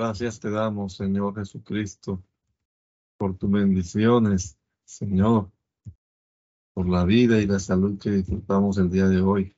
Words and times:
Gracias 0.00 0.40
te 0.40 0.50
damos, 0.50 0.94
Señor 0.94 1.34
Jesucristo, 1.34 2.24
por 3.18 3.36
tus 3.36 3.50
bendiciones, 3.50 4.56
Señor, 4.82 5.50
por 6.72 6.88
la 6.88 7.04
vida 7.04 7.38
y 7.38 7.46
la 7.46 7.58
salud 7.58 7.98
que 7.98 8.10
disfrutamos 8.10 8.78
el 8.78 8.88
día 8.88 9.06
de 9.08 9.20
hoy. 9.20 9.54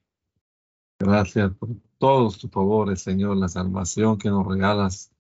Gracias 0.98 1.54
por 1.54 1.68
todos 1.96 2.38
tus 2.38 2.50
favores, 2.50 3.00
Señor, 3.02 3.36
la 3.36 3.48
salvación 3.48 4.18
que 4.18 4.30
nos 4.30 4.44
regalas. 4.44 5.12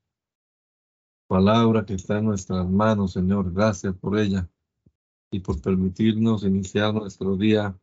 Palabra 1.28 1.86
que 1.86 1.94
está 1.94 2.18
en 2.18 2.24
nuestras 2.24 2.68
manos, 2.68 3.12
Señor. 3.12 3.52
Gracias 3.52 3.94
por 3.94 4.18
ella 4.18 4.50
y 5.30 5.38
por 5.38 5.62
permitirnos 5.62 6.42
iniciar 6.42 6.92
nuestro 6.94 7.36
día 7.36 7.78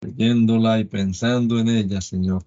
leyéndola 0.00 0.80
y 0.80 0.84
pensando 0.86 1.60
en 1.60 1.68
ella, 1.68 2.00
Señor. 2.00 2.42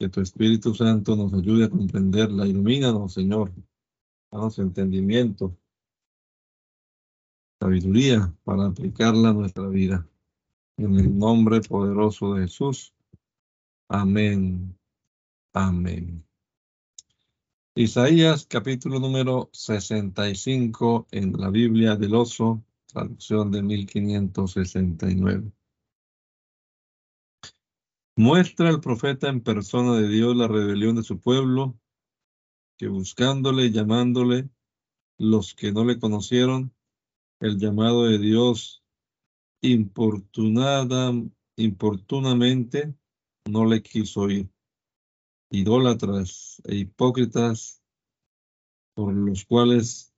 Que 0.00 0.08
tu 0.08 0.22
Espíritu 0.22 0.74
Santo 0.74 1.14
nos 1.14 1.34
ayude 1.34 1.66
a 1.66 1.68
comprenderla. 1.68 2.46
Ilumínanos, 2.46 3.12
Señor. 3.12 3.52
Danos 4.32 4.58
entendimiento, 4.58 5.54
sabiduría 7.60 8.34
para 8.42 8.64
aplicarla 8.64 9.28
a 9.28 9.34
nuestra 9.34 9.68
vida. 9.68 10.08
En 10.78 10.98
el 10.98 11.18
nombre 11.18 11.60
poderoso 11.60 12.32
de 12.32 12.46
Jesús. 12.46 12.94
Amén. 13.88 14.74
Amén. 15.52 16.24
Isaías 17.74 18.46
capítulo 18.46 19.00
número 19.00 19.50
65 19.52 21.08
en 21.10 21.34
la 21.34 21.50
Biblia 21.50 21.96
del 21.96 22.14
Oso, 22.14 22.64
traducción 22.86 23.50
de 23.50 23.62
1569. 23.62 25.52
Muestra 28.22 28.68
el 28.68 28.80
profeta 28.80 29.30
en 29.30 29.40
persona 29.40 29.94
de 29.94 30.06
Dios 30.06 30.36
la 30.36 30.46
rebelión 30.46 30.94
de 30.94 31.02
su 31.02 31.18
pueblo, 31.20 31.80
que 32.76 32.86
buscándole 32.86 33.64
y 33.64 33.72
llamándole, 33.72 34.50
los 35.16 35.54
que 35.54 35.72
no 35.72 35.86
le 35.86 35.98
conocieron, 35.98 36.70
el 37.40 37.58
llamado 37.58 38.04
de 38.04 38.18
Dios 38.18 38.84
importunada, 39.62 41.14
importunamente 41.56 42.94
no 43.46 43.64
le 43.64 43.82
quiso 43.82 44.20
oír. 44.20 44.50
Idólatras 45.50 46.60
e 46.66 46.74
hipócritas 46.76 47.82
por 48.92 49.14
los 49.14 49.46
cuales 49.46 50.12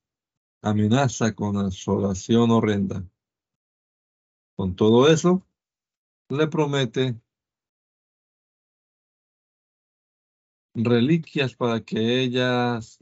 amenaza 0.61 1.33
con 1.35 1.55
asolación 1.55 2.51
horrenda. 2.51 3.09
Con 4.57 4.75
todo 4.75 5.07
eso, 5.07 5.47
le 6.27 6.47
promete 6.47 7.22
reliquias 10.73 11.55
para 11.55 11.81
que 11.81 12.21
ellas, 12.21 12.99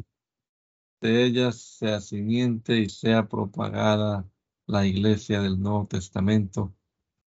de 1.02 1.26
ellas 1.26 1.58
sea 1.62 2.02
simiente 2.02 2.80
y 2.80 2.90
sea 2.90 3.28
propagada 3.28 4.30
la 4.68 4.86
iglesia 4.86 5.42
del 5.42 5.60
Nuevo 5.60 5.88
Testamento, 5.88 6.74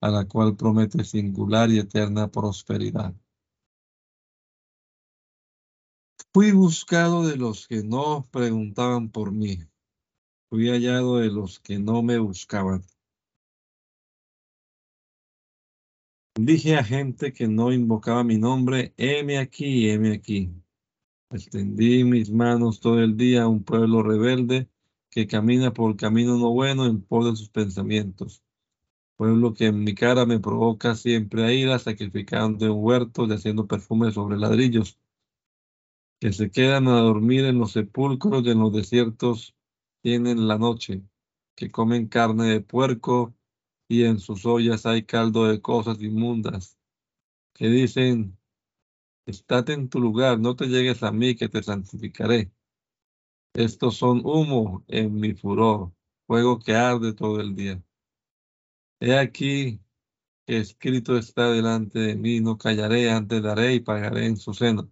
a 0.00 0.10
la 0.10 0.26
cual 0.26 0.56
promete 0.56 1.04
singular 1.04 1.70
y 1.70 1.78
eterna 1.78 2.30
prosperidad. 2.30 3.14
Fui 6.34 6.50
buscado 6.52 7.27
de 7.27 7.36
los 7.36 7.68
que 7.68 7.82
no 7.82 8.27
preguntaban 8.30 9.10
por 9.10 9.32
mí. 9.32 9.58
Fui 10.48 10.68
hallado 10.70 11.18
de 11.18 11.28
los 11.28 11.60
que 11.60 11.78
no 11.78 12.02
me 12.02 12.18
buscaban. 12.18 12.82
Dije 16.34 16.77
a 16.77 16.83
gente 16.83 17.34
que 17.34 17.47
no 17.47 17.72
invocaba 17.72 18.25
mi 18.25 18.38
nombre, 18.38 18.94
heme 18.97 19.36
aquí, 19.36 19.91
heme 19.91 20.12
aquí. 20.14 20.50
Extendí 21.30 22.05
mis 22.05 22.30
manos 22.30 22.80
todo 22.80 23.00
el 23.00 23.19
día 23.19 23.42
a 23.42 23.48
un 23.48 23.62
pueblo 23.62 24.02
rebelde 24.02 24.66
que 25.11 25.27
camina 25.27 25.74
por 25.74 25.95
camino 25.95 26.39
no 26.39 26.51
bueno 26.51 26.86
en 26.86 27.02
pos 27.02 27.27
de 27.27 27.36
sus 27.36 27.51
pensamientos. 27.51 28.42
Pueblo 29.17 29.52
que 29.52 29.67
en 29.67 29.84
mi 29.84 29.95
cara 29.95 30.24
me 30.24 30.40
provoca 30.40 30.95
siempre 30.95 31.45
a 31.45 31.52
ira, 31.52 31.79
sacrificando 31.79 32.64
en 32.64 32.73
huertos 32.73 33.29
y 33.29 33.35
haciendo 33.35 33.67
perfume 33.67 34.11
sobre 34.11 34.39
ladrillos, 34.39 34.98
que 36.18 36.33
se 36.33 36.51
quedan 36.51 36.89
a 36.89 37.01
dormir 37.01 37.45
en 37.45 37.58
los 37.58 37.73
sepulcros 37.73 38.42
y 38.46 38.51
en 38.51 38.58
los 38.58 38.73
desiertos 38.73 39.55
tienen 40.01 40.48
la 40.48 40.56
noche, 40.56 41.02
que 41.55 41.70
comen 41.70 42.08
carne 42.08 42.46
de 42.46 42.61
puerco 42.62 43.35
y 43.92 44.05
en 44.05 44.19
sus 44.20 44.47
ollas 44.47 44.86
hay 44.86 45.03
caldo 45.05 45.47
de 45.47 45.61
cosas 45.61 46.01
inmundas, 46.01 46.79
que 47.53 47.69
dicen, 47.69 48.39
estate 49.27 49.75
en 49.75 49.91
tu 49.91 50.01
lugar, 50.01 50.41
no 50.41 50.57
te 50.57 50.67
llegues 50.67 51.03
a 51.03 51.13
mí 51.13 51.36
que 51.36 51.51
te 51.51 51.63
santificaré. 51.63 52.51
Estos 53.53 53.98
son 53.98 54.23
humo 54.25 54.83
en 54.89 55.14
mi 55.14 55.35
furor, 55.35 55.92
fuego 56.27 56.58
que 56.58 56.75
arde 56.75 57.13
todo 57.13 57.42
el 57.42 57.55
día. 57.55 57.83
He 58.98 59.14
aquí 59.19 59.79
que 60.47 60.57
escrito 60.57 61.19
está 61.19 61.51
delante 61.51 61.98
de 61.98 62.17
mí, 62.17 62.41
no 62.41 62.57
callaré, 62.57 63.11
antes 63.11 63.42
daré 63.42 63.74
y 63.74 63.80
pagaré 63.80 64.24
en 64.24 64.39
su 64.39 64.55
seno. 64.55 64.91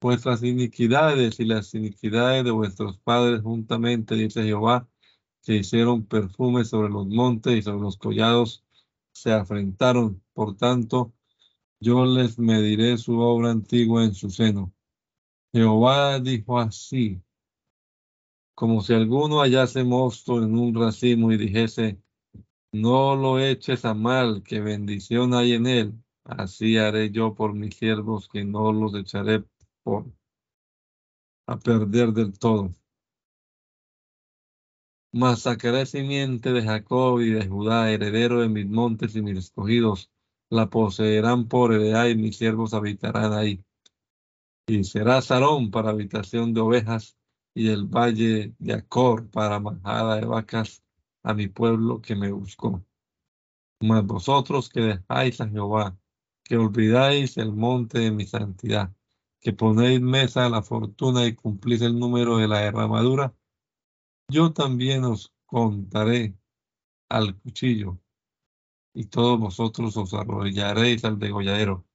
Vuestras 0.00 0.42
iniquidades 0.42 1.38
y 1.38 1.44
las 1.44 1.72
iniquidades 1.72 2.42
de 2.44 2.50
vuestros 2.50 2.98
padres 2.98 3.42
juntamente, 3.42 4.16
dice 4.16 4.42
Jehová, 4.42 4.88
que 5.48 5.56
hicieron 5.56 6.04
perfume 6.04 6.62
sobre 6.66 6.90
los 6.90 7.06
montes 7.06 7.56
y 7.56 7.62
sobre 7.62 7.80
los 7.80 7.96
collados, 7.96 8.66
se 9.12 9.32
afrentaron. 9.32 10.22
Por 10.34 10.58
tanto, 10.58 11.14
yo 11.80 12.04
les 12.04 12.38
mediré 12.38 12.98
su 12.98 13.18
obra 13.18 13.52
antigua 13.52 14.04
en 14.04 14.12
su 14.12 14.28
seno. 14.28 14.74
Jehová 15.50 16.20
dijo 16.20 16.58
así, 16.58 17.22
como 18.54 18.82
si 18.82 18.92
alguno 18.92 19.40
hallase 19.40 19.84
mosto 19.84 20.44
en 20.44 20.54
un 20.54 20.74
racimo 20.74 21.32
y 21.32 21.38
dijese, 21.38 21.98
no 22.70 23.16
lo 23.16 23.40
eches 23.40 23.86
a 23.86 23.94
mal, 23.94 24.42
que 24.42 24.60
bendición 24.60 25.32
hay 25.32 25.54
en 25.54 25.66
él. 25.66 25.94
Así 26.24 26.76
haré 26.76 27.10
yo 27.10 27.34
por 27.34 27.54
mis 27.54 27.74
siervos, 27.74 28.28
que 28.28 28.44
no 28.44 28.70
los 28.70 28.94
echaré 28.94 29.42
por 29.82 30.12
a 31.46 31.58
perder 31.58 32.12
del 32.12 32.38
todo. 32.38 32.70
Mas 35.12 35.40
sacaré 35.42 35.86
simiente 35.86 36.52
de 36.52 36.62
Jacob 36.62 37.20
y 37.20 37.30
de 37.30 37.46
Judá, 37.46 37.90
heredero 37.90 38.40
de 38.40 38.48
mis 38.48 38.66
montes 38.66 39.16
y 39.16 39.22
mis 39.22 39.38
escogidos, 39.38 40.10
la 40.50 40.68
poseerán 40.68 41.48
por 41.48 41.72
heredad 41.72 42.06
y 42.06 42.14
mis 42.14 42.36
siervos 42.36 42.74
habitarán 42.74 43.32
ahí. 43.32 43.64
Y 44.66 44.84
será 44.84 45.22
Sarón 45.22 45.70
para 45.70 45.90
habitación 45.90 46.52
de 46.52 46.60
ovejas 46.60 47.16
y 47.54 47.68
el 47.68 47.86
valle 47.86 48.54
de 48.58 48.74
Acor 48.74 49.30
para 49.30 49.60
majada 49.60 50.16
de 50.16 50.26
vacas 50.26 50.82
a 51.22 51.32
mi 51.34 51.48
pueblo 51.48 52.02
que 52.02 52.14
me 52.14 52.30
buscó. 52.30 52.84
Mas 53.80 54.04
vosotros 54.04 54.68
que 54.68 54.80
dejáis 54.80 55.40
a 55.40 55.48
Jehová, 55.48 55.98
que 56.44 56.56
olvidáis 56.56 57.36
el 57.38 57.52
monte 57.52 57.98
de 57.98 58.10
mi 58.10 58.26
santidad, 58.26 58.92
que 59.40 59.52
ponéis 59.52 60.00
mesa 60.00 60.46
a 60.46 60.50
la 60.50 60.62
fortuna 60.62 61.26
y 61.26 61.34
cumplís 61.34 61.80
el 61.82 61.98
número 61.98 62.38
de 62.38 62.48
la 62.48 62.60
derramadura, 62.60 63.34
yo 64.28 64.52
también 64.52 65.04
os 65.04 65.32
contaré 65.46 66.34
al 67.08 67.38
cuchillo, 67.40 67.98
y 68.94 69.06
todos 69.06 69.38
vosotros 69.40 69.96
os 69.96 70.14
arrollaréis 70.14 71.04
al 71.04 71.18
degolladero, 71.18 71.86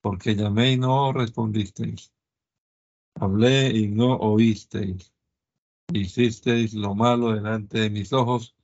porque 0.00 0.34
llamé 0.36 0.72
y 0.72 0.76
no 0.76 1.12
respondisteis 1.12 2.14
Hablé 3.16 3.70
y 3.70 3.88
no 3.88 4.16
oísteis. 4.16 5.12
Hicisteis 5.92 6.74
lo 6.74 6.94
malo 6.94 7.32
delante 7.32 7.78
de 7.78 7.90
mis 7.90 8.12
ojos 8.12 8.56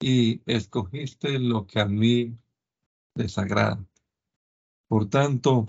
y 0.00 0.42
escogisteis 0.46 1.40
lo 1.40 1.66
que 1.66 1.80
a 1.80 1.86
mí 1.86 2.38
desagrada. 3.14 3.84
Por 4.88 5.08
tanto, 5.08 5.66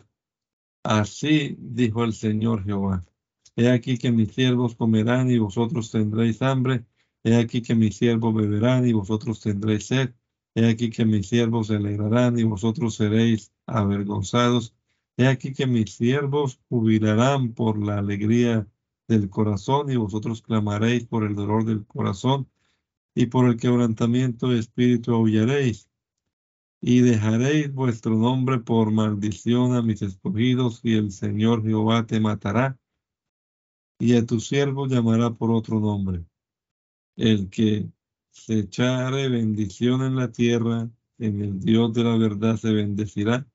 así 0.84 1.56
dijo 1.58 2.04
el 2.04 2.14
Señor 2.14 2.64
Jehová. 2.64 3.04
He 3.56 3.72
aquí 3.72 3.98
que 3.98 4.12
mis 4.12 4.34
siervos 4.34 4.76
comerán 4.76 5.32
y 5.32 5.40
vosotros 5.40 5.90
tendréis 5.90 6.42
hambre. 6.44 6.86
He 7.28 7.36
aquí 7.36 7.62
que 7.62 7.76
mis 7.76 7.98
siervos 7.98 8.34
beberán 8.34 8.88
y 8.88 8.94
vosotros 8.94 9.42
tendréis 9.42 9.88
sed. 9.88 10.14
He 10.56 10.66
aquí 10.66 10.90
que 10.90 11.04
mis 11.04 11.28
siervos 11.28 11.68
se 11.68 11.76
alegrarán 11.76 12.40
y 12.40 12.44
vosotros 12.44 12.96
seréis 12.96 13.52
avergonzados. 13.66 14.74
He 15.18 15.28
aquí 15.28 15.52
que 15.52 15.68
mis 15.68 15.92
siervos 15.94 16.62
jubilarán 16.70 17.54
por 17.54 17.86
la 17.86 17.98
alegría 17.98 18.66
del 19.10 19.30
corazón 19.30 19.92
y 19.92 19.98
vosotros 19.98 20.42
clamaréis 20.42 21.06
por 21.06 21.26
el 21.26 21.36
dolor 21.36 21.66
del 21.66 21.86
corazón 21.86 22.48
y 23.14 23.26
por 23.26 23.50
el 23.50 23.58
quebrantamiento 23.58 24.48
de 24.48 24.60
espíritu 24.60 25.14
aullaréis. 25.14 25.90
Y 26.80 27.02
dejaréis 27.02 27.74
vuestro 27.74 28.16
nombre 28.16 28.60
por 28.60 28.90
maldición 28.92 29.76
a 29.76 29.82
mis 29.82 30.02
escogidos 30.02 30.80
y 30.82 30.96
el 30.96 31.12
Señor 31.12 31.62
Jehová 31.62 32.08
te 32.08 32.22
matará 32.22 32.80
y 34.00 34.16
a 34.16 34.26
tu 34.26 34.40
siervo 34.40 34.88
llamará 34.88 35.34
por 35.34 35.52
otro 35.52 35.82
nombre. 35.82 36.24
El 37.18 37.50
que 37.50 37.90
se 38.32 38.60
echare 38.60 39.28
bendición 39.30 40.04
en 40.04 40.16
la 40.16 40.32
tierra, 40.32 40.90
en 41.18 41.42
el 41.42 41.60
Dios 41.60 41.94
de 41.94 42.04
la 42.04 42.16
verdad 42.18 42.58
se 42.58 42.72
bendecirá 42.72 43.48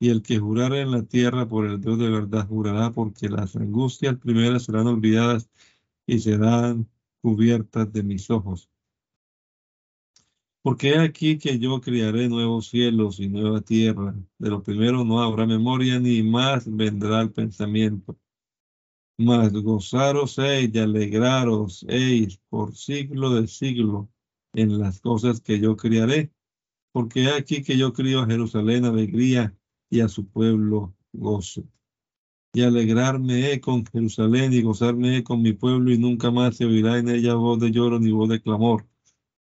Y 0.00 0.10
el 0.10 0.22
que 0.22 0.38
jurare 0.38 0.80
en 0.82 0.90
la 0.90 1.04
tierra 1.04 1.48
por 1.48 1.66
el 1.66 1.80
Dios 1.80 1.98
de 1.98 2.10
verdad 2.10 2.48
jurará 2.48 2.90
porque 2.92 3.28
las 3.28 3.56
angustias 3.56 4.16
primeras 4.18 4.64
serán 4.64 4.88
olvidadas 4.88 5.48
y 6.06 6.18
serán 6.20 6.88
cubiertas 7.22 7.92
de 7.92 8.02
mis 8.02 8.30
ojos. 8.30 8.68
Porque 10.62 10.90
he 10.90 10.98
aquí 10.98 11.38
que 11.38 11.58
yo 11.58 11.80
criaré 11.80 12.28
nuevos 12.28 12.68
cielos 12.68 13.20
y 13.20 13.28
nueva 13.28 13.60
tierra. 13.60 14.14
De 14.38 14.50
lo 14.50 14.62
primero 14.62 15.04
no 15.04 15.22
habrá 15.22 15.46
memoria, 15.46 16.00
ni 16.00 16.22
más 16.22 16.64
vendrá 16.66 17.20
el 17.20 17.32
pensamiento. 17.32 18.18
Mas 19.16 19.52
gozaros 19.52 20.38
eis 20.38 20.74
y 20.74 20.78
alegraros 20.78 21.86
por 22.48 22.74
siglo 22.74 23.34
de 23.34 23.46
siglo 23.46 24.08
en 24.54 24.78
las 24.78 25.00
cosas 25.00 25.40
que 25.40 25.60
yo 25.60 25.76
criaré. 25.76 26.32
Porque 26.92 27.24
he 27.24 27.32
aquí 27.32 27.62
que 27.62 27.76
yo 27.76 27.92
crío 27.92 28.20
a 28.20 28.26
Jerusalén 28.26 28.84
alegría 28.84 29.56
y 29.90 30.00
a 30.00 30.08
su 30.08 30.26
pueblo 30.26 30.94
gozo. 31.12 31.64
Y 32.52 32.62
alegrarme 32.62 33.52
he 33.52 33.60
con 33.60 33.84
Jerusalén 33.86 34.52
y 34.52 34.62
gozarme 34.62 35.18
he 35.18 35.24
con 35.24 35.42
mi 35.42 35.52
pueblo 35.52 35.92
y 35.92 35.98
nunca 35.98 36.30
más 36.30 36.56
se 36.56 36.64
oirá 36.64 36.98
en 36.98 37.08
ella 37.08 37.34
voz 37.34 37.60
de 37.60 37.70
lloro 37.70 38.00
ni 38.00 38.10
voz 38.10 38.28
de 38.28 38.40
clamor. 38.40 38.86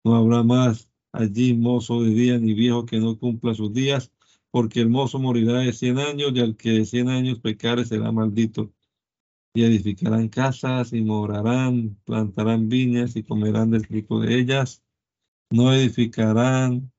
No 0.05 0.17
habrá 0.17 0.43
más 0.43 0.91
allí 1.13 1.55
mozo 1.55 2.03
de 2.03 2.11
día 2.11 2.39
ni 2.39 2.53
viejo 2.55 2.85
que 2.85 2.99
no 2.99 3.19
cumpla 3.19 3.55
sus 3.55 3.73
días, 3.73 4.11
porque 4.51 4.81
el 4.81 4.91
mozo 4.91 5.19
morirá 5.19 5.61
de 5.61 5.73
cien 5.73 5.99
años 5.99 6.33
y 6.35 6.41
al 6.41 6.57
que 6.57 6.71
de 6.71 6.85
cien 6.85 7.09
años 7.09 7.41
pecare 7.41 7.85
será 7.85 8.13
maldito. 8.13 8.74
Y 9.55 9.63
edificarán 9.63 10.29
casas 10.29 10.93
y 10.93 11.01
morarán, 11.03 11.97
plantarán 12.05 12.69
viñas 12.69 13.17
y 13.17 13.23
comerán 13.23 13.71
del 13.71 13.87
fruto 13.87 14.21
de 14.21 14.39
ellas. 14.39 14.83
No 15.51 15.73
edificarán 15.73 16.93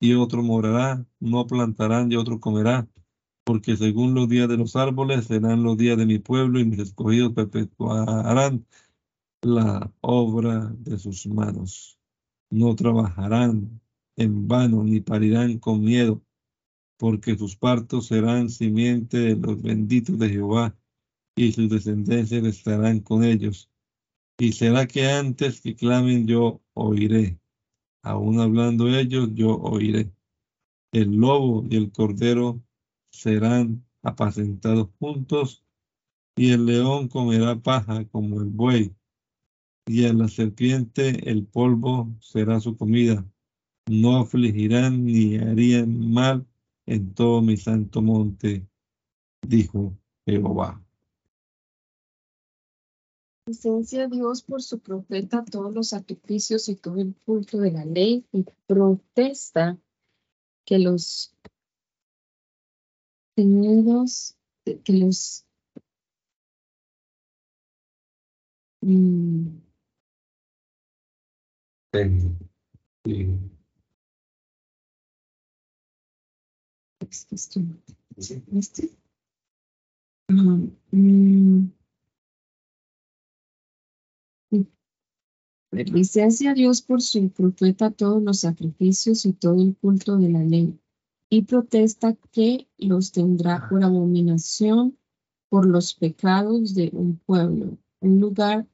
y 0.00 0.14
otro 0.14 0.42
morará, 0.42 1.06
no 1.20 1.46
plantarán 1.46 2.10
y 2.10 2.16
otro 2.16 2.40
comerá, 2.40 2.88
porque 3.44 3.76
según 3.76 4.14
los 4.14 4.28
días 4.28 4.48
de 4.48 4.56
los 4.56 4.74
árboles 4.76 5.26
serán 5.26 5.62
los 5.62 5.76
días 5.76 5.96
de 5.96 6.06
mi 6.06 6.18
pueblo 6.18 6.58
y 6.58 6.64
mis 6.64 6.80
escogidos 6.80 7.32
perpetuarán 7.32 8.66
la 9.42 9.92
obra 10.00 10.72
de 10.78 10.98
sus 10.98 11.26
manos 11.26 12.00
no 12.50 12.74
trabajarán 12.74 13.80
en 14.16 14.48
vano 14.48 14.82
ni 14.82 15.00
parirán 15.00 15.58
con 15.58 15.82
miedo, 15.82 16.22
porque 16.98 17.38
sus 17.38 17.56
partos 17.56 18.08
serán 18.08 18.50
simiente 18.50 19.18
de 19.18 19.36
los 19.36 19.62
benditos 19.62 20.18
de 20.18 20.28
Jehová, 20.28 20.76
y 21.40 21.52
sus 21.52 21.70
descendencias 21.70 22.44
estarán 22.44 23.00
con 23.00 23.24
ellos. 23.24 23.70
Y 24.38 24.52
será 24.52 24.86
que 24.86 25.08
antes 25.08 25.62
que 25.62 25.74
clamen 25.74 26.26
yo 26.26 26.60
oiré, 26.74 27.40
aún 28.02 28.40
hablando 28.40 28.88
ellos 28.88 29.30
yo 29.32 29.56
oiré. 29.56 30.12
El 30.92 31.16
lobo 31.16 31.64
y 31.70 31.76
el 31.76 31.92
cordero 31.92 32.62
serán 33.10 33.86
apacentados 34.02 34.90
juntos, 34.98 35.64
y 36.36 36.52
el 36.52 36.66
león 36.66 37.08
comerá 37.08 37.58
paja 37.58 38.04
como 38.08 38.42
el 38.42 38.48
buey, 38.48 38.94
y 39.86 40.04
a 40.04 40.12
la 40.12 40.28
serpiente 40.28 41.30
el 41.30 41.46
polvo 41.46 42.14
será 42.20 42.60
su 42.60 42.76
comida. 42.76 43.26
No 43.88 44.18
afligirán 44.18 45.06
ni 45.06 45.36
harían 45.36 46.12
mal 46.12 46.46
en 46.84 47.14
todo 47.14 47.40
mi 47.40 47.56
santo 47.56 48.02
monte, 48.02 48.66
dijo 49.40 49.96
Jehová. 50.26 50.84
Licencia 53.50 54.04
a 54.04 54.06
Dios 54.06 54.42
por 54.42 54.62
su 54.62 54.78
profeta 54.78 55.44
todos 55.44 55.74
los 55.74 55.88
sacrificios 55.88 56.68
y 56.68 56.76
todo 56.76 57.00
el 57.00 57.16
culto 57.26 57.58
de 57.58 57.72
la 57.72 57.84
ley 57.84 58.24
y 58.30 58.44
protesta 58.68 59.76
que 60.64 60.78
los 60.78 61.34
tenidos, 63.34 64.36
que 64.84 64.92
los 64.92 65.44
mm, 68.82 69.48
Sí. 77.10 77.68
¿Este? 78.52 78.90
Mm. 80.28 81.79
Licencia 85.72 86.50
a 86.50 86.54
Dios 86.54 86.82
por 86.82 87.00
su 87.00 87.30
profeta 87.30 87.90
todos 87.90 88.20
los 88.22 88.40
sacrificios 88.40 89.24
y 89.24 89.32
todo 89.32 89.62
el 89.62 89.76
culto 89.76 90.16
de 90.16 90.28
la 90.28 90.42
ley, 90.42 90.76
y 91.28 91.42
protesta 91.42 92.16
que 92.32 92.66
los 92.76 93.12
tendrá 93.12 93.68
por 93.68 93.84
abominación 93.84 94.98
por 95.48 95.66
los 95.66 95.94
pecados 95.94 96.74
de 96.74 96.90
un 96.92 97.16
pueblo, 97.24 97.78
un 98.00 98.20
lugar 98.20 98.66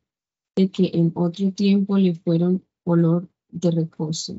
de 0.56 0.70
que 0.70 0.90
en 0.94 1.12
otro 1.14 1.52
tiempo 1.52 1.98
le 1.98 2.14
fueron 2.14 2.64
olor 2.84 3.28
de 3.50 3.70
reposo. 3.70 4.36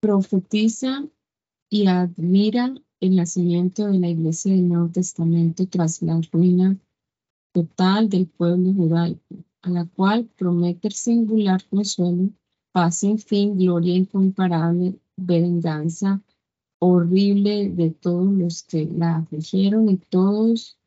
Profetiza 0.00 1.04
y 1.68 1.86
admira 1.86 2.74
el 3.00 3.16
nacimiento 3.16 3.86
de 3.86 3.98
la 3.98 4.08
iglesia 4.08 4.52
del 4.52 4.68
Nuevo 4.68 4.88
Testamento 4.88 5.66
tras 5.66 6.00
la 6.00 6.18
ruina 6.32 6.78
total 7.52 8.08
del 8.08 8.26
pueblo 8.26 8.72
judaico, 8.72 9.44
a 9.62 9.70
la 9.70 9.86
cual 9.86 10.28
promete 10.36 10.90
singular 10.90 11.62
consuelo, 11.68 12.30
paz 12.72 12.98
sin 12.98 13.18
fin, 13.18 13.58
gloria 13.58 13.94
incomparable, 13.94 14.98
venganza 15.16 16.22
horrible 16.80 17.68
de 17.70 17.90
todos 17.90 18.32
los 18.32 18.62
que 18.62 18.86
la 18.86 19.16
afligieron 19.16 19.88
y 19.88 19.98
todos 19.98 20.78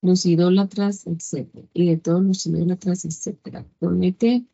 los 0.00 0.24
idólatras, 0.26 1.06
etcétera, 1.06 1.66
y 1.74 1.86
de 1.86 1.96
todos 1.98 2.24
los 2.24 2.46
idólatras, 2.46 3.04
etcétera. 3.04 3.66
Promete 3.78 4.46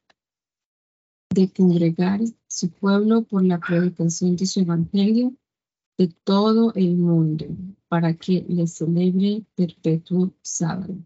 de 1.31 1.51
congregar 1.51 2.21
su 2.49 2.71
pueblo 2.71 3.23
por 3.23 3.45
la 3.45 3.59
predicación 3.61 4.37
de 4.37 4.47
su 4.47 4.61
evangelio 4.61 5.35
de 5.97 6.09
todo 6.25 6.73
el 6.75 6.97
mundo, 6.97 7.47
para 7.89 8.15
que 8.15 8.45
le 8.49 8.67
celebre 8.67 9.45
perpetuo 9.55 10.33
sábado. 10.43 10.97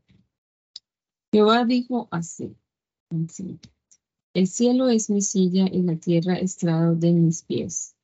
Jehová 1.31 1.67
dijo 1.67 2.09
así, 2.11 2.57
el 4.33 4.47
cielo 4.47 4.89
es 4.89 5.11
mi 5.11 5.21
silla 5.21 5.67
y 5.71 5.83
la 5.83 5.97
tierra 5.97 6.37
estrado 6.37 6.95
de 6.95 7.13
mis 7.13 7.43
pies. 7.43 7.95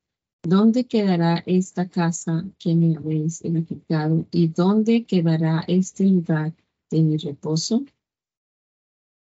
¿Dónde 0.43 0.85
quedará 0.85 1.41
esta 1.47 1.89
casa 1.89 2.45
que 2.59 2.75
me 2.75 2.95
habéis 2.95 3.43
edificado 3.43 4.27
y 4.29 4.49
dónde 4.49 5.05
quedará 5.05 5.63
este 5.67 6.03
lugar 6.03 6.53
de 6.91 7.01
mi 7.01 7.17
reposo? 7.17 7.83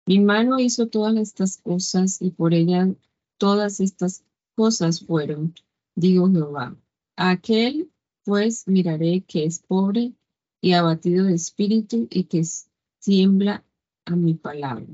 Mi 0.04 0.18
mano 0.18 0.58
hizo 0.58 0.88
todas 0.88 1.16
estas 1.16 1.58
cosas 1.58 2.20
y 2.20 2.30
por 2.30 2.54
ella 2.54 2.92
todas 3.38 3.78
estas 3.78 4.24
cosas 4.56 5.04
fueron, 5.04 5.54
digo 5.94 6.28
Jehová. 6.28 6.76
aquel 7.14 7.92
pues 8.24 8.66
miraré 8.66 9.20
que 9.20 9.44
es 9.44 9.60
pobre 9.60 10.12
y 10.60 10.72
abatido 10.72 11.26
de 11.26 11.34
espíritu 11.34 12.08
y 12.10 12.24
que 12.24 12.42
tiembla 12.98 13.62
a 14.06 14.16
mi 14.16 14.34
palabra. 14.34 14.86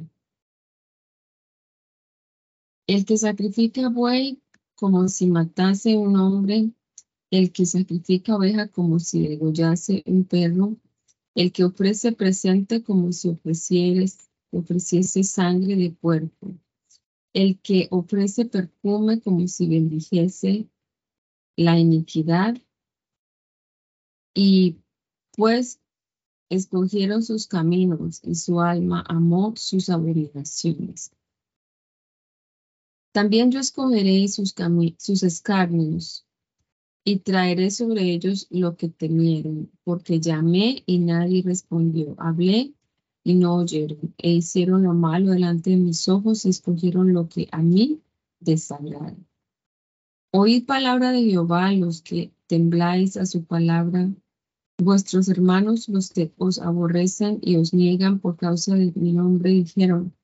El 2.87 3.05
que 3.05 3.17
sacrifica 3.17 3.89
buey 3.89 4.43
como 4.75 5.07
si 5.09 5.27
matase 5.27 5.97
un 5.97 6.17
hombre, 6.17 6.73
el 7.31 7.53
que 7.53 7.65
sacrifica 7.65 8.37
oveja 8.37 8.69
como 8.69 8.99
si 8.99 9.29
degollase 9.29 10.03
un 10.07 10.25
perro, 10.25 10.77
el 11.35 11.53
que 11.53 11.65
ofrece 11.65 12.13
presente 12.13 12.83
como 12.83 13.13
si 13.13 13.29
ofrecieres 13.29 14.19
ofreciese 14.53 15.23
sangre 15.25 15.77
de 15.77 15.91
puerco, 15.91 16.55
el 17.33 17.59
que 17.61 17.89
ofrece 17.91 18.45
perfume 18.45 19.21
como 19.21 19.49
si 19.49 19.67
bendijese 19.67 20.69
la 21.57 21.79
iniquidad, 21.79 22.57
y 24.35 24.79
pues 25.37 25.81
escogieron 26.55 27.23
sus 27.23 27.47
caminos 27.47 28.21
y 28.23 28.35
su 28.35 28.61
alma 28.61 29.03
amó 29.09 29.55
sus 29.57 29.89
abominaciones. 29.89 31.11
También 33.13 33.51
yo 33.51 33.61
escogeré 33.61 34.29
sus, 34.29 34.55
escarnios 35.23 36.27
y 37.05 37.19
traeré 37.19 37.71
sobre 37.71 38.13
ellos 38.13 38.47
lo 38.51 38.77
que 38.77 38.89
temieron, 38.89 39.71
porque 39.83 40.21
llamé 40.21 40.83
y 40.87 40.99
nadie 40.99 41.43
respondió. 41.43 42.15
Hablé 42.19 42.75
y 43.25 43.35
no 43.35 43.57
oyeron, 43.57 44.15
e 44.19 44.33
hicieron 44.33 44.83
lo 44.83 44.93
malo 44.93 45.33
delante 45.33 45.71
de 45.71 45.77
mis 45.77 46.09
ojos 46.09 46.45
y 46.45 46.51
escogieron 46.51 47.13
lo 47.13 47.29
que 47.29 47.49
a 47.51 47.63
mí 47.63 48.01
desagrada. 48.41 49.17
Oíd 50.33 50.65
palabra 50.67 51.13
de 51.13 51.23
Jehová, 51.23 51.73
los 51.73 52.03
que 52.03 52.33
tembláis 52.47 53.17
a 53.17 53.27
su 53.27 53.45
palabra, 53.45 54.11
vuestros 54.83 55.29
hermanos, 55.29 55.89
los 55.89 56.11
que 56.11 56.33
os 56.39 56.59
aborrecen 56.59 57.39
y 57.43 57.57
os 57.57 57.73
niegan 57.73 58.19
por 58.19 58.37
causa 58.37 58.75
de 58.75 58.93
mi 58.95 59.13
nombre, 59.13 59.51
dijeron, 59.51 60.15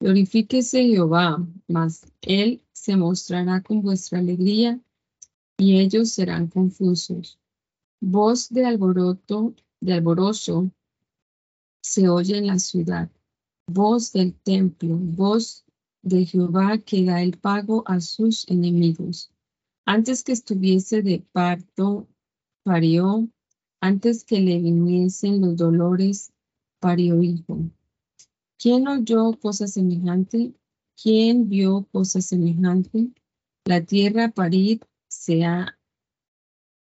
glorifíquese 0.00 0.84
Jehová, 0.84 1.46
mas 1.68 2.06
él 2.22 2.62
se 2.72 2.96
mostrará 2.96 3.62
con 3.62 3.82
vuestra 3.82 4.18
alegría 4.18 4.80
y 5.58 5.78
ellos 5.78 6.10
serán 6.10 6.48
confusos. 6.48 7.38
Voz 8.00 8.48
de 8.48 8.66
alboroto, 8.66 9.54
de 9.80 9.92
alborozo 9.92 10.72
se 11.82 12.08
oye 12.08 12.38
en 12.38 12.48
la 12.48 12.58
ciudad. 12.58 13.10
Voz 13.68 14.12
del 14.12 14.34
templo, 14.34 14.96
voz 14.96 15.64
de 16.02 16.26
Jehová 16.26 16.78
que 16.78 17.04
da 17.04 17.22
el 17.22 17.38
pago 17.38 17.84
a 17.86 18.00
sus 18.00 18.48
enemigos. 18.48 19.30
Antes 19.84 20.24
que 20.24 20.32
estuviese 20.32 21.02
de 21.02 21.24
parto, 21.32 22.08
parió, 22.64 23.28
antes 23.82 24.22
que 24.22 24.40
le 24.40 24.60
viniesen 24.60 25.40
los 25.40 25.56
dolores, 25.56 26.32
parió 26.78 27.20
hijo. 27.20 27.58
¿Quién 28.56 28.86
oyó 28.86 29.32
cosa 29.40 29.66
semejante? 29.66 30.54
¿Quién 30.94 31.48
vio 31.48 31.88
cosa 31.90 32.20
semejante? 32.20 33.10
La 33.64 33.84
tierra 33.84 34.28
parir 34.28 34.82
sea, 35.08 35.76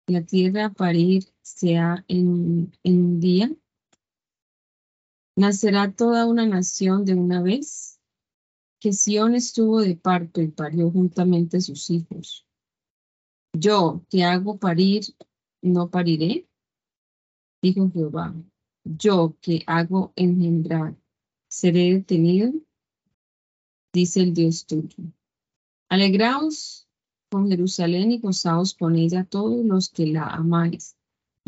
la 0.08 0.22
tierra 0.22 0.70
parir 0.70 1.24
sea 1.40 2.04
en, 2.08 2.72
en 2.82 2.98
un 3.04 3.20
día. 3.20 3.52
¿Nacerá 5.36 5.92
toda 5.92 6.26
una 6.26 6.46
nación 6.46 7.04
de 7.04 7.14
una 7.14 7.40
vez? 7.40 8.00
Que 8.80 8.92
Sión 8.92 9.36
estuvo 9.36 9.82
de 9.82 9.94
parto 9.94 10.42
y 10.42 10.48
parió 10.48 10.90
juntamente 10.90 11.60
sus 11.60 11.90
hijos. 11.90 12.44
Yo, 13.52 14.02
que 14.10 14.24
hago 14.24 14.58
parir, 14.58 15.04
no 15.62 15.90
pariré, 15.90 16.47
dijo 17.62 17.90
Jehová. 17.90 18.34
Yo, 18.84 19.36
que 19.40 19.62
hago 19.66 20.12
engendrar, 20.16 20.96
seré 21.48 21.92
detenido, 21.94 22.52
dice 23.92 24.20
el 24.20 24.34
Dios 24.34 24.66
tuyo. 24.66 25.12
Alegraos 25.88 26.86
con 27.30 27.48
Jerusalén 27.48 28.12
y 28.12 28.18
gozaos 28.18 28.74
con 28.74 28.96
ella 28.96 29.24
todos 29.24 29.64
los 29.64 29.90
que 29.90 30.06
la 30.06 30.26
amáis. 30.26 30.96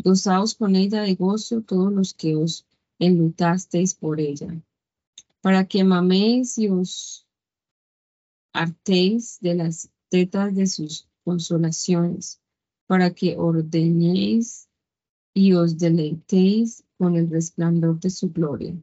Gozaos 0.03 0.55
con 0.55 0.75
ella 0.75 1.01
de 1.01 1.15
gozo 1.15 1.61
todos 1.61 1.91
los 1.91 2.13
que 2.13 2.35
os 2.35 2.65
enlutasteis 2.99 3.93
por 3.95 4.19
ella, 4.19 4.61
para 5.41 5.67
que 5.67 5.83
maméis 5.83 6.57
y 6.57 6.69
os 6.69 7.27
hartéis 8.53 9.39
de 9.41 9.55
las 9.55 9.89
tetas 10.09 10.53
de 10.53 10.67
sus 10.67 11.07
consolaciones, 11.23 12.41
para 12.85 13.13
que 13.13 13.37
ordenéis 13.37 14.67
y 15.33 15.53
os 15.53 15.77
deleitéis 15.77 16.83
con 16.97 17.15
el 17.15 17.29
resplandor 17.29 17.99
de 17.99 18.09
su 18.09 18.31
gloria. 18.31 18.75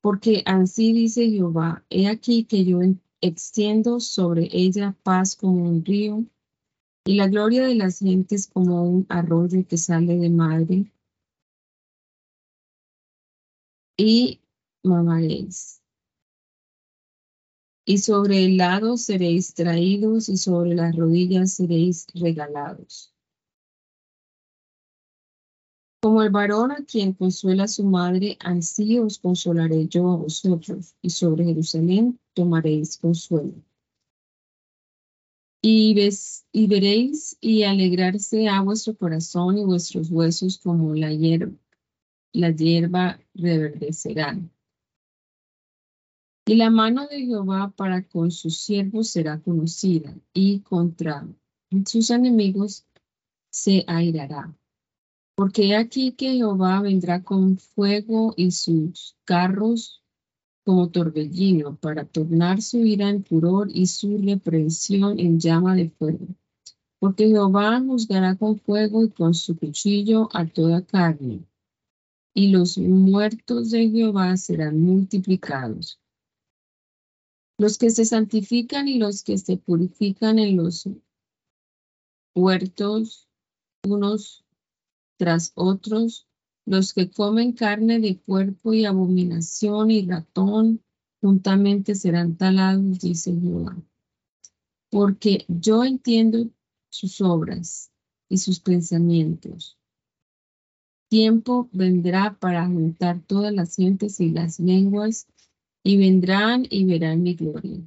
Porque 0.00 0.42
así 0.46 0.92
dice 0.92 1.28
Jehová, 1.28 1.84
he 1.90 2.06
aquí 2.06 2.44
que 2.44 2.64
yo 2.64 2.80
extiendo 3.20 4.00
sobre 4.00 4.48
ella 4.52 4.96
paz 5.02 5.36
como 5.36 5.68
un 5.68 5.84
río, 5.84 6.24
y 7.04 7.14
la 7.14 7.26
gloria 7.26 7.66
de 7.66 7.74
las 7.74 8.00
gentes 8.00 8.46
como 8.46 8.82
un 8.82 9.06
arroyo 9.08 9.66
que 9.66 9.78
sale 9.78 10.18
de 10.18 10.28
madre 10.28 10.92
y 13.96 14.40
mamaréis. 14.82 15.82
Y 17.86 17.98
sobre 17.98 18.44
el 18.44 18.58
lado 18.58 18.98
seréis 18.98 19.54
traídos 19.54 20.28
y 20.28 20.36
sobre 20.36 20.74
las 20.74 20.94
rodillas 20.94 21.54
seréis 21.54 22.06
regalados. 22.12 23.14
Como 26.00 26.22
el 26.22 26.30
varón 26.30 26.70
a 26.70 26.84
quien 26.84 27.12
consuela 27.12 27.66
su 27.66 27.82
madre, 27.82 28.36
así 28.38 29.00
os 29.00 29.18
consolaré 29.18 29.88
yo 29.88 30.12
a 30.12 30.16
vosotros, 30.16 30.94
y 31.02 31.10
sobre 31.10 31.44
Jerusalén 31.44 32.20
tomaréis 32.34 32.98
consuelo. 32.98 33.54
Y, 35.60 35.92
veréis 36.68 37.36
y 37.40 37.64
alegrarse 37.64 38.48
a 38.48 38.62
vuestro 38.62 38.96
corazón 38.96 39.58
y 39.58 39.64
vuestros 39.64 40.08
huesos 40.08 40.58
como 40.58 40.94
la 40.94 41.12
hierba, 41.12 41.52
la 42.32 42.52
hierba 42.52 43.20
reverdecerán. 43.34 44.52
Y 46.46 46.54
la 46.54 46.70
mano 46.70 47.08
de 47.08 47.26
Jehová 47.26 47.72
para 47.76 48.06
con 48.06 48.30
sus 48.30 48.56
siervos 48.58 49.08
será 49.08 49.40
conocida, 49.40 50.14
y 50.32 50.60
contra 50.60 51.26
sus 51.86 52.10
enemigos 52.10 52.86
se 53.50 53.82
airará. 53.88 54.56
Porque 55.38 55.76
aquí 55.76 56.10
que 56.10 56.32
Jehová 56.32 56.80
vendrá 56.80 57.22
con 57.22 57.58
fuego 57.58 58.34
y 58.36 58.50
sus 58.50 59.14
carros 59.24 60.02
como 60.64 60.90
torbellino 60.90 61.76
para 61.76 62.04
tornar 62.04 62.60
su 62.60 62.78
ira 62.78 63.08
en 63.08 63.22
furor 63.22 63.68
y 63.72 63.86
su 63.86 64.18
reprensión 64.18 65.20
en 65.20 65.38
llama 65.38 65.76
de 65.76 65.90
fuego. 65.90 66.26
Porque 66.98 67.28
Jehová 67.28 67.80
juzgará 67.80 68.34
con 68.34 68.58
fuego 68.58 69.04
y 69.04 69.10
con 69.10 69.32
su 69.32 69.56
cuchillo 69.56 70.28
a 70.32 70.44
toda 70.44 70.84
carne 70.84 71.46
y 72.34 72.48
los 72.48 72.76
muertos 72.76 73.70
de 73.70 73.90
Jehová 73.90 74.36
serán 74.36 74.80
multiplicados. 74.80 76.00
Los 77.58 77.78
que 77.78 77.90
se 77.90 78.04
santifican 78.04 78.88
y 78.88 78.98
los 78.98 79.22
que 79.22 79.38
se 79.38 79.56
purifican 79.56 80.40
en 80.40 80.56
los 80.56 80.88
huertos 82.34 83.28
unos 83.84 84.44
tras 85.18 85.52
otros, 85.54 86.26
los 86.64 86.94
que 86.94 87.10
comen 87.10 87.52
carne 87.52 88.00
de 88.00 88.18
cuerpo 88.18 88.72
y 88.72 88.86
abominación 88.86 89.90
y 89.90 90.06
ratón, 90.06 90.82
juntamente 91.20 91.94
serán 91.94 92.36
talados, 92.36 93.00
dice 93.00 93.34
Jehová. 93.38 93.76
Porque 94.90 95.44
yo 95.48 95.84
entiendo 95.84 96.48
sus 96.88 97.20
obras 97.20 97.90
y 98.30 98.38
sus 98.38 98.60
pensamientos 98.60 99.78
tiempo 101.08 101.68
vendrá 101.72 102.38
para 102.38 102.66
juntar 102.66 103.20
todas 103.26 103.52
las 103.52 103.76
gentes 103.76 104.20
y 104.20 104.30
las 104.30 104.60
lenguas, 104.60 105.26
y 105.82 105.96
vendrán 105.96 106.66
y 106.68 106.84
verán 106.84 107.22
mi 107.22 107.34
gloria. 107.34 107.80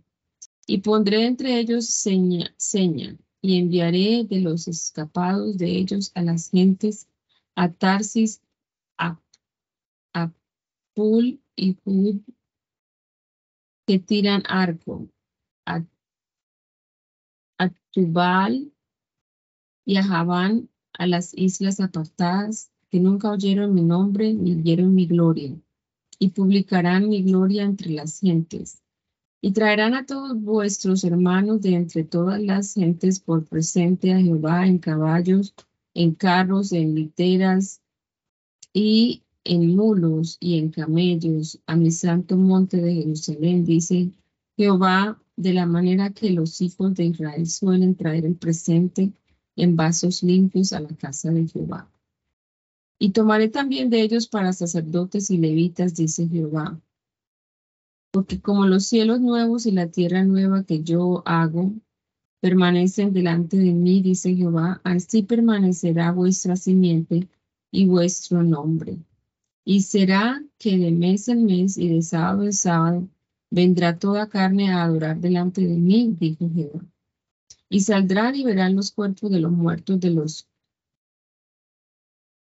Y 0.66 0.80
pondré 0.80 1.26
entre 1.26 1.60
ellos 1.60 1.86
seña, 1.86 2.54
seña, 2.58 3.18
y 3.42 3.58
enviaré 3.58 4.24
de 4.24 4.40
los 4.40 4.68
escapados 4.68 5.58
de 5.58 5.78
ellos 5.78 6.12
a 6.16 6.22
las 6.24 6.50
gentes, 6.50 7.08
a 7.56 7.72
Tarsis, 7.72 8.42
a, 8.98 9.20
a 10.14 10.32
Pul 10.94 11.42
y 11.56 11.74
Pul, 11.74 12.24
que 13.86 14.00
tiran 14.00 14.44
arco, 14.48 15.10
a, 15.66 15.84
a 17.58 17.70
Tubal 17.92 18.72
y 19.86 19.98
a 19.98 20.04
Javán, 20.04 20.70
a 20.94 21.08
las 21.08 21.34
islas 21.36 21.80
apartadas, 21.80 22.72
que 22.90 23.00
nunca 23.00 23.32
oyeron 23.32 23.74
mi 23.74 23.82
nombre 23.82 24.34
ni 24.34 24.56
vieron 24.56 24.94
mi 24.94 25.08
gloria, 25.08 25.56
y 26.20 26.30
publicarán 26.30 27.10
mi 27.10 27.24
gloria 27.24 27.64
entre 27.64 27.92
las 27.92 28.20
gentes. 28.20 28.82
Y 29.42 29.54
traerán 29.54 29.96
a 29.96 30.06
todos 30.06 30.40
vuestros 30.40 31.04
hermanos 31.04 31.62
de 31.62 31.74
entre 31.74 32.04
todas 32.04 32.40
las 32.40 32.76
gentes 32.76 33.20
por 33.20 33.46
presente 33.46 34.14
a 34.14 34.20
Jehová 34.20 34.68
en 34.68 34.78
caballos, 34.78 35.56
en 35.94 36.14
carros, 36.16 36.72
en 36.72 36.96
literas 36.96 37.82
y 38.74 39.24
en 39.44 39.76
mulos 39.76 40.38
y 40.40 40.58
en 40.58 40.70
camellos 40.70 41.60
a 41.66 41.76
mi 41.76 41.92
santo 41.92 42.38
monte 42.38 42.78
de 42.78 42.94
Jerusalén, 42.94 43.66
dice 43.66 44.12
Jehová, 44.56 45.22
de 45.36 45.54
la 45.54 45.66
manera 45.66 46.12
que 46.12 46.30
los 46.30 46.62
hijos 46.62 46.94
de 46.94 47.06
Israel 47.06 47.48
suelen 47.48 47.96
traer 47.96 48.26
el 48.26 48.36
presente 48.36 49.12
en 49.56 49.76
vasos 49.76 50.24
limpios 50.24 50.74
a 50.74 50.80
la 50.80 50.96
casa 50.96 51.32
de 51.32 51.48
Jehová. 51.48 51.90
Y 53.00 53.10
tomaré 53.10 53.50
también 53.50 53.90
de 53.90 54.02
ellos 54.02 54.28
para 54.28 54.54
sacerdotes 54.54 55.32
y 55.32 55.38
levitas, 55.38 55.96
dice 55.96 56.28
Jehová. 56.28 56.80
Porque 58.12 58.40
como 58.40 58.68
los 58.68 58.86
cielos 58.86 59.20
nuevos 59.20 59.66
y 59.66 59.72
la 59.72 59.88
tierra 59.88 60.24
nueva 60.24 60.64
que 60.64 60.84
yo 60.84 61.24
hago 61.26 61.74
permanecen 62.42 63.14
delante 63.14 63.56
de 63.56 63.72
mí, 63.72 64.02
dice 64.02 64.36
Jehová, 64.36 64.82
así 64.84 65.22
permanecerá 65.22 66.12
vuestra 66.12 66.56
simiente 66.56 67.30
y 67.72 67.86
vuestro 67.86 68.44
nombre. 68.44 68.98
Y 69.64 69.82
será 69.84 70.44
que 70.58 70.78
de 70.78 70.92
mes 70.92 71.28
en 71.28 71.46
mes 71.46 71.78
y 71.78 71.88
de 71.88 72.02
sábado 72.02 72.44
en 72.44 72.54
sábado 72.54 73.08
vendrá 73.52 74.00
toda 74.00 74.28
carne 74.28 74.72
a 74.72 74.84
adorar 74.84 75.20
delante 75.20 75.62
de 75.62 75.76
mí, 75.76 76.16
dijo 76.20 76.50
Jehová. 76.54 76.82
Y 77.70 77.82
saldrán 77.82 78.36
y 78.36 78.44
verán 78.44 78.76
los 78.76 78.92
cuerpos 78.92 79.30
de 79.30 79.40
los 79.40 79.52
muertos 79.52 80.00
de 80.00 80.10
los 80.10 80.48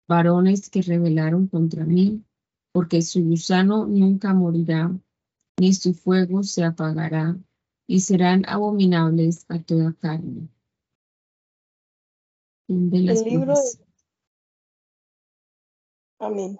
varones 0.07 0.69
que 0.69 0.81
rebelaron 0.81 1.47
contra 1.47 1.85
mí, 1.85 2.23
porque 2.71 3.03
su 3.03 3.23
gusano 3.23 3.85
nunca 3.85 4.33
morirá, 4.33 4.91
ni 5.59 5.73
su 5.73 5.93
fuego 5.93 6.41
se 6.41 6.63
apagará, 6.63 7.37
y 7.87 7.99
serán 8.01 8.43
abominables 8.47 9.45
a 9.49 9.61
toda 9.61 9.93
carne. 9.99 10.49
El 12.67 13.05
libro 13.05 13.53
Amén. 16.19 16.57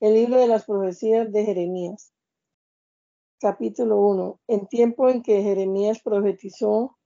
El 0.00 0.14
libro 0.14 0.40
de 0.40 0.46
las 0.46 0.64
profecías 0.64 1.30
de 1.30 1.44
Jeremías. 1.44 2.12
Capítulo 3.38 4.00
1. 4.00 4.40
En 4.48 4.66
tiempo 4.66 5.08
en 5.08 5.22
que 5.22 5.42
Jeremías 5.42 6.00
profetizó 6.02 6.98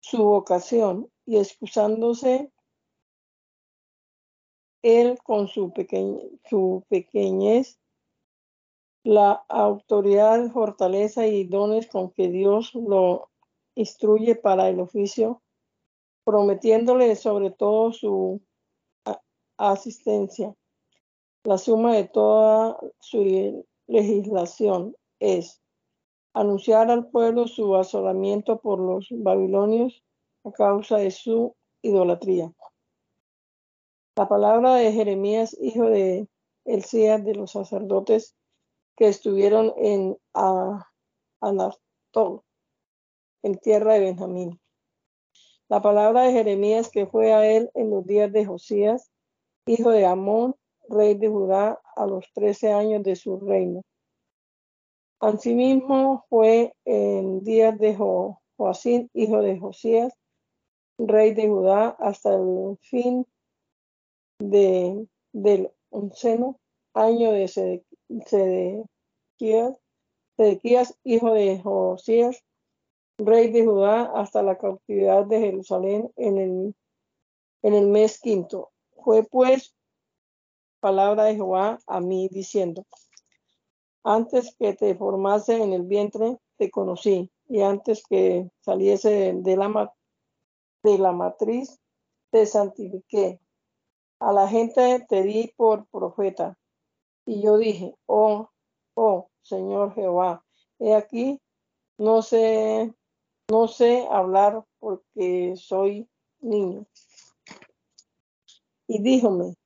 su 0.00 0.22
vocación 0.22 1.10
y 1.26 1.38
excusándose 1.38 2.52
él 4.82 5.18
con 5.24 5.48
su, 5.48 5.72
su 6.48 6.84
pequeñez, 6.88 7.80
la 9.08 9.42
autoridad, 9.48 10.50
fortaleza 10.50 11.26
y 11.26 11.44
dones 11.44 11.86
con 11.86 12.10
que 12.10 12.28
Dios 12.28 12.74
lo 12.74 13.30
instruye 13.74 14.34
para 14.34 14.68
el 14.68 14.80
oficio, 14.80 15.40
prometiéndole 16.24 17.16
sobre 17.16 17.50
todo 17.50 17.90
su 17.92 18.42
asistencia. 19.56 20.54
La 21.42 21.56
suma 21.56 21.94
de 21.94 22.04
toda 22.04 22.78
su 23.00 23.64
legislación 23.86 24.94
es 25.20 25.62
anunciar 26.34 26.90
al 26.90 27.08
pueblo 27.08 27.48
su 27.48 27.76
asolamiento 27.76 28.60
por 28.60 28.78
los 28.78 29.08
babilonios 29.10 30.04
a 30.44 30.52
causa 30.52 30.98
de 30.98 31.12
su 31.12 31.56
idolatría. 31.80 32.52
La 34.16 34.28
palabra 34.28 34.74
de 34.74 34.92
Jeremías, 34.92 35.56
hijo 35.58 35.84
de 35.84 36.28
Elías 36.66 37.24
de 37.24 37.34
los 37.34 37.52
sacerdotes 37.52 38.34
que 38.98 39.06
estuvieron 39.06 39.72
en 39.76 40.18
Anatol, 41.40 42.42
en 43.44 43.54
tierra 43.58 43.92
de 43.94 44.00
Benjamín. 44.00 44.60
La 45.68 45.80
palabra 45.80 46.22
de 46.22 46.32
Jeremías 46.32 46.90
que 46.90 47.06
fue 47.06 47.32
a 47.32 47.48
él 47.48 47.70
en 47.74 47.90
los 47.90 48.04
días 48.04 48.32
de 48.32 48.44
Josías, 48.44 49.08
hijo 49.66 49.90
de 49.90 50.04
Amón, 50.04 50.56
rey 50.88 51.14
de 51.14 51.28
Judá, 51.28 51.80
a 51.94 52.06
los 52.06 52.26
trece 52.32 52.72
años 52.72 53.04
de 53.04 53.14
su 53.14 53.38
reino. 53.38 53.82
Asimismo 55.20 56.24
fue 56.28 56.74
en 56.84 57.44
días 57.44 57.78
de 57.78 57.96
Joacín, 58.56 59.10
hijo 59.14 59.42
de 59.42 59.60
Josías, 59.60 60.12
rey 60.98 61.34
de 61.34 61.46
Judá, 61.46 61.90
hasta 62.00 62.34
el 62.34 62.76
fin 62.80 63.24
de, 64.40 65.06
del 65.32 65.70
onceno 65.90 66.58
año 66.94 67.30
de 67.30 67.46
Sedequías, 68.08 69.78
hijo 71.04 71.32
de 71.32 71.60
Josías, 71.60 72.44
rey 73.18 73.50
de 73.50 73.64
Judá, 73.64 74.12
hasta 74.14 74.42
la 74.42 74.56
cautividad 74.56 75.26
de 75.26 75.40
Jerusalén 75.40 76.10
en 76.16 76.38
el, 76.38 76.74
en 77.62 77.74
el 77.74 77.88
mes 77.88 78.20
quinto. 78.20 78.70
Fue 79.04 79.24
pues 79.24 79.74
palabra 80.80 81.24
de 81.24 81.34
Jehová 81.34 81.78
a 81.86 82.00
mí 82.00 82.28
diciendo, 82.30 82.84
antes 84.04 84.54
que 84.58 84.74
te 84.74 84.94
formase 84.94 85.62
en 85.62 85.72
el 85.72 85.82
vientre, 85.82 86.38
te 86.56 86.70
conocí, 86.70 87.30
y 87.48 87.62
antes 87.62 88.02
que 88.08 88.50
saliese 88.60 89.34
de 89.34 89.56
la, 89.56 89.94
de 90.82 90.98
la 90.98 91.12
matriz, 91.12 91.78
te 92.30 92.46
santifiqué. 92.46 93.40
A 94.20 94.32
la 94.32 94.48
gente 94.48 95.04
te 95.08 95.22
di 95.22 95.52
por 95.56 95.86
profeta. 95.88 96.56
Y 97.28 97.42
yo 97.42 97.58
dije, 97.58 97.94
oh, 98.06 98.48
oh, 98.94 99.28
Señor 99.42 99.94
Jehová, 99.94 100.42
he 100.78 100.94
aquí, 100.94 101.38
no 101.98 102.22
sé, 102.22 102.94
no 103.50 103.68
sé 103.68 104.08
hablar 104.10 104.64
porque 104.78 105.52
soy 105.56 106.08
niño. 106.40 106.86
Y 108.86 109.02
díjome, 109.02 109.56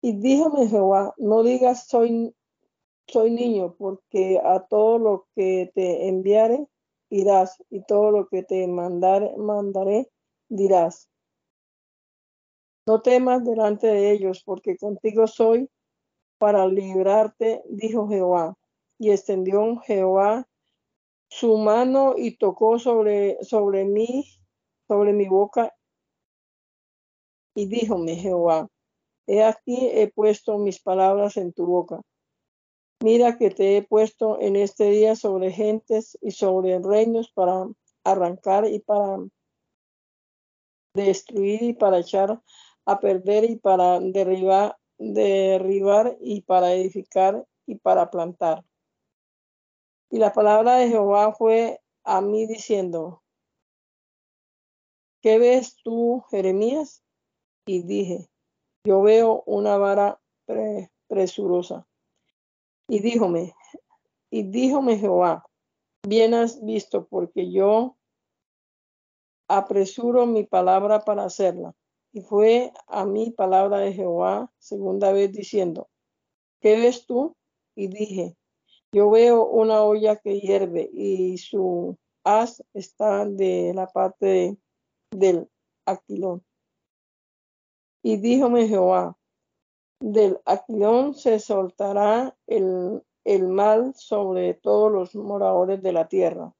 y 0.00 0.14
díjome 0.14 0.66
Jehová, 0.66 1.12
no 1.18 1.42
digas 1.42 1.88
soy, 1.88 2.34
soy 3.06 3.30
niño, 3.32 3.74
porque 3.76 4.40
a 4.42 4.60
todo 4.60 4.98
lo 4.98 5.26
que 5.36 5.70
te 5.74 6.08
enviare 6.08 6.66
irás, 7.10 7.62
y 7.68 7.84
todo 7.84 8.10
lo 8.12 8.28
que 8.28 8.44
te 8.44 8.66
mandare, 8.66 9.36
mandaré 9.36 10.08
dirás. 10.48 11.10
No 12.86 13.02
temas 13.02 13.44
delante 13.44 13.88
de 13.88 14.12
ellos, 14.12 14.42
porque 14.42 14.78
contigo 14.78 15.26
soy 15.26 15.68
para 16.42 16.66
librarte, 16.66 17.62
dijo 17.68 18.08
Jehová. 18.08 18.58
Y 18.98 19.12
extendió 19.12 19.76
Jehová 19.76 20.48
su 21.28 21.56
mano 21.56 22.14
y 22.16 22.36
tocó 22.36 22.80
sobre, 22.80 23.38
sobre 23.44 23.84
mí, 23.84 24.24
sobre 24.88 25.12
mi 25.12 25.28
boca, 25.28 25.72
y 27.54 27.66
díjome 27.66 28.16
Jehová, 28.16 28.68
He 29.28 29.44
aquí 29.44 29.86
he 29.92 30.10
puesto 30.10 30.58
mis 30.58 30.82
palabras 30.82 31.36
en 31.36 31.52
tu 31.52 31.64
boca. 31.64 32.00
Mira 33.04 33.38
que 33.38 33.50
te 33.50 33.76
he 33.76 33.82
puesto 33.82 34.40
en 34.40 34.56
este 34.56 34.90
día 34.90 35.14
sobre 35.14 35.52
gentes 35.52 36.18
y 36.20 36.32
sobre 36.32 36.80
reinos 36.80 37.30
para 37.30 37.68
arrancar 38.02 38.66
y 38.66 38.80
para 38.80 39.18
destruir 40.92 41.62
y 41.62 41.72
para 41.74 42.00
echar 42.00 42.42
a 42.84 42.98
perder 42.98 43.44
y 43.44 43.54
para 43.54 44.00
derribar, 44.00 44.76
derribar 45.10 46.16
y 46.20 46.42
para 46.42 46.72
edificar 46.72 47.46
y 47.66 47.76
para 47.76 48.10
plantar. 48.10 48.64
Y 50.10 50.18
la 50.18 50.32
palabra 50.32 50.76
de 50.76 50.88
Jehová 50.88 51.32
fue 51.32 51.80
a 52.04 52.20
mí 52.20 52.46
diciendo, 52.46 53.22
¿qué 55.22 55.38
ves 55.38 55.76
tú, 55.82 56.24
Jeremías? 56.30 57.02
Y 57.66 57.82
dije, 57.82 58.28
yo 58.84 59.02
veo 59.02 59.42
una 59.46 59.76
vara 59.76 60.20
presurosa. 61.08 61.86
Y 62.88 63.00
díjome, 63.00 63.54
y 64.30 64.42
díjome 64.42 64.98
Jehová, 64.98 65.46
bien 66.06 66.34
has 66.34 66.64
visto, 66.64 67.06
porque 67.06 67.50
yo 67.50 67.96
apresuro 69.48 70.26
mi 70.26 70.44
palabra 70.44 71.00
para 71.00 71.24
hacerla. 71.24 71.74
Y 72.12 72.20
fue 72.20 72.72
a 72.88 73.06
mí 73.06 73.30
palabra 73.30 73.78
de 73.78 73.94
Jehová 73.94 74.52
segunda 74.58 75.12
vez 75.12 75.32
diciendo, 75.32 75.88
¿qué 76.60 76.76
ves 76.76 77.06
tú? 77.06 77.34
Y 77.74 77.88
dije, 77.88 78.36
yo 78.92 79.10
veo 79.10 79.46
una 79.46 79.82
olla 79.82 80.16
que 80.16 80.38
hierve 80.38 80.90
y 80.92 81.38
su 81.38 81.96
haz 82.24 82.62
está 82.74 83.24
de 83.24 83.72
la 83.74 83.86
parte 83.86 84.58
del 85.10 85.48
aquilón. 85.86 86.44
Y 88.02 88.18
díjome 88.18 88.68
Jehová, 88.68 89.16
del 90.00 90.40
aquilón 90.44 91.14
se 91.14 91.38
soltará 91.38 92.36
el, 92.46 93.02
el 93.24 93.48
mal 93.48 93.94
sobre 93.94 94.52
todos 94.52 94.92
los 94.92 95.14
moradores 95.14 95.80
de 95.82 95.92
la 95.92 96.08
tierra. 96.08 96.52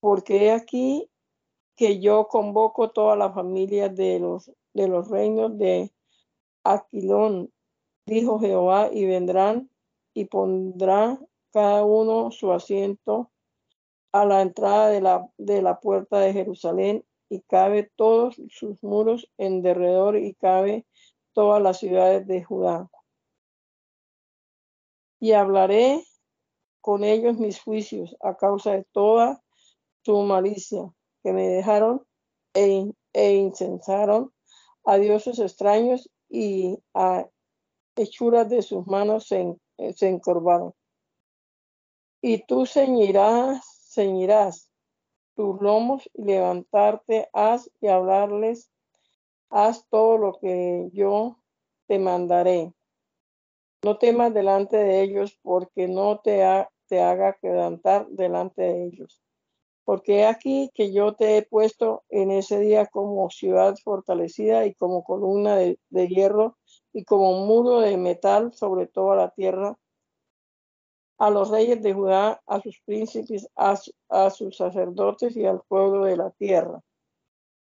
Porque 0.00 0.50
aquí 0.50 1.08
que 1.76 2.00
yo 2.00 2.28
convoco 2.28 2.90
toda 2.90 3.16
la 3.16 3.32
familia 3.32 3.88
de 3.88 4.20
los, 4.20 4.50
de 4.72 4.88
los 4.88 5.08
reinos 5.08 5.58
de 5.58 5.92
Aquilón, 6.62 7.52
dijo 8.06 8.38
Jehová, 8.38 8.90
y 8.92 9.04
vendrán 9.06 9.70
y 10.14 10.26
pondrá 10.26 11.18
cada 11.52 11.84
uno 11.84 12.30
su 12.30 12.52
asiento 12.52 13.30
a 14.12 14.24
la 14.24 14.42
entrada 14.42 14.88
de 14.88 15.00
la, 15.00 15.28
de 15.38 15.62
la 15.62 15.80
puerta 15.80 16.18
de 16.20 16.32
Jerusalén 16.32 17.04
y 17.28 17.40
cabe 17.40 17.90
todos 17.96 18.40
sus 18.48 18.82
muros 18.82 19.28
en 19.38 19.62
derredor 19.62 20.16
y 20.16 20.34
cabe 20.34 20.86
todas 21.32 21.60
las 21.60 21.78
ciudades 21.78 22.26
de 22.26 22.44
Judá. 22.44 22.88
Y 25.18 25.32
hablaré 25.32 26.04
con 26.80 27.02
ellos 27.02 27.38
mis 27.38 27.60
juicios 27.60 28.14
a 28.20 28.36
causa 28.36 28.72
de 28.72 28.84
toda 28.92 29.42
su 30.04 30.20
malicia 30.22 30.92
que 31.24 31.32
me 31.32 31.48
dejaron 31.48 32.06
e, 32.52 32.92
e 33.14 33.32
incensaron 33.32 34.32
a 34.84 34.98
dioses 34.98 35.38
extraños 35.38 36.10
y 36.28 36.78
a 36.92 37.26
hechuras 37.96 38.48
de 38.50 38.60
sus 38.60 38.86
manos 38.86 39.26
se, 39.26 39.56
se 39.96 40.08
encorvaron. 40.08 40.74
Y 42.20 42.44
tú 42.46 42.66
ceñirás, 42.66 43.90
ceñirás 43.92 44.70
tus 45.34 45.60
lomos 45.60 46.08
y 46.12 46.24
levantarte, 46.24 47.28
haz 47.32 47.70
y 47.80 47.88
hablarles, 47.88 48.70
haz 49.48 49.86
todo 49.88 50.18
lo 50.18 50.38
que 50.38 50.90
yo 50.92 51.38
te 51.86 51.98
mandaré. 51.98 52.72
No 53.82 53.96
temas 53.98 54.32
delante 54.32 54.76
de 54.76 55.02
ellos, 55.02 55.38
porque 55.42 55.88
no 55.88 56.20
te, 56.20 56.42
te 56.86 57.02
haga 57.02 57.34
quebrantar 57.40 58.06
delante 58.08 58.62
de 58.62 58.86
ellos. 58.86 59.23
Porque 59.84 60.24
aquí 60.24 60.70
que 60.74 60.92
yo 60.92 61.14
te 61.14 61.36
he 61.36 61.42
puesto 61.42 62.04
en 62.08 62.30
ese 62.30 62.58
día 62.58 62.86
como 62.86 63.28
ciudad 63.30 63.76
fortalecida 63.84 64.64
y 64.64 64.74
como 64.74 65.04
columna 65.04 65.56
de, 65.56 65.78
hierro 66.08 66.56
y 66.92 67.04
como 67.04 67.44
muro 67.46 67.80
de 67.80 67.96
metal 67.98 68.52
sobre 68.54 68.86
toda 68.86 69.16
la 69.16 69.30
tierra 69.30 69.76
a 71.18 71.30
los 71.30 71.50
reyes 71.50 71.82
de 71.82 71.92
Judá, 71.92 72.42
a 72.46 72.60
sus 72.60 72.80
príncipes, 72.84 73.48
a, 73.54 74.30
sus 74.30 74.56
sacerdotes 74.56 75.36
y 75.36 75.46
al 75.46 75.62
pueblo 75.68 76.04
de 76.04 76.16
la 76.16 76.30
tierra. 76.30 76.80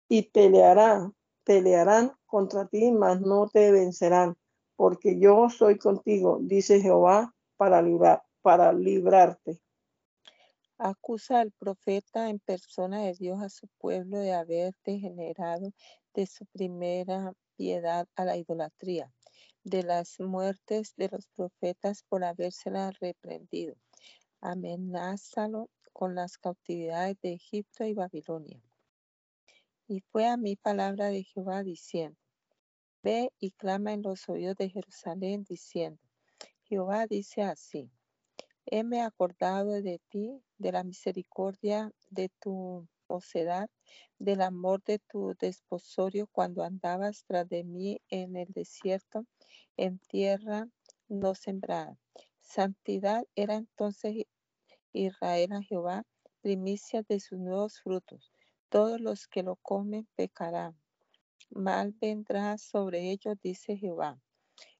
Y 0.08 0.24
pelearán, 0.30 1.16
pelearán 1.44 2.14
contra 2.26 2.68
ti, 2.68 2.92
mas 2.92 3.20
no 3.22 3.48
te 3.48 3.72
vencerán, 3.72 4.36
porque 4.76 5.18
yo 5.20 5.50
soy 5.50 5.78
contigo, 5.80 6.38
dice 6.42 6.82
Jehová, 6.82 7.34
para, 7.58 7.82
librar, 7.82 8.22
para 8.42 8.74
librarte. 8.74 9.60
Acusa 10.84 11.42
al 11.42 11.52
profeta 11.52 12.28
en 12.32 12.40
persona 12.40 13.04
de 13.04 13.14
Dios 13.14 13.40
a 13.40 13.50
su 13.50 13.68
pueblo 13.78 14.18
de 14.18 14.34
haber 14.34 14.74
degenerado 14.84 15.72
de 16.16 16.26
su 16.26 16.48
primera 16.48 17.34
piedad 17.56 18.08
a 18.16 18.26
la 18.26 18.36
idolatría, 18.36 19.14
de 19.64 19.84
las 19.84 20.20
muertes 20.20 20.96
de 20.96 21.10
los 21.10 21.28
profetas 21.28 22.02
por 22.10 22.24
habérsela 22.24 22.90
reprendido. 23.00 23.76
Amenázalo 24.40 25.70
con 25.94 26.16
las 26.16 26.40
cautividades 26.40 27.16
de 27.22 27.34
Egipto 27.34 27.86
y 27.86 27.94
Babilonia. 27.94 28.60
Y 29.88 30.00
fue 30.00 30.26
a 30.26 30.36
mí 30.36 30.56
palabra 30.56 31.10
de 31.10 31.22
Jehová 31.22 31.62
diciendo, 31.62 32.18
Ve 33.04 33.32
y 33.38 33.52
clama 33.52 33.94
en 33.94 34.02
los 34.02 34.28
oídos 34.28 34.56
de 34.56 34.72
Jerusalén 34.72 35.44
diciendo, 35.44 36.02
Jehová 36.64 37.06
dice 37.06 37.44
así, 37.44 37.92
heme 38.66 39.02
acordado 39.02 39.80
de 39.84 40.02
ti, 40.10 40.42
de 40.62 40.72
la 40.72 40.84
misericordia 40.84 41.92
de 42.10 42.30
tu 42.40 42.88
mocedad, 43.10 43.70
del 44.20 44.42
amor 44.42 44.84
de 44.84 45.00
tu 45.00 45.36
desposorio 45.40 46.28
cuando 46.32 46.64
andabas 46.64 47.26
tras 47.26 47.50
de 47.50 47.64
mí 47.64 48.00
en 48.10 48.36
el 48.38 48.48
desierto, 48.54 49.26
en 49.78 50.00
tierra 50.00 50.68
no 51.10 51.36
sembrada. 51.36 51.98
Santidad 52.40 53.26
era 53.36 53.56
entonces 53.56 54.26
Israel 54.94 55.54
a 55.54 55.62
Jehová, 55.62 56.04
primicia 56.42 57.04
de 57.04 57.20
sus 57.20 57.40
nuevos 57.40 57.82
frutos. 57.82 58.32
Todos 58.70 59.02
los 59.02 59.28
que 59.28 59.44
lo 59.44 59.58
comen 59.58 60.08
pecarán. 60.16 60.76
Mal 61.50 61.94
vendrá 62.00 62.58
sobre 62.58 63.12
ellos, 63.12 63.36
dice 63.42 63.78
Jehová. 63.78 64.20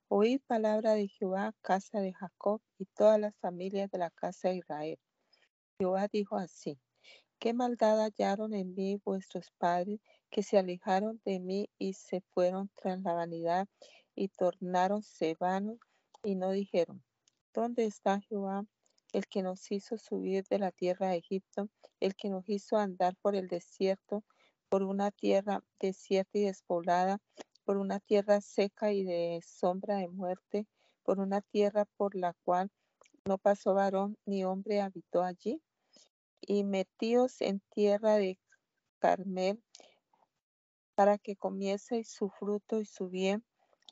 Oíd 0.08 0.42
palabra 0.46 0.94
de 0.94 1.08
Jehová, 1.08 1.54
casa 1.62 2.00
de 2.00 2.14
Jacob 2.14 2.62
y 2.78 2.86
todas 2.86 3.20
las 3.20 3.36
familias 3.38 3.90
de 3.92 3.98
la 3.98 4.10
casa 4.10 4.50
de 4.50 4.58
Israel. 4.58 5.00
Jehová 5.82 6.08
dijo 6.12 6.38
así, 6.38 6.78
¿qué 7.40 7.56
maldad 7.56 7.98
hallaron 8.02 8.54
en 8.54 8.76
mí 8.76 9.02
vuestros 9.04 9.50
padres 9.58 10.00
que 10.30 10.44
se 10.44 10.60
alejaron 10.60 11.20
de 11.26 11.40
mí 11.40 11.72
y 11.80 11.94
se 11.94 12.22
fueron 12.36 12.70
tras 12.76 13.02
la 13.02 13.14
vanidad 13.14 13.68
y 14.14 14.28
tornaron 14.28 15.02
vanos 15.40 15.80
y 16.24 16.36
no 16.36 16.52
dijeron, 16.52 17.04
¿dónde 17.52 17.86
está 17.86 18.22
Jehová? 18.22 18.64
el 19.12 19.26
que 19.26 19.42
nos 19.42 19.72
hizo 19.72 19.98
subir 19.98 20.46
de 20.52 20.60
la 20.60 20.72
tierra 20.72 21.10
de 21.10 21.18
Egipto, 21.18 21.68
el 22.00 22.16
que 22.16 22.30
nos 22.30 22.48
hizo 22.48 22.78
andar 22.78 23.16
por 23.20 23.36
el 23.36 23.48
desierto, 23.48 24.24
por 24.70 24.84
una 24.84 25.10
tierra 25.10 25.64
desierta 25.80 26.38
y 26.38 26.44
despoblada, 26.44 27.18
por 27.66 27.78
una 27.78 28.00
tierra 28.00 28.40
seca 28.40 28.94
y 28.94 29.04
de 29.04 29.42
sombra 29.44 29.96
de 29.96 30.10
muerte, 30.10 30.68
por 31.02 31.20
una 31.20 31.42
tierra 31.42 31.86
por 31.98 32.14
la 32.14 32.36
cual 32.44 32.70
no 33.26 33.40
pasó 33.40 33.74
varón 33.74 34.16
ni 34.28 34.44
hombre 34.44 34.80
habitó 34.80 35.24
allí. 35.24 35.60
Y 36.42 36.64
metíos 36.64 37.42
en 37.42 37.62
tierra 37.74 38.16
de 38.16 38.40
Carmel 39.00 39.64
para 40.96 41.18
que 41.18 41.36
comieseis 41.36 42.12
su 42.12 42.30
fruto 42.30 42.80
y 42.80 42.86
su 42.86 43.10
bien, 43.10 43.44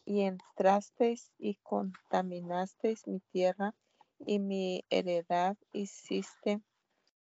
y 0.06 0.22
entrasteis 0.22 1.32
y 1.38 1.56
contaminasteis 1.64 3.08
mi 3.08 3.20
tierra 3.32 3.76
y 4.20 4.40
mi 4.40 4.86
heredad 4.90 5.58
hiciste 5.72 6.62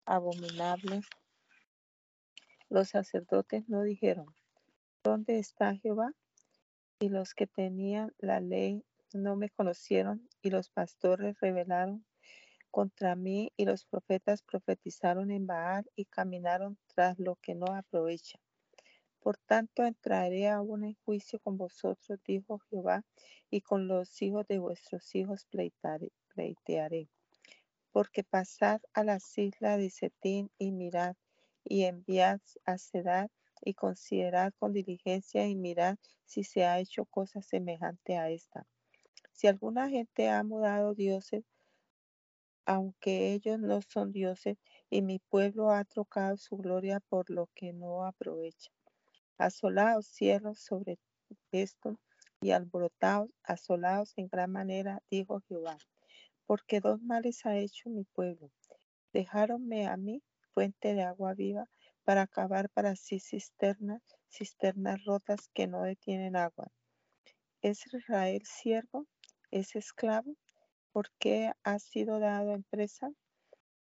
abominable. 0.04 1.02
Los 2.68 2.90
sacerdotes 2.90 3.68
no 3.68 3.82
dijeron, 3.82 4.26
¿dónde 5.02 5.38
está 5.38 5.74
Jehová? 5.76 6.12
Y 7.00 7.08
los 7.08 7.34
que 7.34 7.46
tenían 7.46 8.12
la 8.18 8.40
ley 8.40 8.84
no 9.12 9.36
me 9.36 9.50
conocieron, 9.50 10.28
y 10.42 10.50
los 10.50 10.70
pastores 10.70 11.38
revelaron 11.40 12.04
contra 12.70 13.16
mí, 13.16 13.52
y 13.56 13.64
los 13.64 13.84
profetas 13.84 14.42
profetizaron 14.42 15.30
en 15.30 15.46
Baal 15.46 15.90
y 15.96 16.04
caminaron 16.04 16.78
tras 16.86 17.18
lo 17.18 17.36
que 17.36 17.54
no 17.54 17.66
aprovecha. 17.66 18.38
Por 19.20 19.36
tanto, 19.36 19.84
entraré 19.84 20.48
aún 20.48 20.84
en 20.84 20.96
juicio 21.04 21.38
con 21.40 21.58
vosotros, 21.58 22.20
dijo 22.24 22.60
Jehová, 22.70 23.04
y 23.50 23.60
con 23.60 23.88
los 23.88 24.22
hijos 24.22 24.46
de 24.46 24.58
vuestros 24.58 25.14
hijos 25.14 25.46
pleitearé. 26.34 27.08
Porque 27.90 28.22
pasad 28.22 28.80
a 28.94 29.04
las 29.04 29.36
islas 29.36 29.78
de 29.78 29.90
Setín 29.90 30.50
y 30.58 30.70
mirad, 30.70 31.16
y 31.64 31.84
enviad 31.84 32.40
a 32.64 32.78
Sedad 32.78 33.30
y 33.60 33.74
considerad 33.74 34.52
con 34.58 34.72
diligencia 34.72 35.46
y 35.46 35.56
mirad 35.56 35.96
si 36.24 36.44
se 36.44 36.64
ha 36.64 36.78
hecho 36.78 37.04
cosa 37.04 37.42
semejante 37.42 38.16
a 38.16 38.30
esta. 38.30 38.66
Si 39.32 39.46
alguna 39.46 39.88
gente 39.88 40.28
ha 40.28 40.42
mudado 40.44 40.94
dioses, 40.94 41.44
aunque 42.68 43.32
ellos 43.32 43.58
no 43.58 43.80
son 43.82 44.12
dioses, 44.12 44.58
y 44.90 45.02
mi 45.02 45.18
pueblo 45.18 45.70
ha 45.72 45.84
trocado 45.84 46.36
su 46.36 46.56
gloria 46.56 47.00
por 47.00 47.30
lo 47.30 47.48
que 47.54 47.72
no 47.72 48.04
aprovecha. 48.04 48.70
Asolados 49.38 50.06
cielos 50.06 50.60
sobre 50.60 50.98
esto 51.52 51.98
y 52.40 52.52
alborotados, 52.52 53.30
asolados 53.42 54.12
en 54.16 54.28
gran 54.28 54.52
manera, 54.52 55.02
dijo 55.10 55.40
Jehová 55.48 55.78
porque 56.48 56.80
dos 56.80 57.02
males 57.02 57.44
ha 57.44 57.58
hecho 57.58 57.90
mi 57.90 58.04
pueblo. 58.04 58.50
Dejáronme 59.12 59.86
a 59.86 59.98
mí 59.98 60.22
fuente 60.54 60.94
de 60.94 61.02
agua 61.02 61.34
viva 61.34 61.68
para 62.04 62.22
acabar 62.22 62.70
para 62.70 62.96
sí 62.96 63.20
cisternas, 63.20 64.02
cisternas 64.30 65.04
rotas 65.04 65.50
que 65.52 65.66
no 65.66 65.82
detienen 65.82 66.36
agua. 66.36 66.68
¿Es 67.60 67.86
Israel 67.92 68.42
siervo? 68.46 69.06
¿Es 69.50 69.76
esclavo? 69.76 70.36
¿Por 70.98 71.12
qué 71.20 71.52
ha 71.62 71.78
sido 71.78 72.18
dado 72.18 72.54
en 72.54 72.64
presa? 72.64 73.12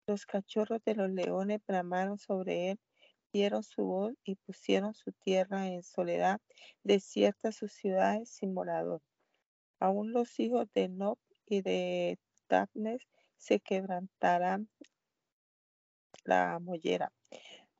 Los 0.08 0.26
cachorros 0.26 0.82
de 0.84 0.96
los 0.96 1.08
leones 1.08 1.60
bramaron 1.64 2.18
sobre 2.18 2.72
él, 2.72 2.80
dieron 3.32 3.62
su 3.62 3.84
voz 3.84 4.14
y 4.24 4.34
pusieron 4.34 4.94
su 4.94 5.12
tierra 5.12 5.68
en 5.68 5.84
soledad, 5.84 6.40
desiertas 6.82 7.54
sus 7.54 7.72
ciudades 7.72 8.30
sin 8.30 8.52
morador. 8.52 9.00
Aún 9.78 10.10
los 10.10 10.40
hijos 10.40 10.66
de 10.74 10.88
Nob 10.88 11.18
y 11.46 11.62
de 11.62 12.18
se 13.36 13.60
quebrantará 13.60 14.58
la 16.24 16.58
mollera. 16.58 17.12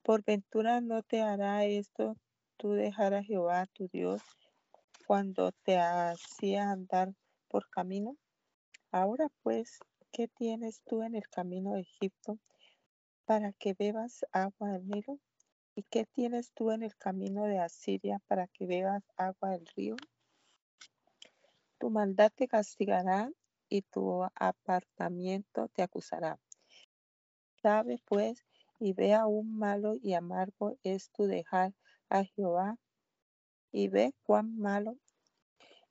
Por 0.05 0.23
ventura 0.23 0.81
no 0.81 1.03
te 1.03 1.23
hará 1.23 1.65
esto 1.65 2.17
tú 2.57 2.75
dejar 2.75 3.15
a 3.15 3.25
Jehová 3.25 3.67
tu 3.73 3.89
Dios 3.89 4.23
cuando 5.09 5.51
te 5.65 5.77
hacía 5.77 6.71
andar 6.71 7.13
por 7.49 7.69
camino. 7.69 8.17
Ahora 8.91 9.29
pues, 9.43 9.81
¿qué 10.13 10.29
tienes 10.29 10.83
tú 10.87 11.03
en 11.03 11.15
el 11.15 11.29
camino 11.29 11.75
de 11.75 11.81
Egipto 11.83 12.39
para 13.27 13.53
que 13.53 13.75
bebas 13.75 14.25
agua 14.33 14.73
del 14.73 14.89
Nilo? 14.89 15.19
¿Y 15.75 15.83
qué 15.83 16.07
tienes 16.07 16.53
tú 16.55 16.71
en 16.71 16.83
el 16.83 16.97
camino 16.97 17.45
de 17.45 17.59
Asiria 17.59 18.19
para 18.27 18.47
que 18.47 18.67
bebas 18.67 19.05
agua 19.19 19.51
del 19.51 19.67
río? 19.77 19.97
Tu 21.77 21.91
maldad 21.91 22.33
te 22.35 22.49
castigará 22.49 23.31
y 23.69 23.83
tu 23.83 24.25
apartamiento 24.35 25.69
te 25.69 25.83
acusará. 25.83 26.41
Sabe 27.61 28.01
pues 28.07 28.43
y 28.81 28.95
ve 28.95 29.13
aún 29.13 29.59
malo 29.59 29.97
y 30.01 30.15
amargo 30.15 30.79
es 30.83 31.11
tu 31.11 31.27
dejar 31.27 31.75
a 32.09 32.25
Jehová 32.25 32.79
y 33.71 33.89
ve 33.89 34.15
cuán 34.23 34.57
malo 34.59 34.97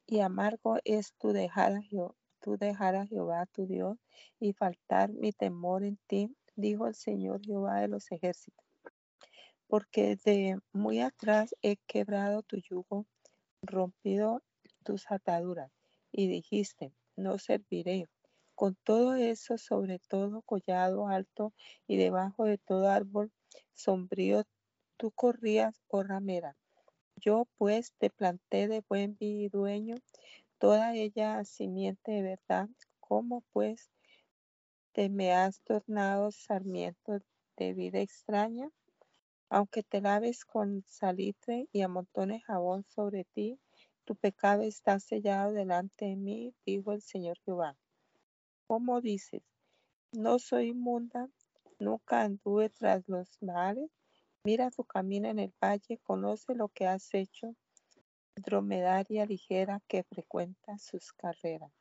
y 0.07 0.21
amargo 0.21 0.77
es 0.83 1.13
tu 1.13 1.31
dejar 1.31 1.73
a 1.73 1.81
Jehová, 1.81 2.15
dejar 2.55 2.95
a 2.95 3.05
Jehová 3.05 3.45
tu 3.47 3.67
Dios 3.67 3.97
y 4.39 4.53
faltar 4.53 5.11
mi 5.11 5.33
temor 5.33 5.83
en 5.83 5.97
ti, 6.07 6.33
dijo 6.55 6.87
el 6.87 6.95
Señor 6.95 7.41
Jehová 7.43 7.81
de 7.81 7.89
los 7.89 8.09
ejércitos. 8.11 8.65
Porque 9.67 10.15
de 10.23 10.57
muy 10.71 11.01
atrás 11.01 11.53
he 11.61 11.75
quebrado 11.87 12.43
tu 12.43 12.57
yugo, 12.57 13.05
rompido 13.61 14.41
tus 14.83 15.11
ataduras, 15.11 15.71
y 16.11 16.27
dijiste, 16.27 16.93
no 17.17 17.37
serviré. 17.37 18.07
Con 18.55 18.75
todo 18.83 19.13
eso, 19.15 19.57
sobre 19.57 19.99
todo 19.99 20.41
collado 20.41 21.07
alto 21.07 21.53
y 21.85 21.97
debajo 21.97 22.45
de 22.45 22.57
todo 22.57 22.89
árbol 22.89 23.31
sombrío, 23.73 24.43
tú 24.97 25.11
corrías, 25.11 25.81
oh 25.89 26.01
ramera. 26.01 26.55
Yo 27.17 27.47
pues 27.57 27.93
te 27.97 28.09
planté 28.09 28.67
de 28.67 28.83
buen 28.87 29.17
dueño, 29.51 29.95
toda 30.59 30.93
ella 30.95 31.43
simiente 31.43 32.11
de 32.11 32.21
verdad. 32.21 32.69
¿Cómo 32.99 33.43
pues 33.53 33.89
te 34.91 35.09
me 35.09 35.33
has 35.33 35.61
tornado 35.61 36.31
sarmiento 36.31 37.19
de 37.55 37.73
vida 37.73 37.99
extraña? 37.99 38.69
Aunque 39.49 39.83
te 39.83 40.01
laves 40.01 40.43
con 40.43 40.83
salitre 40.85 41.69
y 41.71 41.81
amontones 41.81 42.43
jabón 42.43 42.83
sobre 42.89 43.23
ti, 43.23 43.59
tu 44.03 44.15
pecado 44.15 44.63
está 44.63 44.99
sellado 44.99 45.53
delante 45.53 46.05
de 46.05 46.15
mí, 46.15 46.53
dijo 46.65 46.91
el 46.91 47.01
Señor 47.01 47.37
Jehová. 47.45 47.77
¿Cómo 48.67 48.99
dices? 48.99 49.41
No 50.11 50.39
soy 50.39 50.69
inmunda, 50.69 51.29
nunca 51.79 52.23
anduve 52.23 52.69
tras 52.69 53.07
los 53.07 53.41
males. 53.41 53.89
Mira 54.43 54.71
tu 54.71 54.83
camino 54.83 55.29
en 55.29 55.39
el 55.39 55.53
valle, 55.63 55.99
conoce 56.03 56.55
lo 56.55 56.69
que 56.69 56.87
has 56.87 57.13
hecho, 57.13 57.55
dromedaria 58.37 59.25
ligera 59.25 59.81
que 59.87 60.03
frecuenta 60.03 60.77
sus 60.77 61.13
carreras. 61.13 61.71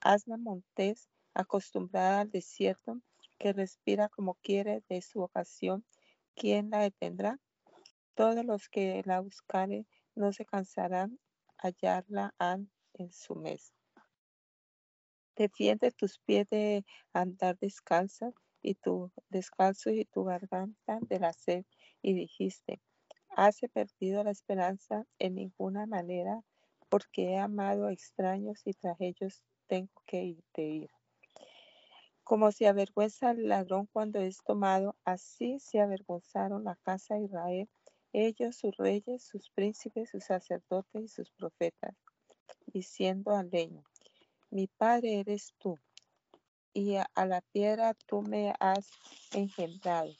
Asna 0.00 0.36
montés, 0.36 1.08
acostumbrada 1.34 2.20
al 2.20 2.30
desierto, 2.30 3.00
que 3.38 3.52
respira 3.52 4.08
como 4.08 4.34
quiere 4.34 4.82
de 4.88 5.02
su 5.02 5.20
ocasión, 5.20 5.84
¿quién 6.34 6.70
la 6.70 6.80
detendrá? 6.80 7.38
Todos 8.14 8.44
los 8.44 8.68
que 8.68 9.02
la 9.04 9.20
buscaren 9.20 9.86
no 10.14 10.32
se 10.32 10.44
cansarán 10.44 11.18
hallarla 11.58 12.34
en 12.94 13.12
su 13.12 13.34
mes. 13.34 13.72
Defiende 15.36 15.90
tus 15.92 16.18
pies 16.18 16.46
de 16.50 16.84
andar 17.12 17.58
descalza 17.58 18.32
y 18.60 18.74
tu 18.74 19.10
descalzo 19.28 19.90
y 19.90 20.04
tu 20.04 20.24
garganta 20.24 20.98
de 21.00 21.18
la 21.18 21.32
sed 21.32 21.64
y 22.02 22.14
dijiste, 22.14 22.80
¿Has 23.36 23.60
perdido 23.72 24.24
la 24.24 24.30
esperanza 24.30 25.04
en 25.18 25.34
ninguna 25.36 25.86
manera 25.86 26.42
porque 26.92 27.30
he 27.30 27.38
amado 27.38 27.86
a 27.86 27.92
extraños 27.94 28.60
y 28.66 28.74
tras 28.74 29.00
ellos 29.00 29.42
tengo 29.66 30.02
que 30.04 30.22
irte 30.24 30.62
ir. 30.62 30.90
Como 32.22 32.52
se 32.52 32.68
avergüenza 32.68 33.30
el 33.30 33.48
ladrón 33.48 33.88
cuando 33.90 34.20
es 34.20 34.42
tomado, 34.44 34.94
así 35.06 35.58
se 35.58 35.80
avergonzaron 35.80 36.64
la 36.64 36.76
casa 36.82 37.14
de 37.14 37.24
Israel, 37.24 37.70
ellos, 38.12 38.56
sus 38.56 38.76
reyes, 38.76 39.24
sus 39.24 39.48
príncipes, 39.48 40.10
sus 40.10 40.24
sacerdotes 40.24 41.02
y 41.02 41.08
sus 41.08 41.30
profetas, 41.30 41.96
diciendo 42.66 43.30
al 43.30 43.48
leño, 43.48 43.82
mi 44.50 44.66
padre 44.66 45.20
eres 45.20 45.54
tú, 45.56 45.78
y 46.74 46.96
a, 46.96 47.08
la 47.24 47.40
piedra 47.40 47.94
tú 48.04 48.20
me 48.20 48.52
has 48.60 48.90
engendrado, 49.32 50.12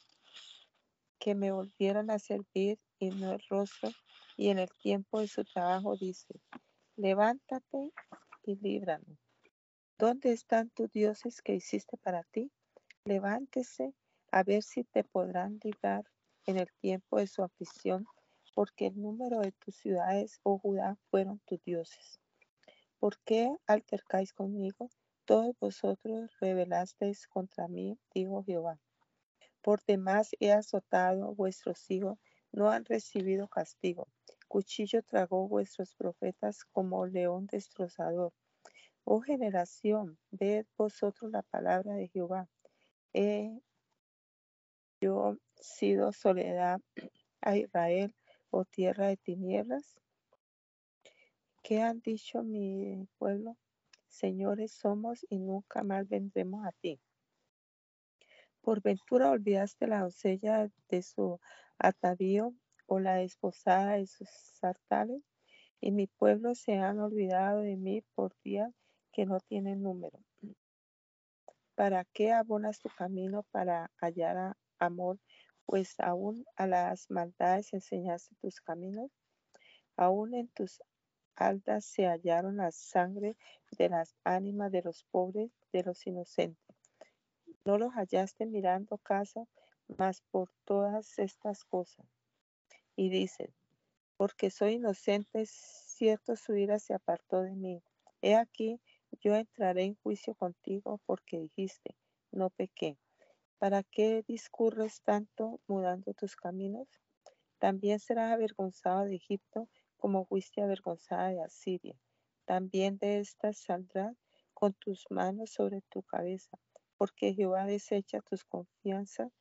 que 1.19 1.35
me 1.35 1.51
volvieron 1.51 2.09
a 2.09 2.17
servir 2.17 2.79
el 3.07 3.41
rostro, 3.49 3.89
y 4.37 4.49
en 4.49 4.59
el 4.59 4.69
tiempo 4.81 5.19
de 5.19 5.27
su 5.27 5.43
trabajo 5.43 5.95
dice, 5.95 6.39
levántate 6.95 7.91
y 8.43 8.55
líbranos. 8.55 9.17
¿Dónde 9.97 10.31
están 10.31 10.69
tus 10.71 10.91
dioses 10.91 11.41
que 11.41 11.53
hiciste 11.53 11.97
para 11.97 12.23
ti? 12.23 12.51
Levántese 13.05 13.93
a 14.31 14.43
ver 14.43 14.63
si 14.63 14.83
te 14.83 15.03
podrán 15.03 15.59
librar 15.63 16.03
en 16.45 16.57
el 16.57 16.67
tiempo 16.81 17.17
de 17.17 17.27
su 17.27 17.43
aflicción, 17.43 18.05
porque 18.55 18.87
el 18.87 19.01
número 19.01 19.39
de 19.39 19.51
tus 19.51 19.75
ciudades, 19.75 20.39
oh 20.43 20.57
Judá, 20.57 20.97
fueron 21.09 21.39
tus 21.45 21.63
dioses. 21.63 22.19
¿Por 22.99 23.17
qué 23.25 23.55
altercáis 23.67 24.33
conmigo? 24.33 24.89
Todos 25.25 25.55
vosotros 25.59 26.31
rebelasteis 26.39 27.27
contra 27.27 27.67
mí, 27.67 27.97
dijo 28.13 28.43
Jehová. 28.43 28.79
Por 29.61 29.81
demás 29.85 30.31
he 30.39 30.51
azotado 30.51 31.33
vuestros 31.33 31.89
hijos, 31.89 32.17
no 32.53 32.69
han 32.69 32.85
recibido 32.85 33.47
castigo. 33.47 34.07
Cuchillo 34.47 35.01
tragó 35.03 35.47
vuestros 35.47 35.93
profetas 35.95 36.63
como 36.65 37.05
león 37.05 37.47
destrozador. 37.47 38.31
Oh 39.03 39.19
generación, 39.19 40.17
ved 40.31 40.65
vosotros 40.77 41.31
la 41.31 41.41
palabra 41.41 41.95
de 41.95 42.07
Jehová. 42.07 42.47
He 43.13 43.59
yo 45.01 45.37
sido 45.59 46.13
soledad 46.13 46.79
a 47.41 47.57
Israel, 47.57 48.15
oh 48.51 48.63
tierra 48.63 49.07
de 49.07 49.17
tinieblas. 49.17 49.99
¿Qué 51.61 51.81
han 51.81 51.99
dicho 51.99 52.43
mi 52.43 53.07
pueblo? 53.17 53.57
Señores 54.07 54.71
somos 54.71 55.25
y 55.29 55.39
nunca 55.39 55.83
más 55.83 56.07
vendremos 56.07 56.65
a 56.65 56.71
ti. 56.71 57.01
Por 58.63 58.81
ventura 58.81 59.29
olvidaste 59.29 59.87
la 59.87 59.99
doncella 59.99 60.69
de 60.87 61.01
su 61.01 61.37
atavío 61.77 62.53
o 62.87 62.97
la 63.01 63.15
desposada 63.15 63.97
de 63.97 64.07
sus 64.07 64.29
sartales, 64.29 65.21
y 65.81 65.91
mi 65.91 66.07
pueblo 66.07 66.55
se 66.55 66.77
han 66.77 67.01
olvidado 67.01 67.59
de 67.59 67.75
mí 67.75 68.03
por 68.15 68.33
días 68.41 68.73
que 69.11 69.25
no 69.25 69.41
tienen 69.41 69.83
número. 69.83 70.17
¿Para 71.75 72.05
qué 72.05 72.31
abonas 72.31 72.79
tu 72.79 72.87
camino 72.87 73.43
para 73.51 73.91
hallar 73.99 74.55
amor? 74.79 75.19
Pues 75.65 75.99
aún 75.99 76.45
a 76.55 76.65
las 76.65 77.11
maldades 77.11 77.73
enseñaste 77.73 78.33
tus 78.39 78.61
caminos. 78.61 79.11
Aún 79.97 80.35
en 80.35 80.47
tus 80.47 80.81
altas 81.35 81.83
se 81.83 82.05
hallaron 82.05 82.55
la 82.57 82.71
sangre 82.71 83.35
de 83.77 83.89
las 83.89 84.15
ánimas 84.23 84.71
de 84.71 84.83
los 84.83 85.03
pobres, 85.11 85.51
de 85.73 85.83
los 85.83 86.07
inocentes. 86.07 86.72
No 87.65 87.77
los 87.77 87.93
hallaste 87.93 88.45
mirando 88.45 88.97
casa, 88.97 89.45
mas 89.87 90.21
por 90.31 90.51
todas 90.65 91.19
estas 91.19 91.63
cosas 91.63 92.05
y 92.95 93.09
dice, 93.09 93.53
porque 94.17 94.49
soy 94.49 94.73
inocente, 94.73 95.45
cierto 95.45 96.35
su 96.35 96.55
ira 96.55 96.79
se 96.79 96.93
apartó 96.93 97.41
de 97.41 97.55
mí. 97.55 97.83
He 98.21 98.35
aquí, 98.35 98.79
yo 99.19 99.35
entraré 99.35 99.83
en 99.83 99.95
juicio 99.95 100.35
contigo 100.35 100.99
porque 101.05 101.39
dijiste, 101.39 101.95
no 102.31 102.49
pequé. 102.49 102.97
¿Para 103.57 103.83
qué 103.83 104.23
discurres 104.27 105.01
tanto 105.01 105.59
mudando 105.67 106.13
tus 106.13 106.35
caminos? 106.35 106.87
También 107.59 107.99
serás 107.99 108.31
avergonzado 108.31 109.05
de 109.05 109.15
Egipto 109.15 109.69
como 109.97 110.25
fuiste 110.25 110.61
avergonzada 110.61 111.29
de 111.29 111.41
Asiria. 111.41 111.97
También 112.45 112.97
de 112.97 113.19
estas 113.19 113.57
saldrás 113.57 114.17
con 114.53 114.73
tus 114.73 115.05
manos 115.09 115.51
sobre 115.51 115.81
tu 115.89 116.03
cabeza, 116.03 116.57
porque 116.97 117.33
Jehová 117.33 117.65
desecha 117.65 118.21
tus 118.21 118.43
confianzas, 118.43 119.31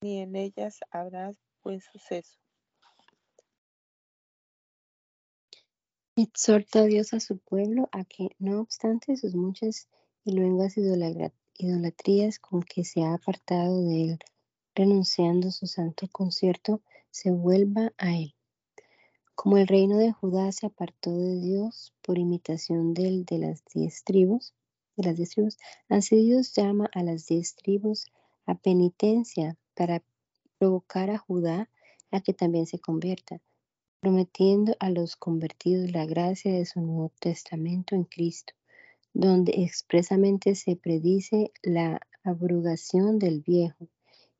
ni 0.00 0.18
en 0.18 0.36
ellas 0.36 0.80
habrá 0.90 1.32
buen 1.62 1.80
suceso. 1.80 2.38
Exhorta 6.16 6.80
a 6.80 6.84
Dios 6.84 7.12
a 7.12 7.20
su 7.20 7.38
pueblo 7.38 7.88
a 7.92 8.04
que, 8.04 8.30
no 8.38 8.60
obstante 8.60 9.16
sus 9.16 9.36
muchas 9.36 9.88
y 10.24 10.32
luengas 10.32 10.76
idolatrías 10.76 12.38
con 12.40 12.62
que 12.62 12.84
se 12.84 13.02
ha 13.02 13.14
apartado 13.14 13.84
de 13.84 14.04
él, 14.04 14.18
renunciando 14.74 15.52
su 15.52 15.66
santo 15.66 16.08
concierto, 16.10 16.82
se 17.10 17.30
vuelva 17.30 17.92
a 17.98 18.16
él. 18.16 18.34
Como 19.36 19.58
el 19.58 19.68
reino 19.68 19.96
de 19.98 20.10
Judá 20.10 20.50
se 20.50 20.66
apartó 20.66 21.16
de 21.16 21.38
Dios 21.38 21.94
por 22.02 22.18
imitación 22.18 22.94
del 22.94 23.24
de 23.24 23.38
las 23.38 23.64
diez 23.72 24.02
tribus, 24.02 24.54
diez 25.02 25.30
tribus, 25.30 25.58
así 25.88 26.16
Dios 26.16 26.52
llama 26.54 26.90
a 26.92 27.02
las 27.02 27.26
diez 27.26 27.54
tribus 27.56 28.06
a 28.46 28.54
penitencia 28.54 29.56
para 29.74 30.02
provocar 30.58 31.10
a 31.10 31.18
Judá 31.18 31.70
a 32.10 32.20
que 32.20 32.34
también 32.34 32.66
se 32.66 32.78
convierta 32.78 33.40
prometiendo 34.00 34.76
a 34.78 34.90
los 34.90 35.16
convertidos 35.16 35.90
la 35.90 36.06
gracia 36.06 36.52
de 36.52 36.64
su 36.66 36.80
Nuevo 36.80 37.10
Testamento 37.20 37.94
en 37.94 38.04
Cristo, 38.04 38.54
donde 39.12 39.52
expresamente 39.56 40.54
se 40.54 40.76
predice 40.76 41.50
la 41.62 42.00
abrogación 42.22 43.18
del 43.18 43.40
viejo 43.40 43.88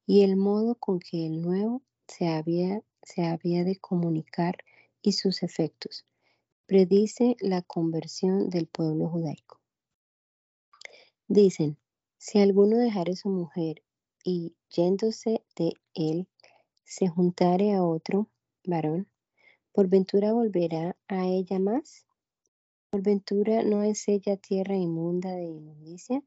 y 0.07 0.23
el 0.23 0.37
modo 0.37 0.77
con 0.77 1.01
que 1.01 1.27
el 1.27 1.43
nuevo 1.43 1.83
se 2.07 2.29
había, 2.29 2.83
se 3.03 3.25
había 3.25 3.65
de 3.65 3.77
comunicar 3.77 4.59
y 5.03 5.13
sus 5.13 5.43
efectos. 5.43 6.07
Predice 6.67 7.37
la 7.41 7.63
conversión 7.63 8.51
del 8.51 8.67
pueblo 8.67 9.09
judaico. 9.09 9.48
Dicen, 11.29 11.77
si 12.17 12.41
alguno 12.41 12.79
dejare 12.79 13.15
su 13.15 13.29
mujer 13.29 13.83
y 14.25 14.57
yéndose 14.71 15.45
de 15.57 15.75
él, 15.95 16.27
se 16.85 17.09
juntare 17.09 17.75
a 17.75 17.85
otro 17.85 18.29
varón, 18.65 19.09
¿Por 19.79 19.87
ventura 19.87 20.33
volverá 20.33 20.97
a 21.07 21.29
ella 21.29 21.61
más? 21.61 22.05
¿Por 22.91 23.01
ventura 23.01 23.63
no 23.63 23.85
es 23.85 24.09
ella 24.09 24.37
tierra 24.37 24.75
inmunda 24.75 25.31
de 25.31 25.45
inmundicia? 25.45 26.21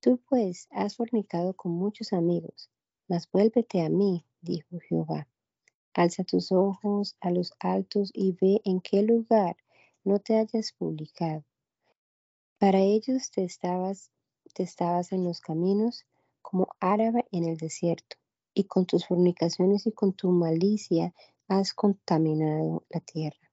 Tú 0.00 0.20
pues 0.28 0.68
has 0.70 0.94
fornicado 0.94 1.54
con 1.54 1.72
muchos 1.72 2.12
amigos, 2.12 2.68
mas 3.08 3.26
vuélvete 3.30 3.80
a 3.80 3.88
mí, 3.88 4.26
dijo 4.42 4.78
Jehová. 4.86 5.26
Alza 5.94 6.24
tus 6.24 6.52
ojos 6.52 7.16
a 7.20 7.30
los 7.30 7.54
altos 7.58 8.10
y 8.12 8.32
ve 8.32 8.60
en 8.66 8.82
qué 8.82 9.00
lugar 9.00 9.56
no 10.04 10.18
te 10.18 10.36
hayas 10.36 10.72
publicado. 10.72 11.42
Para 12.58 12.80
ellos 12.80 13.30
te 13.30 13.44
estabas, 13.44 14.10
te 14.54 14.62
estabas 14.62 15.12
en 15.12 15.24
los 15.24 15.40
caminos 15.40 16.06
como 16.40 16.68
árabe 16.80 17.26
en 17.32 17.44
el 17.44 17.56
desierto, 17.56 18.16
y 18.54 18.64
con 18.64 18.86
tus 18.86 19.06
fornicaciones 19.06 19.86
y 19.86 19.92
con 19.92 20.12
tu 20.12 20.30
malicia 20.30 21.12
has 21.48 21.74
contaminado 21.74 22.84
la 22.88 23.00
tierra. 23.00 23.50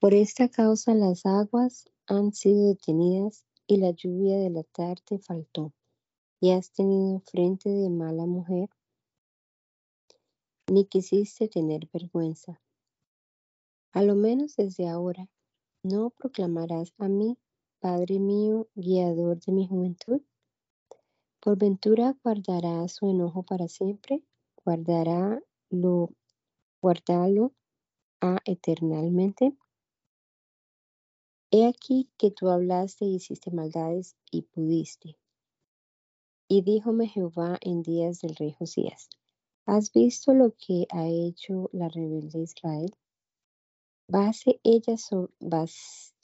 Por 0.00 0.14
esta 0.14 0.48
causa 0.48 0.94
las 0.94 1.24
aguas 1.26 1.90
han 2.06 2.32
sido 2.32 2.68
detenidas 2.68 3.46
y 3.66 3.78
la 3.78 3.90
lluvia 3.90 4.38
de 4.38 4.50
la 4.50 4.62
tarde 4.64 5.18
faltó. 5.18 5.72
Y 6.40 6.52
has 6.52 6.70
tenido 6.70 7.20
frente 7.20 7.68
de 7.68 7.90
mala 7.90 8.24
mujer, 8.24 8.68
ni 10.68 10.84
quisiste 10.84 11.48
tener 11.48 11.88
vergüenza. 11.92 12.60
A 13.92 14.02
lo 14.02 14.14
menos 14.14 14.54
desde 14.54 14.86
ahora, 14.86 15.28
¿no 15.82 16.10
proclamarás 16.10 16.94
a 16.98 17.08
mí, 17.08 17.36
Padre 17.80 18.18
mío, 18.18 18.68
guiador 18.74 19.40
de 19.40 19.52
mi 19.52 19.66
juventud? 19.66 20.20
¿Por 21.40 21.58
ventura 21.58 22.16
guardará 22.22 22.86
su 22.88 23.08
enojo 23.08 23.42
para 23.42 23.68
siempre? 23.68 24.22
¿Guardará 24.64 25.40
lo 25.70 26.10
guardalo 26.80 27.52
a 28.20 28.38
eternamente. 28.44 29.56
He 31.50 31.66
aquí 31.66 32.10
que 32.18 32.30
tú 32.30 32.48
hablaste 32.48 33.04
y 33.06 33.16
hiciste 33.16 33.50
maldades 33.50 34.16
y 34.30 34.42
pudiste. 34.42 35.16
Y 36.48 36.62
díjome 36.62 37.08
Jehová 37.08 37.58
en 37.60 37.82
días 37.82 38.20
del 38.20 38.34
rey 38.36 38.52
Josías, 38.52 39.08
¿has 39.66 39.92
visto 39.92 40.34
lo 40.34 40.54
que 40.56 40.86
ha 40.90 41.06
hecho 41.06 41.68
la 41.72 41.88
rebelde 41.88 42.40
Israel? 42.40 42.94
Base 44.08 44.60
ella, 44.64 44.96
base 45.40 46.14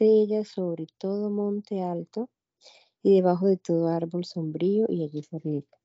ella 0.00 0.44
sobre 0.44 0.86
todo 0.98 1.30
monte 1.30 1.82
alto 1.82 2.30
y 3.02 3.16
debajo 3.16 3.46
de 3.46 3.56
todo 3.56 3.88
árbol 3.88 4.24
sombrío 4.24 4.86
y 4.88 5.04
allí 5.04 5.22
fornica. 5.22 5.78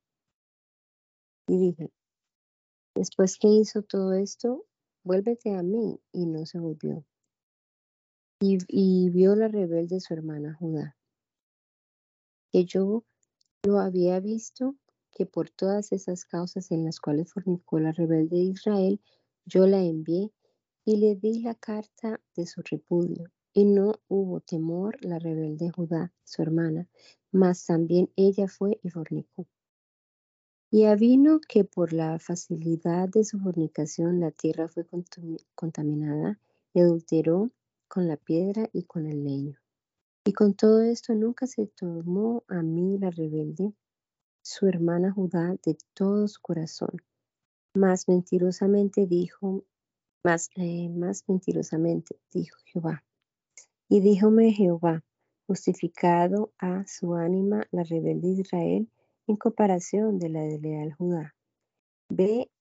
Y 1.47 1.57
dije, 1.57 1.91
después 2.95 3.37
que 3.37 3.47
hizo 3.47 3.81
todo 3.83 4.13
esto, 4.13 4.65
vuélvete 5.03 5.55
a 5.55 5.63
mí, 5.63 5.99
y 6.11 6.25
no 6.25 6.45
se 6.45 6.59
volvió. 6.59 7.05
Y, 8.39 8.57
y 8.67 9.09
vio 9.09 9.35
la 9.35 9.47
rebelde 9.47 9.99
su 9.99 10.13
hermana 10.13 10.53
Judá, 10.59 10.95
que 12.51 12.65
yo 12.65 13.03
lo 13.63 13.79
había 13.79 14.19
visto, 14.19 14.75
que 15.11 15.25
por 15.25 15.49
todas 15.49 15.91
esas 15.91 16.25
causas 16.25 16.69
en 16.71 16.85
las 16.85 16.99
cuales 16.99 17.31
fornicó 17.31 17.79
la 17.79 17.91
rebelde 17.91 18.37
de 18.37 18.43
Israel, 18.43 19.01
yo 19.45 19.65
la 19.65 19.81
envié 19.81 20.31
y 20.85 20.97
le 20.97 21.15
di 21.15 21.41
la 21.41 21.55
carta 21.55 22.21
de 22.35 22.45
su 22.45 22.61
repudio. 22.61 23.31
Y 23.57 23.65
no 23.65 23.95
hubo 24.07 24.39
temor 24.39 25.03
la 25.03 25.17
rebelde 25.17 25.71
Judá, 25.71 26.13
su 26.23 26.43
hermana, 26.43 26.87
mas 27.31 27.65
también 27.65 28.11
ella 28.15 28.47
fue 28.47 28.79
y 28.83 28.91
fornicó. 28.91 29.47
Y 30.69 30.85
avino 30.85 31.39
que 31.41 31.63
por 31.63 31.91
la 31.91 32.19
facilidad 32.19 33.09
de 33.09 33.23
su 33.23 33.39
fornicación 33.39 34.19
la 34.19 34.29
tierra 34.29 34.67
fue 34.67 34.85
contaminada 35.55 36.39
y 36.71 36.81
adulteró 36.81 37.49
con 37.87 38.07
la 38.07 38.17
piedra 38.17 38.69
y 38.73 38.83
con 38.83 39.07
el 39.07 39.23
leño. 39.23 39.57
Y 40.23 40.33
con 40.33 40.53
todo 40.53 40.83
esto 40.83 41.15
nunca 41.15 41.47
se 41.47 41.65
tomó 41.65 42.43
a 42.47 42.61
mí 42.61 42.99
la 42.99 43.09
rebelde, 43.09 43.73
su 44.43 44.67
hermana 44.67 45.11
Judá, 45.11 45.55
de 45.65 45.75
todo 45.95 46.27
su 46.27 46.39
corazón. 46.43 47.01
Más 47.73 48.07
mentirosamente 48.07 49.07
dijo, 49.07 49.65
más, 50.23 50.51
eh, 50.57 50.89
mentirosamente 51.27 52.19
dijo 52.31 52.55
Jehová. 52.63 53.03
Y 53.89 54.01
díjome 54.01 54.51
Jehová, 54.51 55.05
justificado 55.45 56.51
a 56.59 56.85
su 56.87 57.15
ánima 57.15 57.65
la 57.71 57.83
rebelde 57.83 58.27
Israel 58.27 58.89
en 59.27 59.35
comparación 59.37 60.19
de 60.19 60.27
la 60.29 60.41
de 60.41 60.59
leal 60.59 60.93
Judá. 60.93 61.35
Ve, 62.09 62.51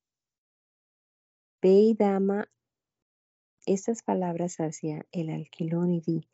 ve 1.61 1.71
y 1.71 1.95
dama 1.95 2.49
estas 3.67 4.05
palabras 4.05 4.59
hacia 4.59 5.05
el 5.11 5.31
alquilón 5.31 5.91
y 5.91 6.01
di, 6.01 6.29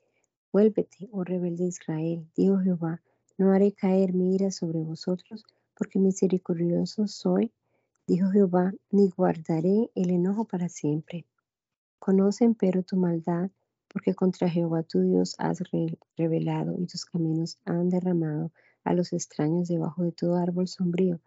vuélvete, 0.52 1.08
oh 1.10 1.24
rebelde 1.24 1.64
Israel, 1.64 2.28
dijo 2.36 2.58
Jehová, 2.58 3.02
no 3.38 3.50
haré 3.52 3.72
caer 3.72 4.12
mi 4.12 4.34
ira 4.34 4.50
sobre 4.50 4.82
vosotros, 4.82 5.44
porque 5.74 5.98
misericordioso 5.98 7.08
soy, 7.08 7.50
dijo 8.06 8.28
Jehová, 8.30 8.74
ni 8.90 9.08
guardaré 9.08 9.90
el 9.94 10.10
enojo 10.10 10.44
para 10.44 10.68
siempre. 10.68 11.24
Conocen 11.98 12.54
pero 12.54 12.82
tu 12.82 12.96
maldad, 12.96 13.50
porque 13.92 14.14
contra 14.14 14.48
Jehová 14.48 14.82
tu 14.82 15.00
Dios 15.00 15.34
has 15.38 15.62
revelado 16.16 16.74
y 16.78 16.86
tus 16.86 17.04
caminos 17.04 17.58
han 17.66 17.90
derramado 17.90 18.50
a 18.84 18.94
los 18.94 19.12
extraños 19.12 19.68
debajo 19.68 20.02
de 20.02 20.12
todo 20.12 20.36
árbol 20.36 20.66
sombrío, 20.66 21.20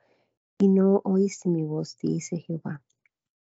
y 0.58 0.68
no 0.68 1.02
oíste 1.04 1.50
mi 1.50 1.64
voz, 1.64 1.98
dice 2.02 2.38
Jehová. 2.38 2.82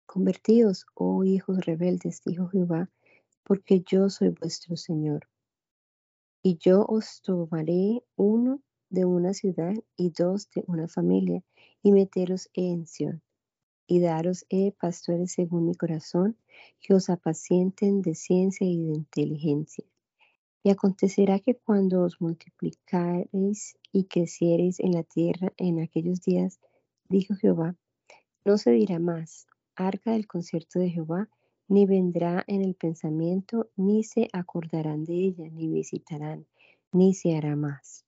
Convertíos, 0.06 0.86
oh 0.96 1.24
hijos 1.24 1.66
rebeldes, 1.66 2.22
dijo 2.26 2.48
Jehová, 2.48 2.90
porque 3.44 3.84
yo 3.86 4.10
soy 4.10 4.30
vuestro 4.30 4.76
Señor. 4.76 5.28
Y 6.42 6.58
yo 6.58 6.86
os 6.88 7.22
tomaré 7.22 8.04
uno 8.16 8.62
de 8.90 9.06
una 9.06 9.34
ciudad 9.34 9.74
y 9.98 10.12
dos 10.12 10.50
de 10.52 10.64
una 10.68 10.88
familia, 10.88 11.44
y 11.84 11.92
meteros 11.92 12.50
en 12.54 12.88
Sion, 12.88 13.22
y 13.88 14.00
daros 14.00 14.46
he 14.50 14.72
pastores 14.72 15.34
según 15.34 15.68
mi 15.68 15.76
corazón, 15.76 16.38
que 16.82 16.94
os 16.94 17.10
apacienten 17.10 18.02
de 18.02 18.16
ciencia 18.16 18.66
y 18.68 18.78
de 18.78 18.94
inteligencia. 18.94 19.86
Y 20.64 20.72
acontecerá 20.72 21.40
que 21.40 21.56
cuando 21.56 22.02
os 22.04 22.20
multiplicareis 22.20 23.78
y 23.92 24.06
creciereis 24.06 24.80
en 24.80 24.94
la 24.94 25.04
tierra 25.04 25.54
en 25.58 25.80
aquellos 25.80 26.22
días, 26.22 26.60
dijo 27.08 27.36
Jehová, 27.36 27.76
no 28.44 28.58
se 28.58 28.72
dirá 28.72 29.00
más, 29.00 29.48
arca 29.76 30.12
del 30.12 30.28
concierto 30.28 30.80
de 30.80 30.90
Jehová, 30.90 31.30
ni 31.68 31.86
vendrá 31.86 32.44
en 32.48 32.62
el 32.62 32.76
pensamiento, 32.76 33.70
ni 33.76 34.04
se 34.04 34.28
acordarán 34.34 35.04
de 35.04 35.14
ella, 35.14 35.50
ni 35.52 35.68
visitarán, 35.68 36.46
ni 36.92 37.14
se 37.14 37.36
hará 37.36 37.56
más. 37.56 38.06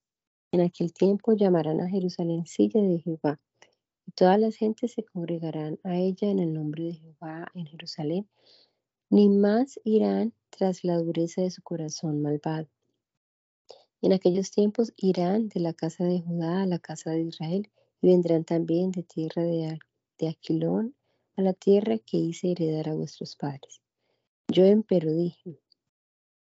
En 0.51 0.61
aquel 0.61 0.93
tiempo 0.93 1.33
llamarán 1.33 1.81
a 1.81 1.89
Jerusalén 1.89 2.45
silla 2.45 2.81
de 2.81 2.99
Jehová, 2.99 3.39
todas 4.17 4.39
las 4.39 4.55
gentes 4.55 4.93
se 4.93 5.03
congregarán 5.03 5.79
a 5.83 5.95
ella 5.95 6.27
en 6.27 6.39
el 6.39 6.51
nombre 6.51 6.85
de 6.85 6.93
Jehová 6.93 7.51
en 7.53 7.67
Jerusalén, 7.67 8.27
ni 9.11 9.29
más 9.29 9.79
irán 9.83 10.33
tras 10.49 10.83
la 10.83 10.97
dureza 10.97 11.43
de 11.43 11.51
su 11.51 11.61
corazón 11.61 12.23
malvado. 12.23 12.67
En 14.01 14.13
aquellos 14.13 14.49
tiempos 14.49 14.91
irán 14.97 15.49
de 15.49 15.59
la 15.59 15.73
casa 15.73 16.03
de 16.03 16.19
Judá 16.19 16.63
a 16.63 16.65
la 16.65 16.79
casa 16.79 17.11
de 17.11 17.21
Israel 17.21 17.69
y 18.01 18.07
vendrán 18.07 18.43
también 18.43 18.89
de 18.89 19.03
tierra 19.03 19.43
de, 19.43 19.77
Aquilón 20.27 20.95
a 21.35 21.43
la 21.43 21.53
tierra 21.53 21.99
que 21.99 22.17
hice 22.17 22.53
heredar 22.53 22.89
a 22.89 22.95
vuestros 22.95 23.35
padres. 23.35 23.83
Yo 24.47 24.65
empero 24.65 25.13
dije, 25.13 25.59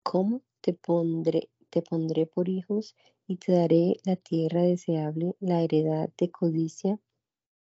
¿cómo 0.03 0.41
te 0.63 0.73
pondré, 0.73 1.51
te 1.69 1.83
pondré 1.83 2.25
por 2.25 2.49
hijos 2.49 2.97
y 3.27 3.37
te 3.37 3.53
daré 3.53 4.01
la 4.07 4.17
tierra 4.17 4.63
deseable, 4.63 5.37
la 5.41 5.61
heredad 5.61 6.09
de 6.17 6.31
codicia 6.31 6.99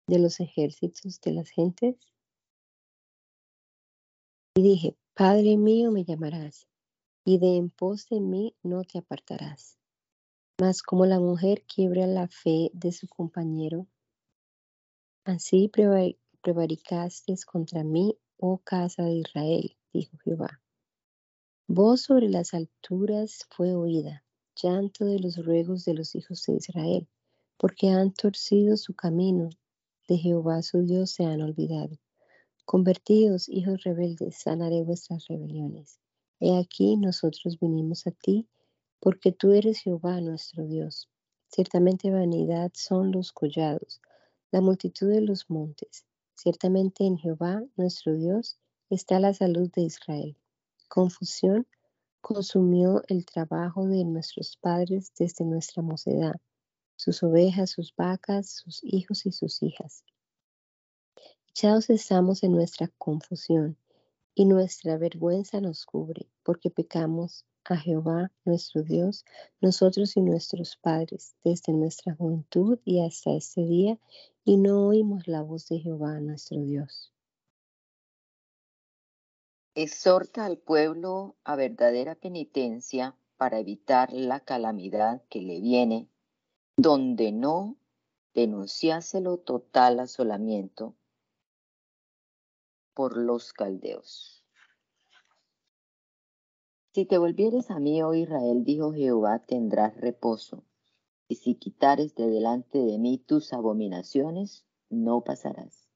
de 0.06 0.18
los 0.18 0.40
ejércitos 0.40 1.20
de 1.20 1.32
las 1.32 1.50
gentes? 1.50 1.96
Y 4.56 4.62
dije, 4.62 4.96
Padre 5.14 5.56
mío 5.56 5.90
me 5.90 6.04
llamarás, 6.04 6.66
y 7.24 7.38
de 7.38 7.56
en 7.56 7.70
pos 7.70 8.08
de 8.08 8.20
mí 8.20 8.54
no 8.62 8.84
te 8.84 8.98
apartarás. 8.98 9.78
Mas 10.60 10.82
como 10.82 11.04
la 11.04 11.20
mujer 11.20 11.64
quiebra 11.66 12.06
la 12.06 12.28
fe 12.28 12.70
de 12.72 12.92
su 12.92 13.08
compañero, 13.08 13.86
así 15.24 15.70
prevaricaste 16.40 17.34
contra 17.44 17.84
mí, 17.84 18.16
oh 18.38 18.58
casa 18.58 19.02
de 19.04 19.16
Israel, 19.16 19.76
dijo 19.92 20.16
Jehová. 20.24 20.62
Voz 21.68 22.02
sobre 22.02 22.28
las 22.28 22.54
alturas 22.54 23.46
fue 23.50 23.74
oída, 23.74 24.24
llanto 24.54 25.04
de 25.04 25.18
los 25.18 25.44
ruegos 25.44 25.84
de 25.84 25.94
los 25.94 26.14
hijos 26.14 26.44
de 26.46 26.54
Israel, 26.54 27.08
porque 27.58 27.88
han 27.88 28.12
torcido 28.12 28.76
su 28.76 28.94
camino, 28.94 29.50
de 30.08 30.18
Jehová 30.18 30.62
su 30.62 30.82
Dios 30.82 31.10
se 31.10 31.24
han 31.24 31.40
olvidado. 31.42 31.98
Convertíos, 32.64 33.48
hijos 33.48 33.84
rebeldes, 33.84 34.38
sanaré 34.38 34.82
vuestras 34.82 35.26
rebeliones. 35.28 36.00
He 36.40 36.58
aquí 36.58 36.96
nosotros 36.96 37.58
vinimos 37.60 38.06
a 38.06 38.10
ti, 38.10 38.48
porque 39.00 39.32
tú 39.32 39.52
eres 39.52 39.80
Jehová 39.80 40.20
nuestro 40.20 40.66
Dios. 40.66 41.08
Ciertamente 41.48 42.10
vanidad 42.10 42.72
son 42.74 43.12
los 43.12 43.32
collados, 43.32 44.00
la 44.50 44.60
multitud 44.60 45.08
de 45.08 45.20
los 45.20 45.48
montes. 45.48 46.04
Ciertamente 46.34 47.04
en 47.04 47.16
Jehová 47.16 47.62
nuestro 47.76 48.14
Dios 48.14 48.58
está 48.90 49.20
la 49.20 49.32
salud 49.32 49.70
de 49.72 49.82
Israel. 49.82 50.36
Confusión 50.88 51.66
consumió 52.20 53.02
el 53.08 53.24
trabajo 53.24 53.86
de 53.86 54.04
nuestros 54.04 54.56
padres 54.56 55.12
desde 55.18 55.44
nuestra 55.44 55.82
mocedad, 55.82 56.34
sus 56.96 57.22
ovejas, 57.22 57.70
sus 57.70 57.94
vacas, 57.94 58.48
sus 58.48 58.80
hijos 58.82 59.26
y 59.26 59.32
sus 59.32 59.62
hijas 59.62 60.04
Echados 61.58 61.88
estamos 61.88 62.42
en 62.42 62.52
nuestra 62.52 62.88
confusión, 62.98 63.78
y 64.34 64.44
nuestra 64.44 64.98
vergüenza 64.98 65.58
nos 65.62 65.86
cubre, 65.86 66.28
porque 66.42 66.68
pecamos 66.68 67.46
a 67.64 67.78
Jehová 67.78 68.30
nuestro 68.44 68.82
Dios, 68.82 69.24
nosotros 69.62 70.18
y 70.18 70.20
nuestros 70.20 70.76
padres, 70.76 71.34
desde 71.42 71.72
nuestra 71.72 72.14
juventud 72.14 72.78
y 72.84 73.02
hasta 73.02 73.30
este 73.32 73.62
día, 73.62 73.98
y 74.44 74.58
no 74.58 74.86
oímos 74.86 75.26
la 75.26 75.40
voz 75.40 75.66
de 75.68 75.78
Jehová 75.78 76.20
nuestro 76.20 76.60
Dios. 76.60 77.10
Exhorta 79.74 80.44
al 80.44 80.58
pueblo 80.58 81.36
a 81.42 81.56
verdadera 81.56 82.16
penitencia 82.16 83.16
para 83.38 83.60
evitar 83.60 84.12
la 84.12 84.40
calamidad 84.40 85.22
que 85.30 85.40
le 85.40 85.62
viene, 85.62 86.10
donde 86.76 87.32
no 87.32 87.76
denunciáselo 88.34 89.38
total 89.38 89.98
asolamiento 89.98 90.94
por 92.92 93.16
los 93.16 93.54
caldeos. 93.54 94.44
Si 96.92 97.06
te 97.06 97.16
volvieres 97.16 97.70
a 97.70 97.78
mí, 97.78 98.02
oh 98.02 98.14
Israel, 98.14 98.64
dijo 98.64 98.92
Jehová, 98.92 99.38
tendrás 99.40 99.96
reposo. 99.96 100.64
Y 101.28 101.36
si 101.36 101.54
quitares 101.54 102.14
de 102.14 102.28
delante 102.28 102.78
de 102.78 102.98
mí 102.98 103.18
tus 103.18 103.52
abominaciones, 103.52 104.64
no 104.90 105.22
pasarás. 105.22 105.88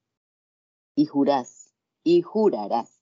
Y 0.95 1.05
jurás, 1.05 1.73
y 2.03 2.21
jurarás. 2.21 3.01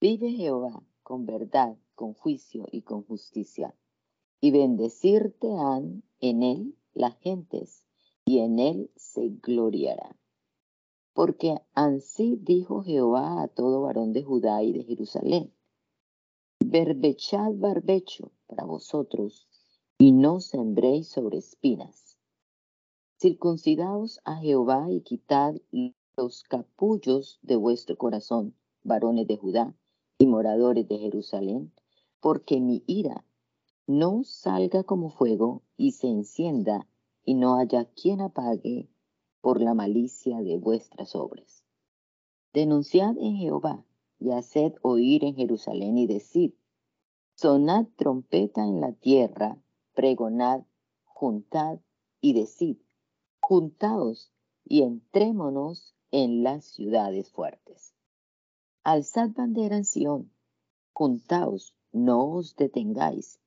Vive 0.00 0.30
Jehová 0.32 0.82
con 1.02 1.26
verdad, 1.26 1.76
con 1.94 2.14
juicio 2.14 2.66
y 2.70 2.82
con 2.82 3.04
justicia. 3.04 3.76
Y 4.40 4.50
bendecirte 4.50 5.48
han 5.52 6.02
en 6.20 6.42
él 6.42 6.76
las 6.94 7.18
gentes, 7.18 7.84
y 8.24 8.38
en 8.38 8.58
él 8.58 8.90
se 8.96 9.28
gloriará. 9.42 10.16
Porque 11.12 11.60
así 11.74 12.38
dijo 12.40 12.82
Jehová 12.82 13.42
a 13.42 13.48
todo 13.48 13.82
varón 13.82 14.12
de 14.12 14.22
Judá 14.22 14.62
y 14.62 14.72
de 14.72 14.84
Jerusalén. 14.84 15.52
Berbechad 16.60 17.52
barbecho 17.54 18.32
para 18.46 18.64
vosotros, 18.64 19.46
y 19.98 20.12
no 20.12 20.40
sembréis 20.40 21.08
sobre 21.08 21.38
espinas. 21.38 22.18
Circuncidaos 23.20 24.20
a 24.24 24.36
Jehová 24.36 24.90
y 24.90 25.02
quitad 25.02 25.54
los 26.16 26.42
capullos 26.42 27.38
de 27.42 27.56
vuestro 27.56 27.96
corazón, 27.96 28.54
varones 28.82 29.26
de 29.26 29.36
Judá 29.36 29.74
y 30.18 30.26
moradores 30.26 30.88
de 30.88 30.98
Jerusalén, 30.98 31.72
porque 32.20 32.60
mi 32.60 32.82
ira 32.86 33.24
no 33.86 34.24
salga 34.24 34.84
como 34.84 35.10
fuego 35.10 35.62
y 35.82 35.90
se 35.90 36.06
encienda 36.06 36.86
y 37.24 37.34
no 37.34 37.56
haya 37.56 37.86
quien 37.86 38.20
apague 38.20 38.88
por 39.40 39.60
la 39.60 39.74
malicia 39.74 40.40
de 40.40 40.56
vuestras 40.56 41.16
obras. 41.16 41.64
Denunciad 42.52 43.18
en 43.18 43.34
Jehová 43.34 43.84
y 44.20 44.30
haced 44.30 44.74
oír 44.82 45.24
en 45.24 45.34
Jerusalén 45.34 45.98
y 45.98 46.06
decid, 46.06 46.52
sonad 47.34 47.86
trompeta 47.96 48.62
en 48.62 48.80
la 48.80 48.92
tierra, 48.92 49.60
pregonad, 49.92 50.62
juntad 51.02 51.80
y 52.20 52.34
decid, 52.34 52.76
juntaos 53.40 54.30
y 54.64 54.82
entrémonos 54.82 55.96
en 56.12 56.44
las 56.44 56.64
ciudades 56.64 57.28
fuertes. 57.32 57.92
Alzad 58.84 59.30
bandera 59.30 59.78
en 59.78 59.84
Sión, 59.84 60.32
juntaos, 60.92 61.74
no 61.90 62.30
os 62.30 62.54
detengáis, 62.54 63.41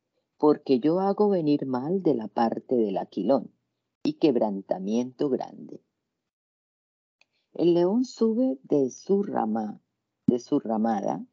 porque 0.46 0.80
yo 0.80 1.00
hago 1.00 1.28
venir 1.30 1.66
mal 1.66 2.04
de 2.04 2.14
la 2.14 2.28
parte 2.28 2.76
del 2.76 3.00
aquilón 3.00 3.52
y 4.04 4.20
quebrantamiento 4.20 5.28
grande. 5.28 5.82
El 7.56 7.74
león 7.74 8.06
sube 8.06 8.60
de 8.62 8.92
su 8.92 9.24
rama, 9.24 9.82
de 10.28 10.38
su 10.38 10.60
ramada, 10.60 11.26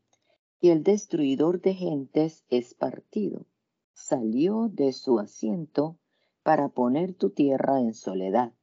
y 0.62 0.70
el 0.70 0.82
destruidor 0.82 1.60
de 1.60 1.74
gentes 1.74 2.46
es 2.48 2.72
partido. 2.72 3.44
Salió 3.92 4.70
de 4.72 4.94
su 4.94 5.18
asiento 5.18 5.98
para 6.42 6.70
poner 6.70 7.12
tu 7.12 7.28
tierra 7.28 7.80
en 7.80 7.92
soledad. 7.92 8.54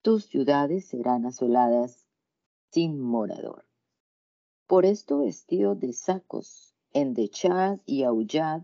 Tus 0.00 0.26
ciudades 0.26 0.86
serán 0.86 1.26
asoladas 1.26 2.06
sin 2.70 3.00
morador. 3.00 3.64
Por 4.68 4.86
esto 4.86 5.18
vestido 5.18 5.74
de 5.74 5.92
sacos, 5.92 6.72
endechad 6.92 7.80
y 7.84 8.04
aullad, 8.04 8.62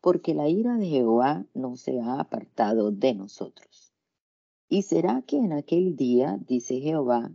porque 0.00 0.34
la 0.34 0.48
ira 0.48 0.76
de 0.76 0.86
Jehová 0.86 1.46
no 1.54 1.76
se 1.76 2.00
ha 2.00 2.20
apartado 2.20 2.90
de 2.90 3.14
nosotros. 3.14 3.92
Y 4.68 4.82
será 4.82 5.22
que 5.22 5.36
en 5.36 5.52
aquel 5.52 5.96
día, 5.96 6.38
dice 6.46 6.80
Jehová, 6.80 7.32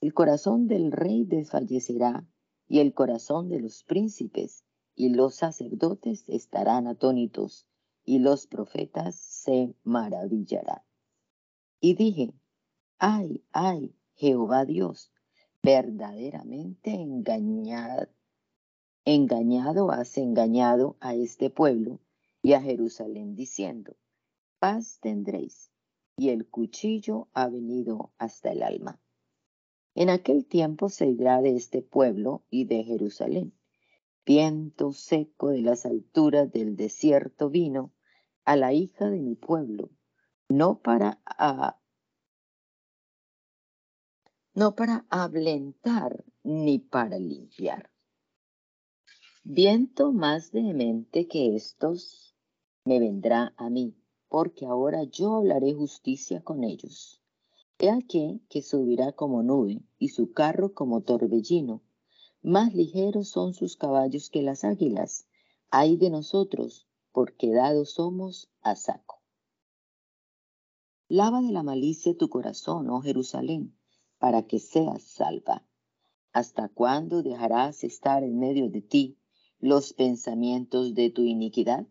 el 0.00 0.14
corazón 0.14 0.66
del 0.68 0.92
rey 0.92 1.24
desfallecerá 1.24 2.26
y 2.68 2.78
el 2.78 2.94
corazón 2.94 3.48
de 3.48 3.60
los 3.60 3.82
príncipes 3.84 4.64
y 4.94 5.10
los 5.10 5.34
sacerdotes 5.34 6.24
estarán 6.28 6.86
atónitos 6.86 7.66
y 8.04 8.20
los 8.20 8.46
profetas 8.46 9.16
se 9.16 9.74
maravillarán. 9.84 10.82
Y 11.80 11.94
dije, 11.94 12.32
ay, 12.98 13.42
ay, 13.52 13.94
Jehová 14.14 14.64
Dios, 14.64 15.12
verdaderamente 15.62 16.92
engañado, 16.92 18.08
engañado 19.04 19.90
has 19.90 20.16
engañado 20.16 20.96
a 21.00 21.14
este 21.14 21.50
pueblo 21.50 22.00
y 22.46 22.52
a 22.52 22.60
Jerusalén 22.60 23.34
diciendo, 23.34 23.96
paz 24.60 25.00
tendréis, 25.00 25.72
y 26.16 26.28
el 26.28 26.48
cuchillo 26.48 27.28
ha 27.32 27.48
venido 27.48 28.12
hasta 28.18 28.52
el 28.52 28.62
alma. 28.62 29.00
En 29.96 30.10
aquel 30.10 30.46
tiempo 30.46 30.88
se 30.88 31.06
dirá 31.06 31.42
de 31.42 31.56
este 31.56 31.82
pueblo 31.82 32.44
y 32.48 32.66
de 32.66 32.84
Jerusalén, 32.84 33.52
viento 34.24 34.92
seco 34.92 35.48
de 35.48 35.62
las 35.62 35.86
alturas 35.86 36.52
del 36.52 36.76
desierto 36.76 37.50
vino 37.50 37.92
a 38.44 38.54
la 38.54 38.72
hija 38.72 39.10
de 39.10 39.18
mi 39.18 39.34
pueblo, 39.34 39.90
no 40.48 40.78
para 40.78 41.20
no 44.54 44.76
para 44.76 45.04
ablentar 45.10 46.24
ni 46.44 46.78
para 46.78 47.18
limpiar. 47.18 47.90
Viento 49.42 50.12
más 50.12 50.52
vehemente 50.52 51.26
que 51.26 51.56
estos 51.56 52.35
me 52.86 53.00
vendrá 53.00 53.52
a 53.56 53.68
mí, 53.68 53.96
porque 54.28 54.64
ahora 54.64 55.02
yo 55.02 55.34
hablaré 55.34 55.74
justicia 55.74 56.40
con 56.42 56.62
ellos. 56.62 57.20
He 57.78 57.90
aquí 57.90 58.40
que 58.48 58.62
subirá 58.62 59.12
como 59.12 59.42
nube 59.42 59.82
y 59.98 60.08
su 60.08 60.32
carro 60.32 60.72
como 60.72 61.02
torbellino. 61.02 61.82
Más 62.42 62.74
ligeros 62.74 63.28
son 63.28 63.54
sus 63.54 63.76
caballos 63.76 64.30
que 64.30 64.40
las 64.40 64.62
águilas. 64.62 65.26
Ay 65.70 65.96
de 65.96 66.10
nosotros, 66.10 66.86
porque 67.10 67.52
dados 67.52 67.94
somos 67.94 68.50
a 68.62 68.76
saco. 68.76 69.20
Lava 71.08 71.42
de 71.42 71.52
la 71.52 71.64
malicia 71.64 72.16
tu 72.16 72.28
corazón, 72.28 72.88
oh 72.88 73.00
Jerusalén, 73.00 73.76
para 74.18 74.46
que 74.46 74.60
seas 74.60 75.02
salva. 75.02 75.66
¿Hasta 76.32 76.68
cuándo 76.68 77.22
dejarás 77.22 77.82
estar 77.82 78.22
en 78.22 78.38
medio 78.38 78.70
de 78.70 78.80
ti 78.80 79.18
los 79.58 79.92
pensamientos 79.92 80.94
de 80.94 81.10
tu 81.10 81.22
iniquidad? 81.22 81.86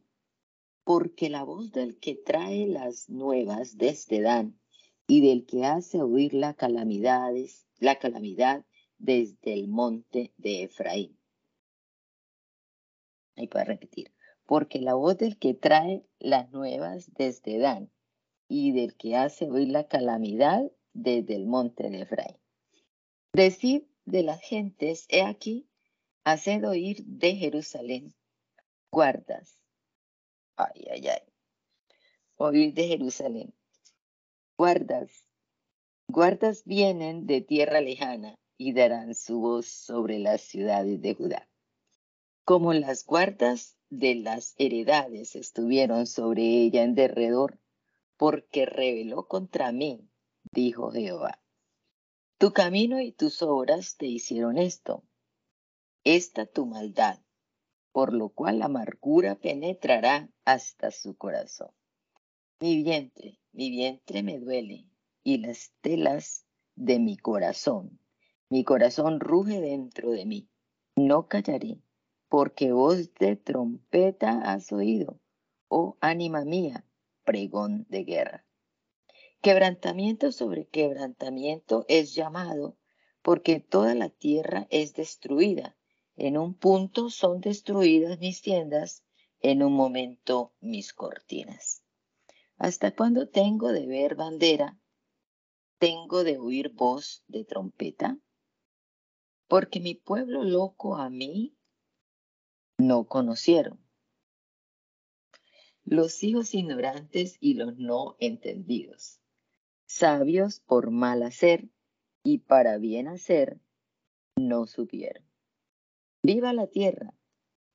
Porque 0.86 1.30
la 1.32 1.44
voz 1.44 1.72
del 1.72 2.00
que 2.00 2.14
trae 2.16 2.68
las 2.68 3.10
nuevas 3.10 3.78
desde 3.78 4.22
Dan 4.22 4.60
y 5.08 5.28
del 5.28 5.46
que 5.48 5.66
hace 5.66 6.02
oír 6.02 6.34
la 6.36 6.56
la 7.80 7.96
calamidad 8.00 8.66
desde 9.00 9.54
el 9.54 9.68
monte 9.68 10.32
de 10.38 10.64
Efraín. 10.64 11.18
Ahí 13.36 13.48
puede 13.48 13.66
repetir. 13.66 14.14
Porque 14.46 14.80
la 14.80 14.94
voz 14.94 15.18
del 15.18 15.40
que 15.40 15.56
trae 15.56 16.06
las 16.20 16.52
nuevas 16.52 17.12
desde 17.16 17.58
Dan 17.58 17.92
y 18.48 18.72
del 18.72 18.96
que 18.96 19.16
hace 19.16 19.50
oír 19.50 19.70
la 19.70 19.88
calamidad 19.88 20.72
desde 20.94 21.36
el 21.36 21.48
monte 21.48 21.90
de 21.90 22.02
Efraín. 22.02 22.38
Decid 23.34 23.82
de 24.06 24.22
las 24.22 24.40
gentes, 24.40 25.08
he 25.10 25.24
aquí, 25.24 25.68
haced 26.24 26.64
oír 26.64 27.04
de 27.06 27.36
Jerusalén, 27.36 28.14
guardas, 28.92 29.58
Ay, 30.58 30.88
ay, 30.90 31.08
ay. 31.08 31.22
Oír 32.38 32.74
de 32.74 32.88
Jerusalén. 32.88 33.54
Guardas, 34.58 35.12
guardas 36.08 36.64
vienen 36.66 37.28
de 37.28 37.42
tierra 37.42 37.82
lejana 37.82 38.40
y 38.58 38.74
darán 38.74 39.16
su 39.16 39.40
voz 39.42 39.66
sobre 39.66 40.20
las 40.20 40.42
ciudades 40.42 41.02
de 41.02 41.14
Judá. 41.14 41.50
Como 42.46 42.74
las 42.74 43.06
guardas 43.06 43.78
de 43.90 44.16
las 44.16 44.56
heredades 44.58 45.36
estuvieron 45.36 46.08
sobre 46.08 46.44
ella 46.44 46.84
en 46.84 46.96
derredor, 46.96 47.60
porque 48.16 48.66
rebeló 48.66 49.28
contra 49.28 49.74
mí, 49.74 50.08
dijo 50.52 50.92
Jehová. 50.92 51.42
Tu 52.38 52.54
camino 52.54 53.02
y 53.02 53.12
tus 53.12 53.42
obras 53.42 53.98
te 53.98 54.06
hicieron 54.06 54.58
esto. 54.58 55.04
Esta 56.06 56.46
tu 56.46 56.66
maldad 56.66 57.25
por 57.96 58.14
lo 58.14 58.28
cual 58.28 58.60
la 58.60 58.66
amargura 58.66 59.36
penetrará 59.36 60.30
hasta 60.44 60.92
su 60.92 61.16
corazón. 61.16 61.70
Mi 62.60 62.84
vientre, 62.84 63.40
mi 63.54 63.70
vientre 63.70 64.22
me 64.22 64.38
duele, 64.38 64.90
y 65.24 65.38
las 65.38 65.72
telas 65.80 66.46
de 66.76 67.00
mi 67.00 67.16
corazón, 67.16 68.02
mi 68.50 68.66
corazón 68.66 69.22
ruge 69.22 69.62
dentro 69.62 70.12
de 70.12 70.26
mí. 70.26 70.50
No 70.98 71.30
callaré, 71.30 71.80
porque 72.28 72.74
voz 72.74 73.14
de 73.14 73.38
trompeta 73.38 74.42
has 74.42 74.74
oído, 74.74 75.22
oh 75.70 75.96
ánima 76.02 76.44
mía, 76.44 76.86
pregón 77.24 77.86
de 77.88 78.04
guerra. 78.04 78.46
Quebrantamiento 79.40 80.34
sobre 80.34 80.68
quebrantamiento 80.68 81.86
es 81.88 82.14
llamado, 82.14 82.76
porque 83.22 83.62
toda 83.62 83.96
la 83.96 84.10
tierra 84.10 84.68
es 84.70 84.94
destruida 84.96 85.75
en 86.18 86.38
un 86.38 86.54
punto 86.54 87.10
son 87.10 87.42
destruidas 87.42 88.20
mis 88.20 88.42
tiendas, 88.42 89.04
en 89.42 89.64
un 89.64 89.74
momento 89.74 90.54
mis 90.62 90.94
cortinas. 90.94 91.84
¿Hasta 92.58 92.96
cuándo 92.96 93.28
tengo 93.28 93.72
de 93.74 93.86
ver 93.86 94.16
bandera? 94.16 94.80
¿Tengo 95.78 96.24
de 96.24 96.38
oír 96.38 96.70
voz 96.70 97.24
de 97.28 97.44
trompeta? 97.44 98.18
Porque 99.48 99.80
mi 99.80 99.94
pueblo 99.94 100.44
loco 100.44 100.96
a 100.96 101.10
mí 101.10 101.56
no 102.78 103.06
conocieron. 103.06 103.80
Los 105.84 106.24
hijos 106.24 106.56
ignorantes 106.56 107.38
y 107.40 107.54
los 107.54 107.78
no 107.78 108.16
entendidos, 108.20 109.20
sabios 109.86 110.62
por 110.62 110.90
mal 110.90 111.22
hacer 111.22 111.70
y 112.24 112.40
para 112.40 112.78
bien 112.78 113.08
hacer, 113.08 113.60
no 114.36 114.66
supieron. 114.66 115.25
Viva 116.26 116.54
la 116.54 116.66
tierra. 116.66 117.14